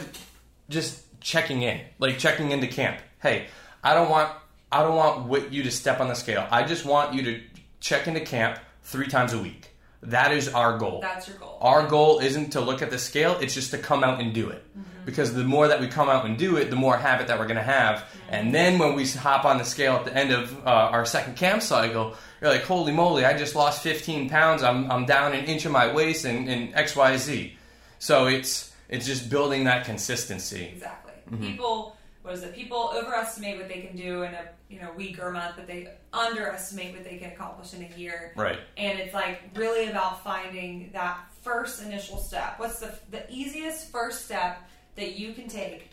just 0.70 1.04
checking 1.22 1.62
in, 1.62 1.80
like 2.00 2.18
checking 2.20 2.52
into 2.52 2.68
camp. 2.68 3.00
Hey, 3.22 3.48
I 3.84 3.94
don't 3.94 4.10
want 4.10 4.32
I 4.72 4.84
don't 4.84 4.96
want 5.28 5.52
you 5.52 5.64
to 5.64 5.72
step 5.72 6.00
on 6.00 6.08
the 6.08 6.14
scale. 6.16 6.48
I 6.50 6.64
just 6.64 6.86
want 6.86 7.14
you 7.14 7.24
to 7.24 7.42
check 7.80 8.08
into 8.08 8.22
camp 8.22 8.60
three 8.84 9.08
times 9.08 9.34
a 9.34 9.40
week. 9.40 9.72
That 10.04 10.32
is 10.32 10.50
our 10.50 10.78
goal. 10.78 11.02
That's 11.02 11.28
your 11.28 11.38
goal. 11.38 11.58
Our 11.62 11.86
goal 11.88 12.20
isn't 12.20 12.52
to 12.52 12.62
look 12.62 12.82
at 12.82 12.90
the 12.90 12.98
scale, 12.98 13.38
it's 13.40 13.54
just 13.54 13.72
to 13.72 13.78
come 13.78 14.04
out 14.04 14.20
and 14.20 14.34
do 14.34 14.50
it. 14.50 14.64
Because 15.06 15.34
the 15.34 15.44
more 15.44 15.68
that 15.68 15.80
we 15.80 15.88
come 15.88 16.10
out 16.10 16.26
and 16.26 16.38
do 16.38 16.58
it, 16.58 16.70
the 16.70 16.76
more 16.76 16.98
habit 16.98 17.28
that 17.28 17.38
we're 17.40 17.48
going 17.48 17.58
to 17.58 17.64
have. 17.64 18.06
And 18.30 18.54
then 18.54 18.80
when 18.80 18.96
we 18.96 19.08
hop 19.08 19.46
on 19.46 19.58
the 19.58 19.64
scale 19.64 19.96
at 19.96 20.06
the 20.06 20.16
end 20.16 20.32
of 20.32 20.56
uh, 20.66 20.70
our 20.70 21.06
second 21.06 21.38
camp 21.38 21.62
cycle, 21.62 22.16
you're 22.40 22.52
like, 22.52 22.64
holy 22.64 22.92
moly, 22.92 23.26
I 23.26 23.38
just 23.38 23.56
lost 23.56 23.84
15 23.84 24.30
pounds. 24.30 24.64
I'm, 24.64 24.92
I'm 24.92 25.06
down 25.06 25.34
an 25.34 25.46
inch 25.46 25.66
of 25.66 25.72
my 25.72 25.92
waist 25.92 26.26
and, 26.26 26.48
and 26.48 26.74
XYZ. 26.74 27.54
So 28.00 28.28
it's, 28.28 28.72
it's 28.90 29.06
just 29.06 29.30
building 29.30 29.66
that 29.66 29.86
consistency. 29.86 30.66
Exactly. 30.74 31.11
Mm-hmm. 31.32 31.44
People, 31.44 31.96
what 32.22 32.34
is 32.34 32.44
it? 32.44 32.54
People 32.54 32.92
overestimate 32.94 33.58
what 33.58 33.68
they 33.68 33.82
can 33.82 33.96
do 33.96 34.24
in 34.24 34.34
a 34.34 34.50
you 34.70 34.80
know 34.80 34.92
week 34.96 35.22
or 35.22 35.32
month, 35.32 35.56
but 35.56 35.68
they 35.68 35.90
underestimate 36.14 36.94
what 36.94 37.04
they 37.04 37.18
can 37.18 37.32
accomplish 37.32 37.74
in 37.74 37.84
a 37.84 37.98
year. 37.98 38.34
Right. 38.36 38.60
And 38.78 39.00
it's 39.00 39.14
like 39.14 39.42
really 39.56 39.90
about 39.90 40.24
finding 40.24 40.90
that 40.94 41.20
first 41.42 41.84
initial 41.84 42.18
step. 42.18 42.56
What's 42.58 42.80
the 42.80 42.94
the 43.10 43.24
easiest 43.32 43.92
first 43.92 44.26
step 44.26 44.60
that 44.96 45.18
you 45.18 45.34
can 45.34 45.48
take? 45.48 45.92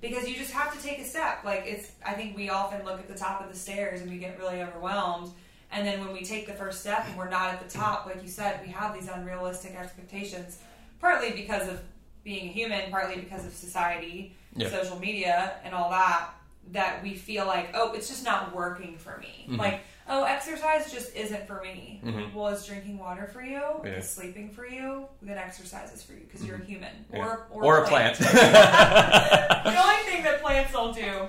Because 0.00 0.28
you 0.28 0.36
just 0.36 0.52
have 0.52 0.76
to 0.76 0.82
take 0.82 1.00
a 1.00 1.04
step. 1.04 1.44
Like 1.44 1.64
it's, 1.66 1.90
I 2.06 2.12
think 2.12 2.36
we 2.36 2.50
often 2.50 2.84
look 2.84 3.00
at 3.00 3.08
the 3.08 3.16
top 3.16 3.42
of 3.42 3.50
the 3.50 3.58
stairs 3.58 4.00
and 4.00 4.08
we 4.08 4.18
get 4.18 4.38
really 4.38 4.62
overwhelmed. 4.62 5.32
And 5.70 5.86
then 5.86 6.00
when 6.00 6.12
we 6.12 6.24
take 6.24 6.46
the 6.46 6.54
first 6.54 6.80
step 6.80 7.04
and 7.08 7.18
we're 7.18 7.28
not 7.28 7.52
at 7.52 7.68
the 7.68 7.78
top, 7.78 8.06
like 8.06 8.22
you 8.22 8.28
said, 8.28 8.60
we 8.64 8.72
have 8.72 8.94
these 8.94 9.08
unrealistic 9.08 9.74
expectations, 9.74 10.58
partly 11.00 11.32
because 11.32 11.68
of 11.68 11.80
being 12.24 12.48
a 12.48 12.52
human, 12.52 12.90
partly 12.90 13.20
because 13.20 13.44
of 13.44 13.52
society, 13.52 14.34
Yeah. 14.60 14.70
social 14.70 14.98
media, 14.98 15.52
and 15.64 15.74
all 15.74 15.90
that. 15.90 16.30
That 16.72 17.02
we 17.02 17.14
feel 17.14 17.46
like, 17.46 17.70
oh, 17.72 17.94
it's 17.94 18.08
just 18.08 18.26
not 18.26 18.54
working 18.54 18.98
for 18.98 19.16
me. 19.22 19.46
Mm-hmm. 19.48 19.56
Like, 19.56 19.80
oh, 20.06 20.24
exercise 20.24 20.92
just 20.92 21.16
isn't 21.16 21.46
for 21.46 21.62
me. 21.62 22.02
Well, 22.34 22.48
is 22.48 22.66
drinking 22.66 22.98
water 22.98 23.26
for 23.32 23.40
you? 23.42 23.62
Yeah. 23.82 23.90
Is 23.92 24.10
sleeping 24.10 24.50
for 24.50 24.66
you? 24.66 25.06
Then 25.22 25.38
exercise 25.38 25.90
is 25.94 26.02
for 26.02 26.12
you 26.12 26.20
because 26.30 26.44
you're 26.44 26.56
a 26.56 26.64
human 26.64 26.92
Yeah. 27.10 27.20
or, 27.24 27.46
or, 27.52 27.64
Or 27.64 27.84
a 27.84 27.88
plant. 27.88 28.18
the 28.18 28.26
only 29.82 30.04
thing 30.10 30.22
that 30.24 30.42
plants 30.42 30.72
don't 30.72 30.94
do 30.94 31.28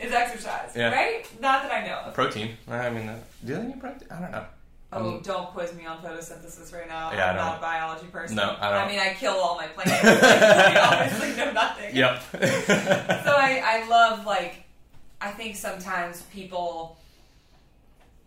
is 0.00 0.10
exercise, 0.12 0.72
Yeah. 0.74 0.90
right? 0.92 1.24
Not 1.40 1.62
that 1.62 1.72
I 1.72 1.86
know 1.86 1.98
of. 2.06 2.14
protein. 2.14 2.56
I 2.68 2.90
mean, 2.90 3.08
uh, 3.08 3.18
do 3.44 3.54
they 3.54 3.62
need 3.68 3.78
protein? 3.80 4.08
I 4.10 4.20
don't 4.20 4.32
know. 4.32 4.44
Oh, 4.92 5.08
Um, 5.16 5.20
don't 5.22 5.46
quiz 5.48 5.72
me 5.74 5.86
on 5.86 5.98
photosynthesis 6.02 6.72
right 6.74 6.88
now. 6.88 7.12
Yeah, 7.12 7.30
I'm 7.30 7.36
not 7.36 7.58
a 7.58 7.60
biology 7.60 8.06
person. 8.08 8.36
No, 8.36 8.56
I 8.60 8.70
don't. 8.70 8.80
I 8.80 8.88
mean, 8.88 8.98
I 8.98 9.14
kill 9.14 9.34
all 9.34 9.56
my 9.56 9.66
plants. 9.68 9.92
I 10.04 10.76
obviously 10.80 11.36
know 11.36 11.52
nothing. 11.52 11.94
Yep. 11.94 12.22
So 13.24 13.36
I, 13.36 13.62
I 13.64 13.88
love 13.88 14.26
like 14.26 14.64
I 15.20 15.30
think 15.30 15.54
sometimes 15.56 16.22
people 16.32 16.96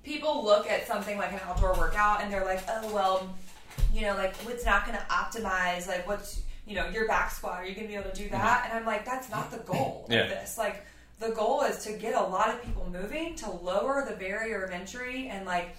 people 0.03 0.43
look 0.43 0.69
at 0.69 0.87
something 0.87 1.17
like 1.17 1.31
an 1.33 1.39
outdoor 1.47 1.73
workout 1.77 2.21
and 2.21 2.31
they're 2.31 2.45
like, 2.45 2.61
oh 2.69 2.93
well, 2.93 3.35
you 3.93 4.01
know, 4.01 4.15
like 4.15 4.33
it's 4.47 4.65
not 4.65 4.85
going 4.85 4.97
to 4.97 5.03
optimize 5.05 5.87
like 5.87 6.07
what's 6.07 6.41
you 6.65 6.75
know 6.75 6.87
your 6.89 7.07
back 7.07 7.31
squat. 7.31 7.59
Are 7.59 7.65
you 7.65 7.75
going 7.75 7.87
to 7.87 7.93
be 7.93 7.99
able 7.99 8.09
to 8.11 8.15
do 8.15 8.29
that? 8.29 8.67
And 8.69 8.77
I'm 8.79 8.85
like, 8.85 9.05
that's 9.05 9.29
not 9.29 9.51
the 9.51 9.57
goal 9.59 10.07
Yeah. 10.09 10.21
of 10.21 10.29
this. 10.29 10.57
Like 10.57 10.85
the 11.19 11.29
goal 11.31 11.63
is 11.63 11.83
to 11.85 11.93
get 11.93 12.15
a 12.15 12.21
lot 12.23 12.49
of 12.49 12.63
people 12.63 12.87
moving 12.91 13.35
to 13.35 13.49
lower 13.51 14.05
the 14.07 14.15
barrier 14.15 14.63
of 14.63 14.71
entry 14.71 15.27
and 15.29 15.45
like 15.45 15.75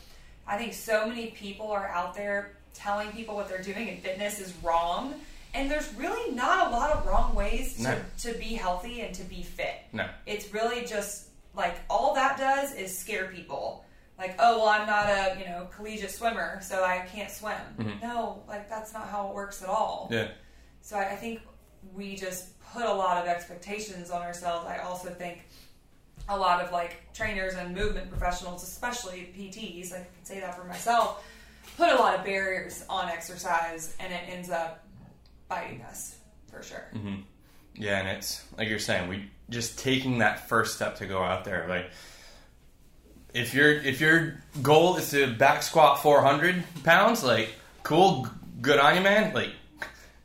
I 0.47 0.57
think 0.59 0.75
so 0.75 1.07
many 1.07 1.29
people 1.29 1.71
are 1.71 1.89
out 1.89 2.15
there 2.15 2.57
telling 2.75 3.11
people 3.13 3.35
what 3.35 3.49
they're 3.49 3.63
doing 3.63 3.89
in 3.89 3.99
fitness 3.99 4.41
is 4.41 4.53
wrong. 4.63 5.15
And 5.55 5.71
there's 5.71 5.95
really 5.95 6.35
not 6.35 6.67
a 6.67 6.71
lot 6.71 6.91
of 6.91 7.07
wrong 7.07 7.35
ways 7.35 7.77
to, 7.77 7.83
No. 7.83 7.99
to 8.23 8.33
be 8.39 8.55
healthy 8.55 9.03
and 9.03 9.15
to 9.15 9.23
be 9.23 9.43
fit. 9.43 9.77
no. 9.93 10.09
It's 10.27 10.53
really 10.53 10.85
just 10.85 11.29
like 11.55 11.77
all 11.89 12.15
that 12.17 12.37
does 12.37 12.75
is 12.75 12.97
scare 12.99 13.27
people. 13.29 13.85
Like, 14.19 14.35
oh 14.41 14.59
well, 14.59 14.69
I'm 14.69 14.87
not 14.87 15.07
a 15.09 15.37
you 15.39 15.45
know 15.47 15.69
collegiate 15.75 16.11
swimmer, 16.11 16.61
so 16.63 16.85
I 16.85 17.07
can't 17.13 17.31
swim. 17.31 17.55
Mm-hmm. 17.79 18.01
No, 18.07 18.43
like 18.49 18.69
that's 18.69 18.93
not 18.93 19.09
how 19.09 19.29
it 19.29 19.35
works 19.35 19.63
at 19.63 19.69
all. 19.69 20.09
Yeah. 20.11 20.29
So 20.83 20.97
I, 20.97 21.13
I 21.13 21.17
think 21.17 21.41
we 21.95 22.17
just 22.17 22.59
put 22.73 22.85
a 22.85 22.93
lot 22.93 23.23
of 23.23 23.29
expectations 23.29 24.11
on 24.11 24.23
ourselves. 24.23 24.67
I 24.69 24.79
also 24.79 25.11
think 25.11 25.47
a 26.29 26.37
lot 26.39 26.61
of 26.63 26.73
like 26.73 27.13
trainers 27.13 27.55
and 27.55 27.75
movement 27.75 28.11
professionals, 28.11 28.63
especially 28.63 29.33
PTs, 29.37 29.93
I 29.93 29.97
can 29.99 30.07
say 30.25 30.41
that 30.41 30.57
for 30.57 30.65
myself, 30.65 31.25
put 31.77 31.91
a 31.91 31.97
lot 31.97 32.15
of 32.19 32.25
barriers 32.25 32.85
on 32.89 33.09
exercise, 33.09 33.95
and 34.01 34.13
it 34.13 34.21
ends 34.29 34.51
up 34.51 34.85
biting 35.49 35.83
us 35.83 36.17
for 36.51 36.63
sure. 36.63 36.87
Mm-hmm. 36.95 37.17
Yeah, 37.77 37.99
and 37.99 38.09
it's 38.09 38.43
like 38.57 38.69
you're 38.69 38.79
saying, 38.79 39.09
we 39.09 39.29
just 39.51 39.79
taking 39.79 40.19
that 40.19 40.49
first 40.49 40.77
step 40.77 40.97
to 40.99 41.07
go 41.07 41.23
out 41.23 41.45
there. 41.45 41.67
Like, 41.69 41.91
if 43.33 43.53
your 43.55 43.71
if 43.73 44.01
your 44.01 44.43
goal 44.63 44.97
is 44.97 45.11
to 45.11 45.33
back 45.35 45.63
squat 45.63 46.01
400 46.03 46.63
pounds, 46.85 47.25
like, 47.25 47.53
cool, 47.83 48.29
good 48.61 48.79
on 48.79 48.95
you, 48.95 49.01
man. 49.03 49.35
Like, 49.35 49.51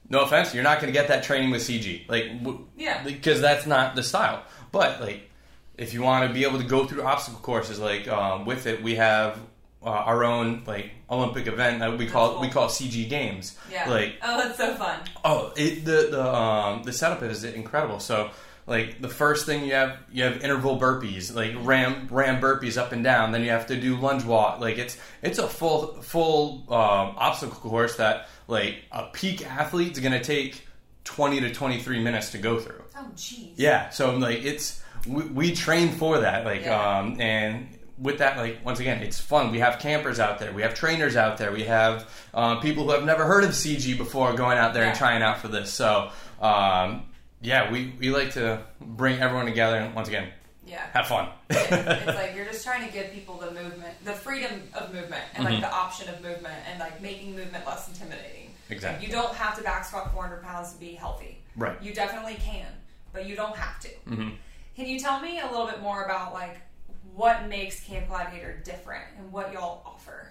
no 0.10 0.22
offense, 0.22 0.54
you're 0.54 0.64
not 0.64 0.80
going 0.80 0.94
to 0.94 0.98
get 0.98 1.08
that 1.10 1.24
training 1.24 1.50
with 1.52 1.62
CG. 1.62 2.08
Like, 2.08 2.38
w- 2.40 2.66
Yeah. 2.78 3.04
because 3.04 3.42
that's 3.42 3.66
not 3.66 3.96
the 3.96 4.04
style. 4.04 4.44
But 4.72 5.02
like, 5.02 5.29
if 5.80 5.94
you 5.94 6.02
want 6.02 6.28
to 6.28 6.34
be 6.34 6.44
able 6.44 6.60
to 6.60 6.66
go 6.66 6.86
through 6.86 7.04
obstacle 7.04 7.40
courses, 7.40 7.80
like 7.80 8.08
um, 8.08 8.46
with 8.46 8.68
it, 8.68 8.84
we 8.84 8.96
have 8.96 9.40
uh, 9.82 9.90
our 9.90 10.24
own 10.26 10.64
like 10.68 10.92
Olympic 11.10 11.48
event 11.48 11.80
that 11.80 11.98
we 11.98 12.06
call 12.06 12.34
cool. 12.34 12.42
we 12.42 12.50
call 12.50 12.68
CG 12.68 13.10
Games. 13.10 13.58
Yeah. 13.72 13.90
Like, 13.90 14.16
oh, 14.22 14.38
that's 14.38 14.58
so 14.58 14.76
fun. 14.76 15.00
Oh, 15.24 15.54
it, 15.56 15.86
the 15.86 16.10
the 16.12 16.36
um, 16.36 16.84
the 16.84 16.92
setup 16.92 17.24
is 17.24 17.44
incredible. 17.46 18.00
So 18.00 18.32
like 18.68 19.02
the 19.02 19.08
first 19.08 19.46
thing 19.46 19.64
you 19.64 19.74
have 19.74 19.98
you 20.12 20.26
have 20.26 20.44
interval 20.44 20.78
burpees, 20.78 21.34
like 21.34 21.54
ram 21.66 22.08
ram 22.12 22.42
burpees 22.42 22.78
up 22.78 22.92
and 22.92 23.04
down. 23.04 23.32
Then 23.32 23.44
you 23.44 23.50
have 23.52 23.68
to 23.68 23.80
do 23.80 23.96
lunge 23.96 24.26
walk. 24.26 24.60
Like 24.60 24.78
it's 24.78 24.98
it's 25.22 25.40
a 25.40 25.48
full 25.48 26.02
full 26.02 26.66
um, 26.68 27.16
obstacle 27.18 27.58
course 27.58 27.96
that 27.96 28.28
like 28.48 28.84
a 28.92 29.06
peak 29.14 29.50
athlete 29.50 29.94
is 29.94 30.00
gonna 30.00 30.22
take 30.22 30.68
twenty 31.06 31.40
to 31.40 31.54
twenty 31.54 31.82
three 31.82 32.04
minutes 32.04 32.32
to 32.34 32.38
go 32.38 32.60
through. 32.60 32.84
Oh, 32.98 33.08
jeez. 33.16 33.54
Yeah, 33.56 33.90
so 33.92 34.18
like 34.18 34.44
it's 34.44 34.84
we, 35.08 35.24
we 35.24 35.52
train 35.56 35.90
for 35.92 36.20
that, 36.20 36.46
like 36.46 36.64
Yeah. 36.64 36.98
um, 37.00 37.20
and 37.22 37.68
with 37.98 38.20
that, 38.20 38.38
like 38.38 38.64
once 38.66 38.80
again, 38.80 39.02
it's 39.04 39.20
fun. 39.20 39.52
We 39.52 39.60
have 39.60 39.80
campers 39.80 40.20
out 40.20 40.40
there, 40.40 40.52
we 40.54 40.62
have 40.62 40.74
trainers 40.74 41.16
out 41.16 41.38
there, 41.38 41.52
we 41.52 41.64
have 41.64 42.10
um, 42.34 42.62
people 42.62 42.86
who 42.86 42.92
have 42.92 43.04
never 43.04 43.26
heard 43.26 43.44
of 43.44 43.52
CG 43.52 43.98
before 43.98 44.34
going 44.34 44.58
out 44.58 44.74
there 44.74 44.84
and 44.86 44.96
trying 44.98 45.22
out 45.22 45.40
for 45.40 45.48
this. 45.50 45.72
So 45.74 46.10
um, 46.42 47.04
yeah, 47.42 47.72
we 47.72 47.94
we 48.00 48.10
like 48.10 48.32
to 48.34 48.62
bring 48.82 49.20
everyone 49.20 49.46
together 49.46 49.78
and 49.78 49.94
once 49.96 50.08
again 50.08 50.30
Yeah. 50.66 50.86
have 50.94 51.08
fun. 51.08 51.30
it's 51.50 52.06
like 52.08 52.36
you're 52.36 52.46
just 52.46 52.64
trying 52.64 52.86
to 52.88 52.94
give 52.94 53.12
people 53.12 53.36
the 53.38 53.52
movement, 53.52 53.94
the 54.06 54.14
freedom 54.14 54.62
of 54.74 54.94
movement, 54.94 55.24
and 55.36 55.46
Mm-hmm. 55.46 55.54
like 55.56 55.62
the 55.62 55.74
option 55.74 56.08
of 56.10 56.22
movement, 56.22 56.56
and 56.70 56.80
like 56.80 57.02
making 57.02 57.36
movement 57.36 57.66
less 57.66 57.88
intimidating. 57.90 58.52
Exactly. 58.70 59.06
You 59.08 59.12
don't 59.12 59.34
have 59.36 59.58
to 59.58 59.64
back 59.64 59.84
squat 59.84 60.14
400 60.14 60.44
pounds 60.44 60.72
to 60.74 60.80
be 60.80 60.92
healthy. 60.94 61.40
Right. 61.56 61.82
You 61.82 61.92
definitely 61.94 62.36
can, 62.36 62.68
but 63.12 63.26
you 63.28 63.36
don't 63.36 63.56
have 63.56 63.80
to. 63.82 63.90
Mhm. 64.08 64.34
Can 64.80 64.88
you 64.88 64.98
tell 64.98 65.20
me 65.20 65.42
a 65.42 65.46
little 65.46 65.66
bit 65.66 65.82
more 65.82 66.06
about 66.06 66.32
like 66.32 66.56
what 67.14 67.50
makes 67.50 67.82
Camp 67.82 68.08
Gladiator 68.08 68.62
different 68.64 69.04
and 69.18 69.30
what 69.30 69.52
y'all 69.52 69.82
offer? 69.86 70.30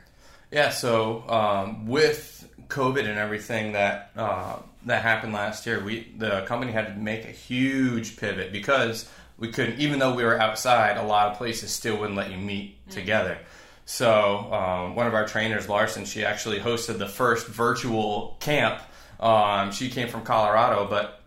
Yeah, 0.50 0.70
so 0.70 1.28
um, 1.28 1.86
with 1.86 2.50
COVID 2.68 3.00
and 3.00 3.18
everything 3.18 3.72
that 3.72 4.10
uh, 4.16 4.56
that 4.86 5.02
happened 5.02 5.34
last 5.34 5.66
year, 5.66 5.84
we 5.84 6.10
the 6.16 6.46
company 6.46 6.72
had 6.72 6.86
to 6.86 6.94
make 6.94 7.26
a 7.26 7.30
huge 7.30 8.16
pivot 8.16 8.50
because 8.50 9.06
we 9.36 9.52
couldn't, 9.52 9.80
even 9.80 9.98
though 9.98 10.14
we 10.14 10.24
were 10.24 10.40
outside, 10.40 10.96
a 10.96 11.02
lot 11.02 11.30
of 11.30 11.36
places 11.36 11.70
still 11.70 11.98
wouldn't 11.98 12.16
let 12.16 12.30
you 12.30 12.38
meet 12.38 12.90
together. 12.90 13.36
So 13.84 14.50
um, 14.50 14.94
one 14.94 15.06
of 15.06 15.12
our 15.12 15.26
trainers, 15.26 15.68
Larson, 15.68 16.06
she 16.06 16.24
actually 16.24 16.58
hosted 16.58 16.96
the 16.96 17.06
first 17.06 17.48
virtual 17.48 18.38
camp. 18.40 18.80
Um, 19.20 19.72
she 19.72 19.90
came 19.90 20.08
from 20.08 20.22
Colorado, 20.22 20.86
but 20.88 21.20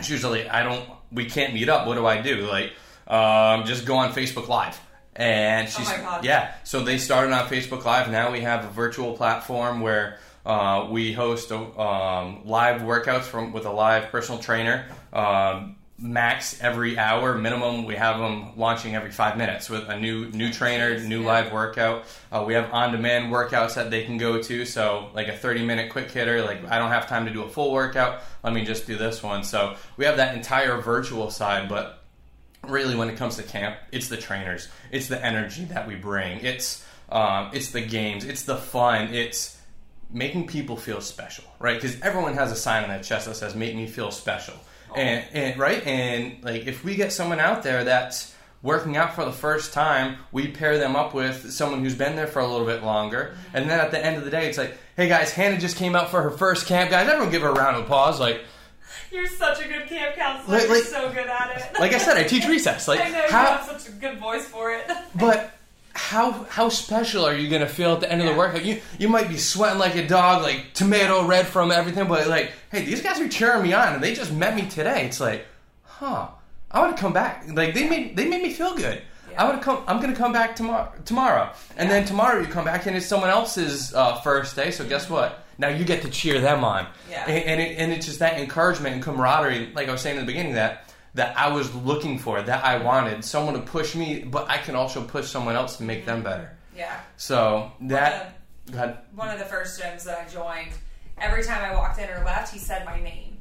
she's 0.00 0.10
usually 0.10 0.46
I 0.50 0.64
don't 0.64 0.86
we 1.12 1.26
can't 1.26 1.54
meet 1.54 1.68
up. 1.68 1.86
What 1.86 1.94
do 1.94 2.06
I 2.06 2.20
do? 2.20 2.46
Like 2.46 2.72
um, 3.06 3.64
just 3.64 3.84
go 3.84 3.96
on 3.96 4.12
Facebook 4.12 4.48
Live. 4.48 4.80
And 5.14 5.68
she's 5.68 5.86
my 5.86 5.98
God. 5.98 6.24
yeah. 6.24 6.54
So 6.64 6.82
they 6.82 6.96
started 6.96 7.32
on 7.32 7.46
Facebook 7.48 7.84
Live. 7.84 8.10
Now 8.10 8.32
we 8.32 8.40
have 8.40 8.64
a 8.64 8.68
virtual 8.68 9.14
platform 9.14 9.80
where 9.80 10.18
uh, 10.46 10.88
we 10.90 11.12
host 11.12 11.52
um, 11.52 12.46
live 12.46 12.80
workouts 12.80 13.24
from 13.24 13.52
with 13.52 13.66
a 13.66 13.70
live 13.72 14.10
personal 14.10 14.40
trainer. 14.40 14.86
Um, 15.12 15.76
max 16.02 16.60
every 16.60 16.98
hour 16.98 17.38
minimum. 17.38 17.86
We 17.86 17.94
have 17.94 18.18
them 18.18 18.56
launching 18.56 18.94
every 18.94 19.10
five 19.10 19.36
minutes 19.38 19.70
with 19.70 19.88
a 19.88 19.98
new 19.98 20.26
new 20.30 20.52
trainer, 20.52 20.98
new 20.98 21.22
live 21.22 21.52
workout. 21.52 22.04
Uh, 22.30 22.44
we 22.46 22.54
have 22.54 22.72
on 22.72 22.92
demand 22.92 23.32
workouts 23.32 23.74
that 23.74 23.90
they 23.90 24.04
can 24.04 24.18
go 24.18 24.42
to. 24.42 24.66
So 24.66 25.10
like 25.14 25.28
a 25.28 25.36
thirty 25.36 25.64
minute 25.64 25.92
quick 25.92 26.10
hitter. 26.10 26.42
Like 26.42 26.64
I 26.70 26.78
don't 26.78 26.90
have 26.90 27.08
time 27.08 27.26
to 27.26 27.32
do 27.32 27.42
a 27.42 27.48
full 27.48 27.72
workout. 27.72 28.22
Let 28.42 28.52
me 28.52 28.64
just 28.64 28.86
do 28.86 28.98
this 28.98 29.22
one. 29.22 29.44
So 29.44 29.76
we 29.96 30.04
have 30.04 30.16
that 30.16 30.34
entire 30.34 30.80
virtual 30.80 31.30
side, 31.30 31.68
but 31.68 32.02
really 32.68 32.94
when 32.94 33.08
it 33.08 33.16
comes 33.16 33.36
to 33.36 33.42
camp 33.42 33.76
it's 33.90 34.08
the 34.08 34.16
trainers 34.16 34.68
it's 34.92 35.08
the 35.08 35.24
energy 35.24 35.64
that 35.64 35.86
we 35.88 35.96
bring 35.96 36.38
it's 36.40 36.86
um, 37.08 37.50
it's 37.52 37.70
the 37.70 37.80
games 37.80 38.24
it's 38.24 38.44
the 38.44 38.56
fun 38.56 39.12
it's 39.12 39.60
making 40.10 40.46
people 40.46 40.76
feel 40.76 41.00
special 41.00 41.44
right 41.58 41.74
because 41.74 42.00
everyone 42.02 42.34
has 42.34 42.52
a 42.52 42.56
sign 42.56 42.84
on 42.84 42.88
their 42.88 43.02
chest 43.02 43.26
that 43.26 43.34
says 43.34 43.56
make 43.56 43.74
me 43.74 43.86
feel 43.86 44.10
special 44.10 44.54
and, 44.96 45.24
and 45.32 45.58
right 45.58 45.86
and 45.86 46.42
like 46.42 46.66
if 46.66 46.84
we 46.84 46.94
get 46.94 47.12
someone 47.12 47.40
out 47.40 47.62
there 47.62 47.84
that's 47.84 48.34
working 48.62 48.96
out 48.96 49.14
for 49.14 49.24
the 49.24 49.32
first 49.32 49.72
time, 49.72 50.16
we 50.30 50.46
pair 50.48 50.78
them 50.78 50.94
up 50.94 51.12
with 51.14 51.50
someone 51.52 51.80
who's 51.80 51.96
been 51.96 52.14
there 52.16 52.28
for 52.28 52.38
a 52.38 52.46
little 52.46 52.66
bit 52.66 52.82
longer. 52.84 53.34
Mm-hmm. 53.34 53.56
And 53.56 53.70
then 53.70 53.80
at 53.80 53.90
the 53.90 54.04
end 54.04 54.16
of 54.16 54.24
the 54.24 54.30
day, 54.30 54.48
it's 54.48 54.56
like, 54.56 54.78
hey 54.96 55.08
guys, 55.08 55.32
Hannah 55.32 55.58
just 55.58 55.76
came 55.76 55.96
out 55.96 56.10
for 56.10 56.22
her 56.22 56.30
first 56.30 56.66
camp. 56.66 56.90
Guys, 56.90 57.08
everyone 57.08 57.30
give 57.32 57.42
her 57.42 57.48
a 57.48 57.54
round 57.54 57.76
of 57.76 57.82
applause. 57.82 58.20
Like, 58.20 58.40
You're 59.10 59.26
such 59.26 59.64
a 59.64 59.68
good 59.68 59.88
camp 59.88 60.14
counselor. 60.14 60.58
Like- 60.58 60.68
You're 60.68 60.84
so 60.84 61.08
good 61.12 61.26
at 61.26 61.56
it. 61.56 61.80
like 61.80 61.92
I 61.92 61.98
said, 61.98 62.16
I 62.16 62.22
teach 62.22 62.46
recess. 62.48 62.86
Like, 62.86 63.00
I 63.00 63.08
know 63.08 63.24
you 63.24 63.30
how, 63.30 63.56
have 63.56 63.66
such 63.80 63.88
a 63.88 63.92
good 63.92 64.18
voice 64.18 64.46
for 64.46 64.70
it. 64.72 64.88
But 65.16 65.52
how 65.94 66.44
how 66.44 66.68
special 66.68 67.24
are 67.24 67.34
you 67.34 67.48
gonna 67.48 67.68
feel 67.68 67.92
at 67.94 68.00
the 68.00 68.10
end 68.10 68.20
of 68.22 68.28
the 68.28 68.34
workout? 68.34 68.64
You 68.64 68.80
you 68.98 69.08
might 69.08 69.28
be 69.28 69.36
sweating 69.36 69.78
like 69.78 69.94
a 69.94 70.06
dog, 70.06 70.42
like 70.42 70.72
tomato 70.74 71.26
red 71.26 71.46
from 71.46 71.70
everything, 71.70 72.08
but 72.08 72.26
like, 72.28 72.52
hey, 72.70 72.84
these 72.84 73.02
guys 73.02 73.20
are 73.20 73.28
cheering 73.28 73.62
me 73.62 73.72
on, 73.72 73.94
and 73.94 74.02
they 74.02 74.14
just 74.14 74.32
met 74.32 74.54
me 74.54 74.66
today. 74.68 75.04
It's 75.06 75.20
like, 75.20 75.46
huh? 75.84 76.28
I 76.70 76.80
want 76.80 76.96
to 76.96 77.00
come 77.00 77.12
back. 77.12 77.44
Like 77.52 77.74
they 77.74 77.88
made 77.88 78.16
they 78.16 78.26
made 78.26 78.42
me 78.42 78.52
feel 78.52 78.74
good. 78.74 79.02
Yeah. 79.30 79.42
I 79.42 79.48
want 79.48 79.60
to 79.60 79.64
come. 79.64 79.84
I'm 79.86 80.00
gonna 80.00 80.16
come 80.16 80.32
back 80.32 80.56
tomorrow. 80.56 80.90
Tomorrow, 81.04 81.52
and 81.76 81.88
Yeah. 81.88 81.96
then 81.96 82.06
tomorrow 82.06 82.40
you 82.40 82.46
come 82.46 82.64
back 82.64 82.86
and 82.86 82.96
it's 82.96 83.06
someone 83.06 83.30
else's 83.30 83.92
uh, 83.94 84.16
first 84.22 84.56
day. 84.56 84.70
So 84.70 84.86
guess 84.86 85.10
what? 85.10 85.44
Now 85.58 85.68
you 85.68 85.84
get 85.84 86.00
to 86.02 86.10
cheer 86.10 86.40
them 86.40 86.64
on. 86.64 86.86
Yeah. 87.10 87.24
And, 87.28 87.44
and, 87.44 87.60
it, 87.60 87.78
and 87.78 87.92
it's 87.92 88.06
just 88.06 88.18
that 88.20 88.40
encouragement 88.40 88.94
and 88.94 89.02
camaraderie, 89.04 89.70
like 89.74 89.88
I 89.88 89.92
was 89.92 90.00
saying 90.00 90.16
in 90.18 90.22
the 90.24 90.26
beginning, 90.26 90.54
that 90.54 90.91
that 91.14 91.36
I 91.38 91.48
was 91.52 91.74
looking 91.74 92.18
for, 92.18 92.40
that 92.42 92.64
I 92.64 92.82
wanted, 92.82 93.24
someone 93.24 93.54
to 93.54 93.60
push 93.60 93.94
me, 93.94 94.20
but 94.20 94.48
I 94.48 94.58
can 94.58 94.74
also 94.74 95.02
push 95.02 95.28
someone 95.28 95.54
else 95.54 95.76
to 95.76 95.82
make 95.82 96.06
them 96.06 96.22
better. 96.22 96.56
yeah. 96.76 97.00
So 97.16 97.70
that, 97.82 98.40
go 98.70 98.78
ahead. 98.78 98.98
one 99.14 99.28
of 99.28 99.38
the 99.38 99.44
first 99.44 99.80
gyms 99.80 100.04
that 100.04 100.26
I 100.26 100.28
joined, 100.30 100.72
every 101.18 101.44
time 101.44 101.62
I 101.62 101.74
walked 101.76 101.98
in 101.98 102.08
or 102.08 102.24
left, 102.24 102.52
he 102.52 102.58
said 102.58 102.84
my 102.86 102.98
name. 103.00 103.38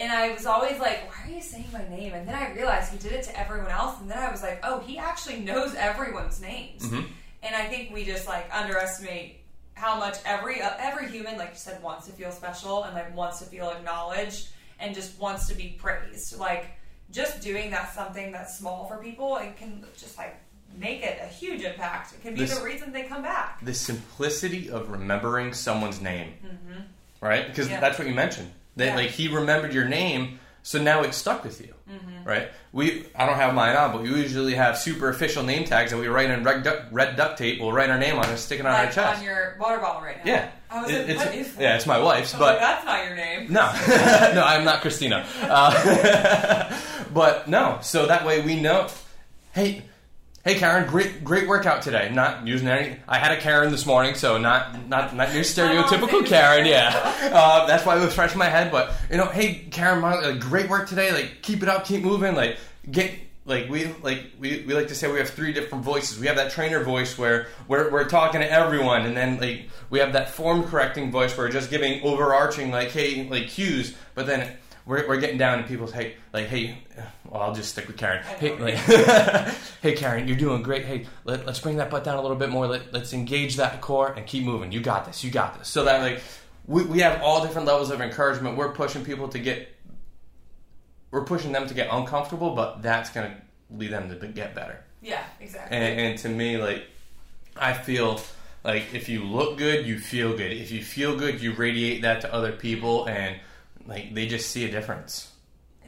And 0.00 0.10
I 0.10 0.32
was 0.32 0.46
always 0.46 0.80
like, 0.80 1.08
why 1.08 1.30
are 1.30 1.34
you 1.34 1.42
saying 1.42 1.66
my 1.72 1.86
name? 1.88 2.12
And 2.14 2.26
then 2.26 2.34
I 2.34 2.52
realized 2.54 2.90
he 2.92 2.98
did 2.98 3.12
it 3.12 3.22
to 3.24 3.38
everyone 3.38 3.70
else. 3.70 4.00
And 4.00 4.10
then 4.10 4.18
I 4.18 4.30
was 4.32 4.42
like, 4.42 4.58
oh, 4.64 4.80
he 4.80 4.98
actually 4.98 5.40
knows 5.40 5.74
everyone's 5.76 6.40
names. 6.40 6.82
Mhm. 6.82 7.06
And 7.44 7.54
I 7.54 7.66
think 7.66 7.92
we 7.92 8.04
just 8.04 8.26
like 8.26 8.48
underestimate 8.52 9.36
how 9.74 9.98
much 9.98 10.16
every 10.24 10.60
uh, 10.60 10.70
every 10.78 11.08
human, 11.08 11.36
like 11.38 11.50
you 11.50 11.56
said, 11.56 11.80
wants 11.82 12.06
to 12.06 12.12
feel 12.12 12.32
special 12.32 12.84
and 12.84 12.94
like 12.94 13.14
wants 13.16 13.38
to 13.40 13.44
feel 13.44 13.70
acknowledged 13.70 14.48
and 14.80 14.94
just 14.94 15.18
wants 15.20 15.46
to 15.48 15.54
be 15.54 15.76
praised. 15.78 16.36
Like 16.38 16.70
just 17.12 17.40
doing 17.40 17.70
that 17.70 17.92
something 17.94 18.32
that's 18.32 18.58
small 18.58 18.86
for 18.86 18.96
people, 18.96 19.36
it 19.36 19.56
can 19.56 19.84
just 19.96 20.16
like 20.18 20.34
make 20.78 21.02
it 21.02 21.18
a 21.22 21.26
huge 21.26 21.62
impact. 21.62 22.14
It 22.14 22.22
can 22.22 22.34
be 22.34 22.40
This- 22.40 22.58
the 22.58 22.64
reason 22.64 22.92
they 22.92 23.02
come 23.04 23.22
back. 23.22 23.60
The 23.62 23.74
simplicity 23.74 24.70
of 24.70 24.90
remembering 24.90 25.52
someone's 25.52 26.00
name, 26.00 26.32
right? 27.20 27.46
Because 27.46 27.66
Mm-hmm. 27.66 27.74
Yeah. 27.74 27.80
that's 27.80 27.98
what 27.98 28.08
you 28.08 28.14
mentioned. 28.14 28.50
That 28.76 28.86
Yeah. 28.86 28.96
like 28.96 29.10
he 29.10 29.28
remembered 29.28 29.74
your 29.74 29.84
name, 29.84 30.40
so 30.62 30.80
now 30.82 31.02
it's 31.02 31.16
stuck 31.16 31.44
with 31.44 31.60
you, 31.60 31.74
Mm-hmm. 31.90 32.24
right? 32.26 32.48
We 32.72 33.04
I 33.14 33.26
don't 33.26 33.36
have 33.36 33.54
mine 33.54 33.76
on, 33.76 33.92
but 33.92 34.02
we 34.02 34.08
usually 34.08 34.54
have 34.54 34.78
super 34.78 35.08
official 35.10 35.42
name 35.42 35.64
tags 35.64 35.90
that 35.90 35.98
we 35.98 36.06
write 36.08 36.30
in 36.30 36.42
red 36.44 36.62
duct, 36.62 36.90
red 36.92 37.16
duct 37.16 37.36
tape. 37.38 37.60
We'll 37.60 37.72
write 37.72 37.90
our 37.90 37.98
name 37.98 38.16
on 38.16 38.24
it, 38.24 38.30
and 38.30 38.38
stick 38.38 38.60
it 38.60 38.66
on 38.66 38.72
our 38.74 38.90
chest. 38.90 39.18
on 39.18 39.24
your 39.24 39.56
water 39.60 39.78
bottle 39.78 40.00
right 40.02 40.24
now. 40.24 40.32
yeah, 40.32 40.50
I 40.70 40.80
was 40.82 40.90
It- 40.90 40.98
like, 41.00 41.08
it's, 41.10 41.24
what 41.24 41.34
is 41.34 41.54
that? 41.54 41.62
yeah, 41.62 41.76
it's 41.76 41.86
my 41.86 41.98
wife's, 41.98 42.32
was 42.32 42.40
like, 42.40 42.54
but 42.54 42.60
that's 42.60 42.84
not 42.86 43.04
your 43.04 43.16
name. 43.16 43.52
No, 43.52 43.60
no, 44.34 44.42
I'm 44.44 44.64
not 44.64 44.80
Christina. 44.80 45.26
Uh, 45.42 46.78
but 47.12 47.48
no, 47.48 47.78
so 47.82 48.06
that 48.06 48.24
way 48.24 48.40
we 48.40 48.58
know. 48.60 48.88
Hey, 49.52 49.82
hey, 50.44 50.56
Karen, 50.56 50.88
great, 50.88 51.22
great 51.24 51.48
workout 51.48 51.82
today. 51.82 52.10
Not 52.12 52.46
using 52.46 52.68
any. 52.68 52.96
I 53.06 53.18
had 53.18 53.32
a 53.32 53.40
Karen 53.40 53.70
this 53.70 53.86
morning, 53.86 54.14
so 54.14 54.38
not, 54.38 54.88
not, 54.88 55.14
not 55.14 55.32
your 55.34 55.44
stereotypical 55.44 56.26
Karen. 56.26 56.66
Yeah, 56.66 56.90
uh, 57.32 57.66
that's 57.66 57.86
why 57.86 57.96
it 57.96 58.04
was 58.04 58.14
fresh 58.14 58.32
in 58.32 58.38
my 58.38 58.48
head. 58.48 58.72
But 58.72 58.92
you 59.10 59.16
know, 59.16 59.26
hey, 59.26 59.66
Karen, 59.70 60.00
my, 60.00 60.14
uh, 60.14 60.32
great 60.32 60.68
work 60.68 60.88
today. 60.88 61.12
Like, 61.12 61.42
keep 61.42 61.62
it 61.62 61.68
up, 61.68 61.84
keep 61.84 62.02
moving. 62.02 62.34
Like, 62.34 62.58
get. 62.90 63.12
Like 63.44 63.68
we 63.68 63.86
like 64.04 64.22
we, 64.38 64.62
we 64.64 64.72
like 64.72 64.86
to 64.86 64.94
say 64.94 65.10
we 65.10 65.18
have 65.18 65.30
three 65.30 65.52
different 65.52 65.82
voices. 65.84 66.16
We 66.16 66.28
have 66.28 66.36
that 66.36 66.52
trainer 66.52 66.84
voice 66.84 67.18
where 67.18 67.48
we're, 67.66 67.90
we're 67.90 68.08
talking 68.08 68.40
to 68.40 68.48
everyone, 68.48 69.04
and 69.04 69.16
then 69.16 69.40
like 69.40 69.68
we 69.90 69.98
have 69.98 70.12
that 70.12 70.30
form 70.30 70.62
correcting 70.62 71.10
voice 71.10 71.36
where 71.36 71.48
we're 71.48 71.52
just 71.52 71.68
giving 71.68 72.00
overarching 72.04 72.70
like 72.70 72.90
hey 72.90 73.28
like 73.28 73.48
cues. 73.48 73.96
But 74.14 74.28
then 74.28 74.56
we're, 74.86 75.06
we're 75.06 75.20
getting 75.20 75.38
down 75.38 75.58
to 75.58 75.64
people's 75.64 75.92
hey 75.92 76.16
like 76.32 76.46
hey 76.46 76.78
well 77.28 77.42
I'll 77.42 77.54
just 77.54 77.70
stick 77.70 77.86
with 77.86 77.96
Karen. 77.96 78.22
Hey 78.22 78.56
like, 78.58 78.74
hey 79.82 79.94
Karen, 79.94 80.28
you're 80.28 80.36
doing 80.36 80.62
great. 80.62 80.84
Hey 80.84 81.06
let, 81.24 81.46
let's 81.46 81.60
bring 81.60 81.76
that 81.76 81.90
butt 81.90 82.04
down 82.04 82.18
a 82.18 82.22
little 82.22 82.36
bit 82.36 82.50
more. 82.50 82.66
Let, 82.66 82.92
let's 82.92 83.12
engage 83.12 83.56
that 83.56 83.80
core 83.80 84.12
and 84.12 84.26
keep 84.26 84.44
moving. 84.44 84.72
You 84.72 84.80
got 84.80 85.06
this. 85.06 85.22
You 85.22 85.30
got 85.30 85.58
this. 85.58 85.68
So 85.68 85.84
that 85.84 86.02
like 86.02 86.22
we, 86.66 86.84
we 86.84 86.98
have 87.00 87.22
all 87.22 87.44
different 87.44 87.66
levels 87.66 87.90
of 87.90 88.00
encouragement. 88.00 88.56
We're 88.56 88.72
pushing 88.72 89.04
people 89.04 89.28
to 89.28 89.38
get 89.38 89.68
we're 91.10 91.24
pushing 91.24 91.52
them 91.52 91.66
to 91.68 91.74
get 91.74 91.88
uncomfortable, 91.92 92.54
but 92.54 92.82
that's 92.82 93.10
gonna 93.10 93.36
lead 93.70 93.90
them 93.90 94.08
to 94.08 94.26
get 94.28 94.54
better. 94.54 94.82
Yeah, 95.02 95.22
exactly. 95.40 95.76
And, 95.76 96.00
and 96.00 96.18
to 96.20 96.28
me, 96.28 96.56
like, 96.56 96.84
I 97.56 97.74
feel 97.74 98.20
like 98.64 98.94
if 98.94 99.08
you 99.08 99.24
look 99.24 99.58
good, 99.58 99.86
you 99.86 99.98
feel 99.98 100.36
good. 100.36 100.52
If 100.52 100.70
you 100.70 100.82
feel 100.82 101.16
good, 101.16 101.40
you 101.40 101.52
radiate 101.52 102.02
that 102.02 102.20
to 102.22 102.32
other 102.32 102.52
people, 102.52 103.06
and 103.06 103.36
like 103.86 104.14
they 104.14 104.26
just 104.26 104.50
see 104.50 104.64
a 104.64 104.70
difference. 104.70 105.28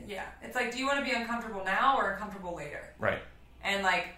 yeah, 0.07 0.25
it's 0.43 0.55
like, 0.55 0.71
do 0.73 0.79
you 0.79 0.87
want 0.87 0.99
to 0.99 1.05
be 1.05 1.13
uncomfortable 1.17 1.63
now 1.65 1.97
or 1.97 2.13
uncomfortable 2.13 2.55
later? 2.55 2.83
Right. 2.99 3.21
And 3.63 3.83
like, 3.83 4.09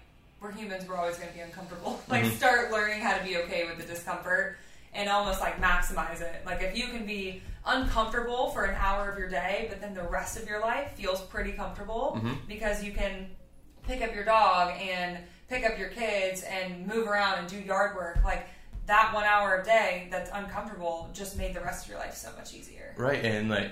we're 0.41 0.51
humans, 0.53 0.87
we're 0.89 0.97
always 0.97 1.17
going 1.17 1.29
to 1.29 1.35
be 1.35 1.41
uncomfortable. 1.41 2.01
Like, 2.09 2.25
Mhm. 2.25 2.37
start 2.37 2.71
learning 2.73 3.01
how 3.03 3.17
to 3.17 3.23
be 3.25 3.37
okay 3.39 3.65
with 3.67 3.77
the 3.79 3.85
discomfort 3.85 4.57
and 4.95 5.09
almost 5.09 5.41
like 5.41 5.61
maximize 5.61 6.21
it. 6.21 6.45
Like, 6.45 6.61
if 6.63 6.77
you 6.77 6.89
can 6.89 7.07
be 7.07 7.43
uncomfortable 7.65 8.51
for 8.51 8.65
an 8.65 8.75
hour 8.79 9.11
of 9.11 9.19
your 9.19 9.29
day, 9.29 9.67
but 9.69 9.81
then 9.81 9.95
the 9.95 10.03
rest 10.03 10.37
of 10.39 10.49
your 10.49 10.61
life 10.61 10.93
feels 10.97 11.21
pretty 11.21 11.53
comfortable 11.53 12.19
Mhm. 12.23 12.47
because 12.49 12.83
you 12.83 12.93
can 12.93 13.31
pick 13.87 14.03
up 14.03 14.13
your 14.15 14.25
dog 14.25 14.75
and 14.81 15.19
pick 15.49 15.65
up 15.65 15.79
your 15.79 15.91
kids 15.91 16.43
and 16.43 16.87
move 16.87 17.07
around 17.07 17.39
and 17.39 17.49
do 17.49 17.59
yard 17.61 17.95
work, 17.95 18.19
like 18.25 18.49
that 18.87 19.13
one 19.13 19.25
hour 19.25 19.61
a 19.61 19.65
day 19.65 20.09
that's 20.11 20.31
uncomfortable 20.33 21.11
just 21.13 21.37
made 21.37 21.55
the 21.55 21.61
rest 21.61 21.85
of 21.85 21.91
your 21.91 21.99
life 21.99 22.15
so 22.15 22.29
much 22.37 22.55
easier. 22.55 22.95
Right. 22.97 23.25
And 23.25 23.49
like, 23.51 23.71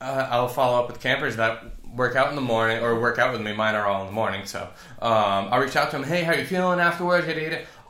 uh, 0.00 0.28
I'll 0.30 0.48
follow 0.48 0.78
up 0.82 0.88
with 0.88 1.00
campers 1.00 1.36
that 1.36 1.62
work 1.94 2.16
out 2.16 2.28
in 2.30 2.34
the 2.34 2.40
morning 2.42 2.82
or 2.82 2.98
work 3.00 3.18
out 3.18 3.32
with 3.32 3.40
me. 3.42 3.52
Mine 3.54 3.74
are 3.74 3.86
all 3.86 4.00
in 4.02 4.06
the 4.06 4.12
morning, 4.12 4.46
so 4.46 4.60
um, 5.02 5.48
I'll 5.50 5.60
reach 5.60 5.76
out 5.76 5.90
to 5.90 5.96
them. 5.98 6.06
Hey, 6.06 6.22
how 6.22 6.32
you 6.34 6.44
feeling 6.44 6.80
afterwards? 6.80 7.26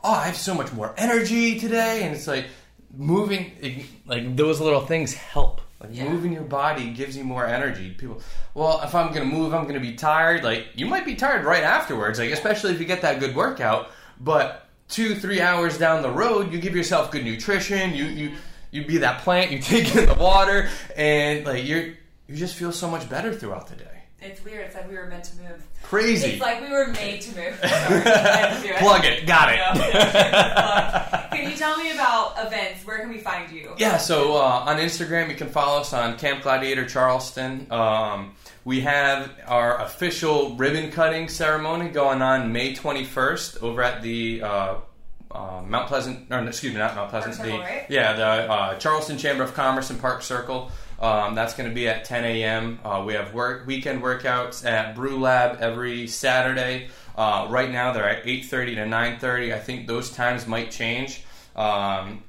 Oh, 0.03 0.11
I 0.11 0.25
have 0.25 0.35
so 0.35 0.53
much 0.53 0.73
more 0.73 0.93
energy 0.97 1.59
today, 1.59 2.03
and 2.03 2.15
it's 2.15 2.27
like 2.27 2.45
moving. 2.95 3.51
it- 3.61 3.85
like 4.05 4.35
those 4.35 4.59
little 4.59 4.81
things 4.81 5.13
help. 5.13 5.61
Like 5.79 5.91
Yeah. 5.93 6.09
moving 6.09 6.33
your 6.33 6.43
body 6.43 6.91
gives 6.91 7.15
you 7.17 7.23
more 7.23 7.45
energy. 7.47 7.91
People, 7.91 8.21
well, 8.53 8.81
if 8.83 8.93
I'm 8.93 9.13
gonna 9.13 9.25
move, 9.25 9.53
I'm 9.53 9.65
gonna 9.65 9.79
be 9.79 9.93
tired. 9.95 10.43
Like 10.43 10.67
you 10.75 10.85
might 10.85 11.05
be 11.05 11.15
tired 11.15 11.43
right 11.45 11.63
afterwards. 11.63 12.19
Like 12.19 12.31
especially 12.31 12.73
if 12.73 12.79
you 12.79 12.85
get 12.85 13.01
that 13.03 13.19
good 13.19 13.35
workout, 13.35 13.89
but 14.19 14.67
two, 14.91 15.15
three 15.15 15.41
hours 15.41 15.77
down 15.77 16.03
the 16.03 16.11
road, 16.11 16.51
you 16.51 16.59
give 16.59 16.75
yourself 16.75 17.09
good 17.09 17.25
nutrition. 17.25 17.95
You 17.95 18.05
you 18.05 18.31
you 18.69 18.85
be 18.85 18.97
that 18.99 19.21
plant. 19.21 19.51
You 19.51 19.59
take 19.61 19.95
in 19.95 20.05
the 20.05 20.13
water, 20.13 20.69
and 20.95 21.45
like 21.45 21.65
you're 21.65 21.93
you 22.27 22.35
just 22.35 22.55
feel 22.55 22.71
so 22.71 22.89
much 22.89 23.09
better 23.09 23.33
throughout 23.33 23.67
the 23.67 23.75
day. 23.75 23.85
It's 24.21 24.43
weird. 24.45 24.67
It's 24.67 24.75
like 24.75 24.87
we 24.87 24.95
were 24.95 25.07
meant 25.07 25.23
to 25.25 25.35
move. 25.37 25.65
Crazy. 25.81 26.33
It's 26.33 26.41
like 26.41 26.61
we 26.61 26.69
were 26.69 26.87
made 26.87 27.21
to 27.21 27.35
move. 27.35 27.55
Sorry, 27.63 28.01
to. 28.03 28.75
Plug 28.77 29.03
it. 29.03 29.25
Got 29.25 29.49
it. 29.51 29.55
Yeah, 29.55 29.77
yeah, 29.77 31.07
plug. 31.09 31.31
Can 31.31 31.49
you 31.49 31.57
tell 31.57 31.75
me 31.77 31.91
about 31.91 32.35
events? 32.37 32.85
Where 32.85 32.99
can 32.99 33.09
we 33.09 33.17
find 33.17 33.51
you? 33.51 33.73
Yeah, 33.79 33.97
so 33.97 34.35
uh, 34.35 34.65
on 34.67 34.77
Instagram, 34.77 35.29
you 35.29 35.35
can 35.35 35.49
follow 35.49 35.81
us 35.81 35.91
on 35.91 36.19
Camp 36.19 36.43
Gladiator 36.43 36.85
Charleston. 36.85 37.65
Um, 37.71 38.35
we 38.63 38.81
have 38.81 39.31
our 39.47 39.81
official 39.81 40.55
ribbon 40.55 40.91
cutting 40.91 41.27
ceremony 41.27 41.89
going 41.89 42.21
on 42.21 42.51
May 42.51 42.75
21st 42.75 43.63
over 43.63 43.81
at 43.81 44.01
the 44.01 44.43
uh, 44.43 44.75
uh, 45.31 45.63
Mount 45.65 45.87
Pleasant, 45.87 46.31
or 46.31 46.39
excuse 46.47 46.73
me, 46.73 46.79
not 46.79 46.95
Mount 46.95 47.09
Pleasant. 47.09 47.35
Park 47.37 47.47
the, 47.47 47.51
Circle, 47.51 47.65
right? 47.65 47.85
Yeah, 47.89 48.13
the 48.13 48.25
uh, 48.25 48.75
Charleston 48.75 49.17
Chamber 49.17 49.43
of 49.43 49.53
Commerce 49.53 49.89
and 49.89 49.99
Park 49.99 50.21
Circle. 50.21 50.71
Um, 50.99 51.33
that's 51.33 51.55
going 51.55 51.67
to 51.67 51.73
be 51.73 51.89
at 51.89 52.05
10 52.05 52.25
a.m. 52.25 52.79
Uh, 52.83 53.03
we 53.05 53.13
have 53.13 53.33
work 53.33 53.65
weekend 53.65 54.03
workouts 54.03 54.63
at 54.65 54.93
Brew 54.93 55.19
Lab 55.19 55.59
every 55.59 56.05
Saturday. 56.07 56.89
Uh, 57.17 57.47
right 57.49 57.71
now, 57.71 57.91
they're 57.91 58.07
at 58.07 58.23
8:30 58.25 58.75
to 58.75 58.85
9:30. 58.85 59.53
I 59.53 59.59
think 59.59 59.87
those 59.87 60.11
times 60.11 60.45
might 60.45 60.69
change. 60.69 61.23
Um, 61.55 62.23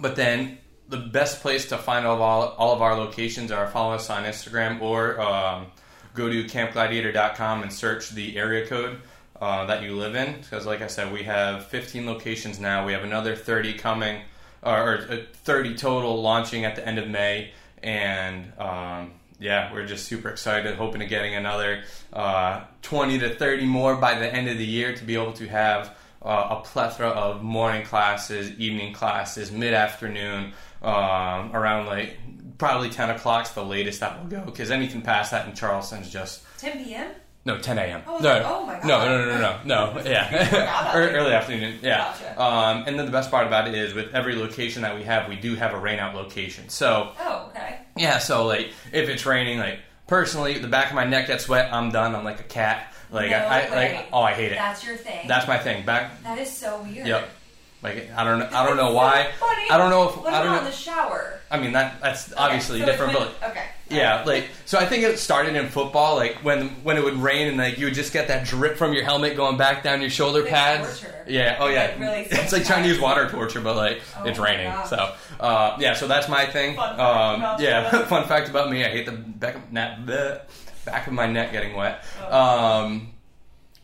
but 0.00 0.16
then 0.16 0.58
the 0.90 0.96
best 0.96 1.40
place 1.40 1.68
to 1.68 1.78
find 1.78 2.04
all 2.04 2.16
of, 2.16 2.20
all, 2.20 2.48
all 2.58 2.74
of 2.74 2.82
our 2.82 2.96
locations 2.96 3.52
are 3.52 3.66
follow 3.68 3.94
us 3.94 4.10
on 4.10 4.24
Instagram 4.24 4.82
or 4.82 5.20
um, 5.20 5.66
go 6.14 6.28
to 6.28 6.44
campgladiator.com 6.44 7.62
and 7.62 7.72
search 7.72 8.10
the 8.10 8.36
area 8.36 8.66
code 8.66 9.00
uh, 9.40 9.64
that 9.66 9.82
you 9.82 9.96
live 9.96 10.16
in. 10.16 10.40
Because, 10.40 10.66
like 10.66 10.82
I 10.82 10.88
said, 10.88 11.12
we 11.12 11.22
have 11.22 11.66
15 11.66 12.06
locations 12.06 12.58
now. 12.58 12.84
We 12.84 12.92
have 12.92 13.04
another 13.04 13.36
30 13.36 13.74
coming, 13.74 14.22
or, 14.62 14.94
or 14.94 14.96
uh, 15.10 15.16
30 15.32 15.76
total 15.76 16.20
launching 16.20 16.64
at 16.64 16.74
the 16.74 16.86
end 16.86 16.98
of 16.98 17.08
May. 17.08 17.52
And 17.84 18.52
um, 18.58 19.12
yeah, 19.38 19.72
we're 19.72 19.86
just 19.86 20.06
super 20.06 20.28
excited, 20.28 20.74
hoping 20.74 21.00
to 21.00 21.06
getting 21.06 21.36
another 21.36 21.84
uh, 22.12 22.64
20 22.82 23.20
to 23.20 23.34
30 23.36 23.64
more 23.64 23.94
by 23.94 24.18
the 24.18 24.32
end 24.32 24.48
of 24.48 24.58
the 24.58 24.66
year 24.66 24.94
to 24.94 25.04
be 25.04 25.14
able 25.14 25.32
to 25.34 25.46
have 25.46 25.96
uh, 26.22 26.58
a 26.58 26.62
plethora 26.64 27.08
of 27.08 27.42
morning 27.42 27.84
classes, 27.84 28.50
evening 28.58 28.92
classes, 28.92 29.50
mid 29.50 29.72
afternoon, 29.74 30.52
um, 30.82 31.54
around 31.54 31.86
like 31.86 32.16
probably 32.58 32.90
10 32.90 33.10
o'clock's 33.10 33.50
the 33.50 33.64
latest 33.64 34.00
that 34.00 34.18
will 34.22 34.28
go 34.28 34.42
because 34.44 34.70
anything 34.70 35.00
past 35.02 35.30
that 35.30 35.46
in 35.48 35.54
Charleston 35.54 36.02
is 36.02 36.10
just 36.10 36.42
10 36.58 36.84
p.m. 36.84 37.10
No, 37.46 37.56
10 37.58 37.78
a.m. 37.78 38.02
Oh, 38.06 38.18
no, 38.18 38.42
oh 38.44 38.66
my 38.66 38.74
God. 38.74 38.84
no, 38.86 38.98
no, 39.06 39.24
no, 39.24 39.38
no, 39.38 39.58
no, 39.64 39.92
no. 40.02 40.02
Yeah, 40.10 40.92
Ear- 40.94 41.10
early 41.16 41.32
afternoon. 41.32 41.78
Yeah. 41.82 42.14
Gotcha. 42.20 42.38
Um, 42.42 42.84
and 42.86 42.98
then 42.98 43.06
the 43.06 43.12
best 43.12 43.30
part 43.30 43.46
about 43.46 43.66
it 43.66 43.74
is, 43.74 43.94
with 43.94 44.14
every 44.14 44.36
location 44.36 44.82
that 44.82 44.94
we 44.94 45.04
have, 45.04 45.26
we 45.26 45.36
do 45.36 45.54
have 45.54 45.72
a 45.72 45.78
rain 45.78 45.98
out 45.98 46.14
location. 46.14 46.68
So 46.68 47.12
Oh, 47.18 47.46
okay. 47.48 47.78
yeah, 47.96 48.18
so 48.18 48.44
like 48.44 48.72
if 48.92 49.08
it's 49.08 49.24
raining, 49.24 49.58
like 49.58 49.78
personally, 50.06 50.58
the 50.58 50.68
back 50.68 50.88
of 50.90 50.94
my 50.94 51.06
neck 51.06 51.28
gets 51.28 51.48
wet, 51.48 51.72
I'm 51.72 51.90
done. 51.90 52.14
I'm 52.14 52.24
like 52.24 52.40
a 52.40 52.44
cat. 52.44 52.89
Like 53.10 53.30
No 53.30 53.36
I, 53.38 53.60
I 53.60 53.74
like 53.74 54.06
oh, 54.12 54.20
I 54.22 54.32
hate 54.32 54.52
it. 54.52 54.56
That's 54.56 54.84
your 54.86 54.96
thing. 54.96 55.26
That's 55.28 55.46
my 55.48 55.58
thing. 55.58 55.84
Back. 55.84 56.22
that 56.22 56.38
is 56.38 56.50
so 56.54 56.82
weird. 56.82 57.06
Yep. 57.06 57.28
Like 57.82 58.10
I 58.14 58.24
don't. 58.24 58.42
I 58.42 58.66
don't 58.66 58.76
know 58.76 58.92
why. 58.92 59.30
so 59.38 59.46
funny. 59.46 59.70
I 59.70 59.78
don't 59.78 59.88
know 59.90 60.08
if 60.10 60.16
What 60.18 60.32
I 60.34 60.42
don't 60.44 60.54
know. 60.56 60.64
the 60.64 60.70
shower? 60.70 61.40
I 61.50 61.58
mean 61.58 61.72
that 61.72 62.00
that's 62.02 62.32
obviously 62.36 62.82
Okay, 62.82 62.86
so 62.86 62.92
different, 62.92 63.18
when- 63.18 63.28
but. 63.40 63.50
okay. 63.50 63.64
Yeah, 63.88 64.22
like 64.24 64.46
so. 64.66 64.78
I 64.78 64.86
think 64.86 65.02
it 65.02 65.18
started 65.18 65.56
in 65.56 65.66
football, 65.68 66.14
like 66.14 66.36
when 66.44 66.68
when 66.84 66.96
it 66.96 67.02
would 67.02 67.16
rain 67.16 67.48
and 67.48 67.56
like 67.56 67.76
you 67.78 67.86
would 67.86 67.94
just 67.94 68.12
get 68.12 68.28
that 68.28 68.46
drip 68.46 68.76
from 68.76 68.92
your 68.92 69.02
helmet 69.02 69.34
going 69.36 69.56
back 69.56 69.82
down 69.82 70.00
your 70.00 70.10
shoulder 70.10 70.42
Like 70.42 70.50
pads. 70.50 71.00
torture. 71.00 71.24
Yeah. 71.26 71.56
Oh 71.58 71.66
yeah. 71.68 71.86
Like, 71.86 71.98
really 71.98 72.20
it's 72.30 72.52
like 72.52 72.62
sick 72.62 72.66
trying 72.66 72.82
to 72.84 72.88
use 72.88 73.00
water 73.00 73.28
torture, 73.28 73.60
but 73.60 73.74
like 73.74 74.00
Oh 74.16 74.24
it's 74.26 74.38
raining. 74.38 74.66
gosh. 74.70 74.90
So 74.90 75.14
uh, 75.40 75.76
yeah. 75.80 75.94
So 75.94 76.06
that's 76.06 76.28
my 76.28 76.46
thing. 76.46 76.76
Fun 76.76 76.96
fact 76.96 77.00
um, 77.00 77.60
yeah. 77.64 78.04
fun 78.04 78.28
fact 78.28 78.48
about 78.48 78.70
me: 78.70 78.84
I 78.84 78.90
hate 78.90 79.06
the 79.06 79.12
back 79.12 79.56
of, 79.56 79.72
not, 79.72 80.06
the 80.06 80.42
back 80.90 81.06
of 81.06 81.12
my 81.12 81.26
neck 81.26 81.52
getting 81.52 81.74
wet. 81.76 82.04
Oh. 82.20 82.84
Um, 82.84 83.12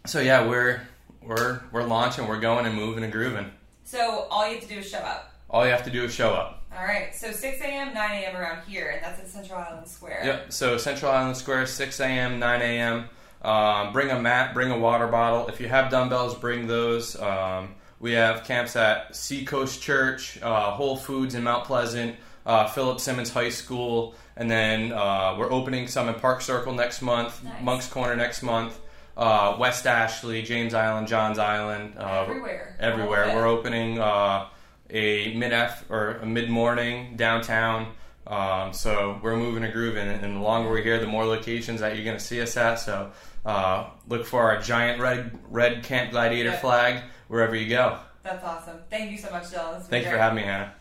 so 0.06 0.20
yeah, 0.20 0.46
we're 0.46 0.82
we're 1.22 1.60
we're 1.72 1.84
launching. 1.84 2.26
We're 2.26 2.40
going 2.40 2.66
and 2.66 2.74
moving 2.74 3.04
and 3.04 3.12
grooving. 3.12 3.50
So 3.84 4.26
all 4.30 4.46
you 4.46 4.54
have 4.54 4.62
to 4.62 4.68
do 4.68 4.80
is 4.80 4.88
show 4.88 4.98
up. 4.98 5.32
All 5.48 5.64
you 5.64 5.70
have 5.70 5.84
to 5.84 5.90
do 5.90 6.04
is 6.04 6.12
show 6.12 6.30
up. 6.30 6.64
All 6.76 6.84
right. 6.84 7.14
So 7.14 7.30
6 7.30 7.60
a.m., 7.60 7.94
9 7.94 8.10
a.m. 8.10 8.36
around 8.36 8.66
here, 8.66 8.90
and 8.90 9.02
that's 9.02 9.20
at 9.20 9.28
Central 9.28 9.58
Island 9.58 9.86
Square. 9.86 10.22
Yep. 10.24 10.52
So 10.52 10.76
Central 10.76 11.10
Island 11.12 11.36
Square, 11.36 11.66
6 11.66 12.00
a.m., 12.00 12.38
9 12.38 12.62
a.m. 12.62 13.08
Um, 13.42 13.92
bring 13.92 14.10
a 14.10 14.20
mat, 14.20 14.54
bring 14.54 14.72
a 14.72 14.78
water 14.78 15.06
bottle. 15.06 15.46
If 15.46 15.60
you 15.60 15.68
have 15.68 15.90
dumbbells, 15.90 16.34
bring 16.34 16.66
those. 16.66 17.18
Um, 17.20 17.76
we 18.00 18.12
have 18.12 18.44
camps 18.44 18.76
at 18.76 19.14
Seacoast 19.14 19.80
Church, 19.80 20.40
uh, 20.42 20.72
Whole 20.72 20.96
Foods 20.96 21.34
in 21.34 21.44
Mount 21.44 21.64
Pleasant, 21.64 22.16
uh, 22.46 22.66
Philip 22.68 23.00
Simmons 23.00 23.30
High 23.30 23.50
School, 23.50 24.14
and 24.36 24.50
then 24.50 24.92
uh, 24.92 25.34
we're 25.38 25.52
opening 25.52 25.88
some 25.88 26.08
in 26.08 26.14
Park 26.14 26.40
Circle 26.40 26.72
next 26.72 27.02
month, 27.02 27.42
Nice. 27.44 27.62
Moncks 27.62 27.88
Corner 27.88 28.16
next 28.16 28.42
month, 28.42 28.78
uh, 29.16 29.56
West 29.58 29.86
Ashley, 29.86 30.42
James 30.42 30.72
Island, 30.72 31.08
Johns 31.08 31.38
Island. 31.38 31.94
Uh, 31.98 32.22
Everywhere. 32.22 32.76
Everywhere. 32.80 33.34
We're 33.34 33.46
opening 33.46 33.98
uh, 33.98 34.46
a 34.90 35.34
mid 35.34 35.52
af 35.52 35.84
or 35.90 36.12
a 36.22 36.26
mid 36.26 36.48
morning 36.48 37.16
downtown. 37.16 37.92
Um, 38.26 38.72
so 38.72 39.20
we're 39.22 39.36
moving 39.36 39.62
and 39.64 39.72
grooving, 39.72 40.08
and 40.08 40.36
the 40.36 40.40
longer 40.40 40.68
we're 40.70 40.82
here, 40.82 40.98
the 40.98 41.06
more 41.06 41.24
locations 41.24 41.80
that 41.80 41.94
you're 41.94 42.04
going 42.04 42.16
to 42.18 42.22
see 42.24 42.40
us 42.40 42.56
at. 42.56 42.76
So 42.76 43.12
uh, 43.44 43.90
look 44.08 44.26
for 44.26 44.42
our 44.42 44.60
giant 44.60 45.00
red 45.00 45.38
red 45.48 45.84
Camp 45.84 46.10
Gladiator 46.10 46.50
Yeah. 46.50 46.56
flag 46.58 47.02
wherever 47.28 47.54
you 47.54 47.68
go. 47.68 47.98
That's 48.24 48.44
awesome. 48.44 48.78
Thank 48.90 49.12
you 49.12 49.18
so 49.18 49.30
much, 49.30 49.52
has 49.52 49.86
Thank 49.86 50.04
you 50.04 50.10
for 50.10 50.18
having 50.18 50.36
me, 50.36 50.42
Hannah. 50.42 50.74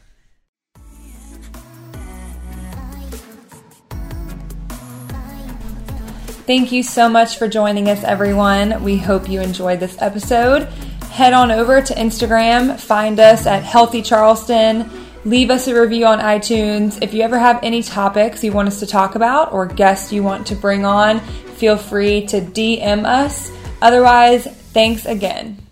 Thank 6.45 6.71
you 6.71 6.83
so 6.83 7.09
much 7.09 7.38
for 7.38 7.47
joining 7.47 7.89
us, 7.89 8.03
everyone. 8.03 8.83
We 8.83 8.97
hope 8.97 9.27
you 9.27 9.41
enjoyed 9.41 9.79
this 9.79 9.99
episode. 9.99 10.63
Head 11.09 11.33
on 11.33 11.49
over 11.49 11.81
to 11.81 11.93
Instagram, 11.95 12.79
find 12.79 13.19
us 13.19 13.47
at 13.47 13.63
Healthy 13.63 14.03
Charleston, 14.03 14.88
leave 15.23 15.49
us 15.49 15.67
a 15.67 15.81
review 15.81 16.05
on 16.05 16.19
iTunes. 16.19 17.01
If 17.01 17.15
you 17.15 17.23
ever 17.23 17.39
have 17.39 17.63
any 17.63 17.81
topics 17.81 18.43
you 18.43 18.51
want 18.51 18.67
us 18.67 18.79
to 18.81 18.86
talk 18.86 19.15
about 19.15 19.53
or 19.53 19.65
guests 19.65 20.13
you 20.13 20.21
want 20.21 20.45
to 20.47 20.55
bring 20.55 20.86
on, 20.86 21.19
feel 21.55 21.77
free 21.77 22.27
to 22.27 22.41
DM 22.41 23.05
us. 23.05 23.51
Otherwise, 23.81 24.45
thanks 24.45 25.07
again. 25.07 25.64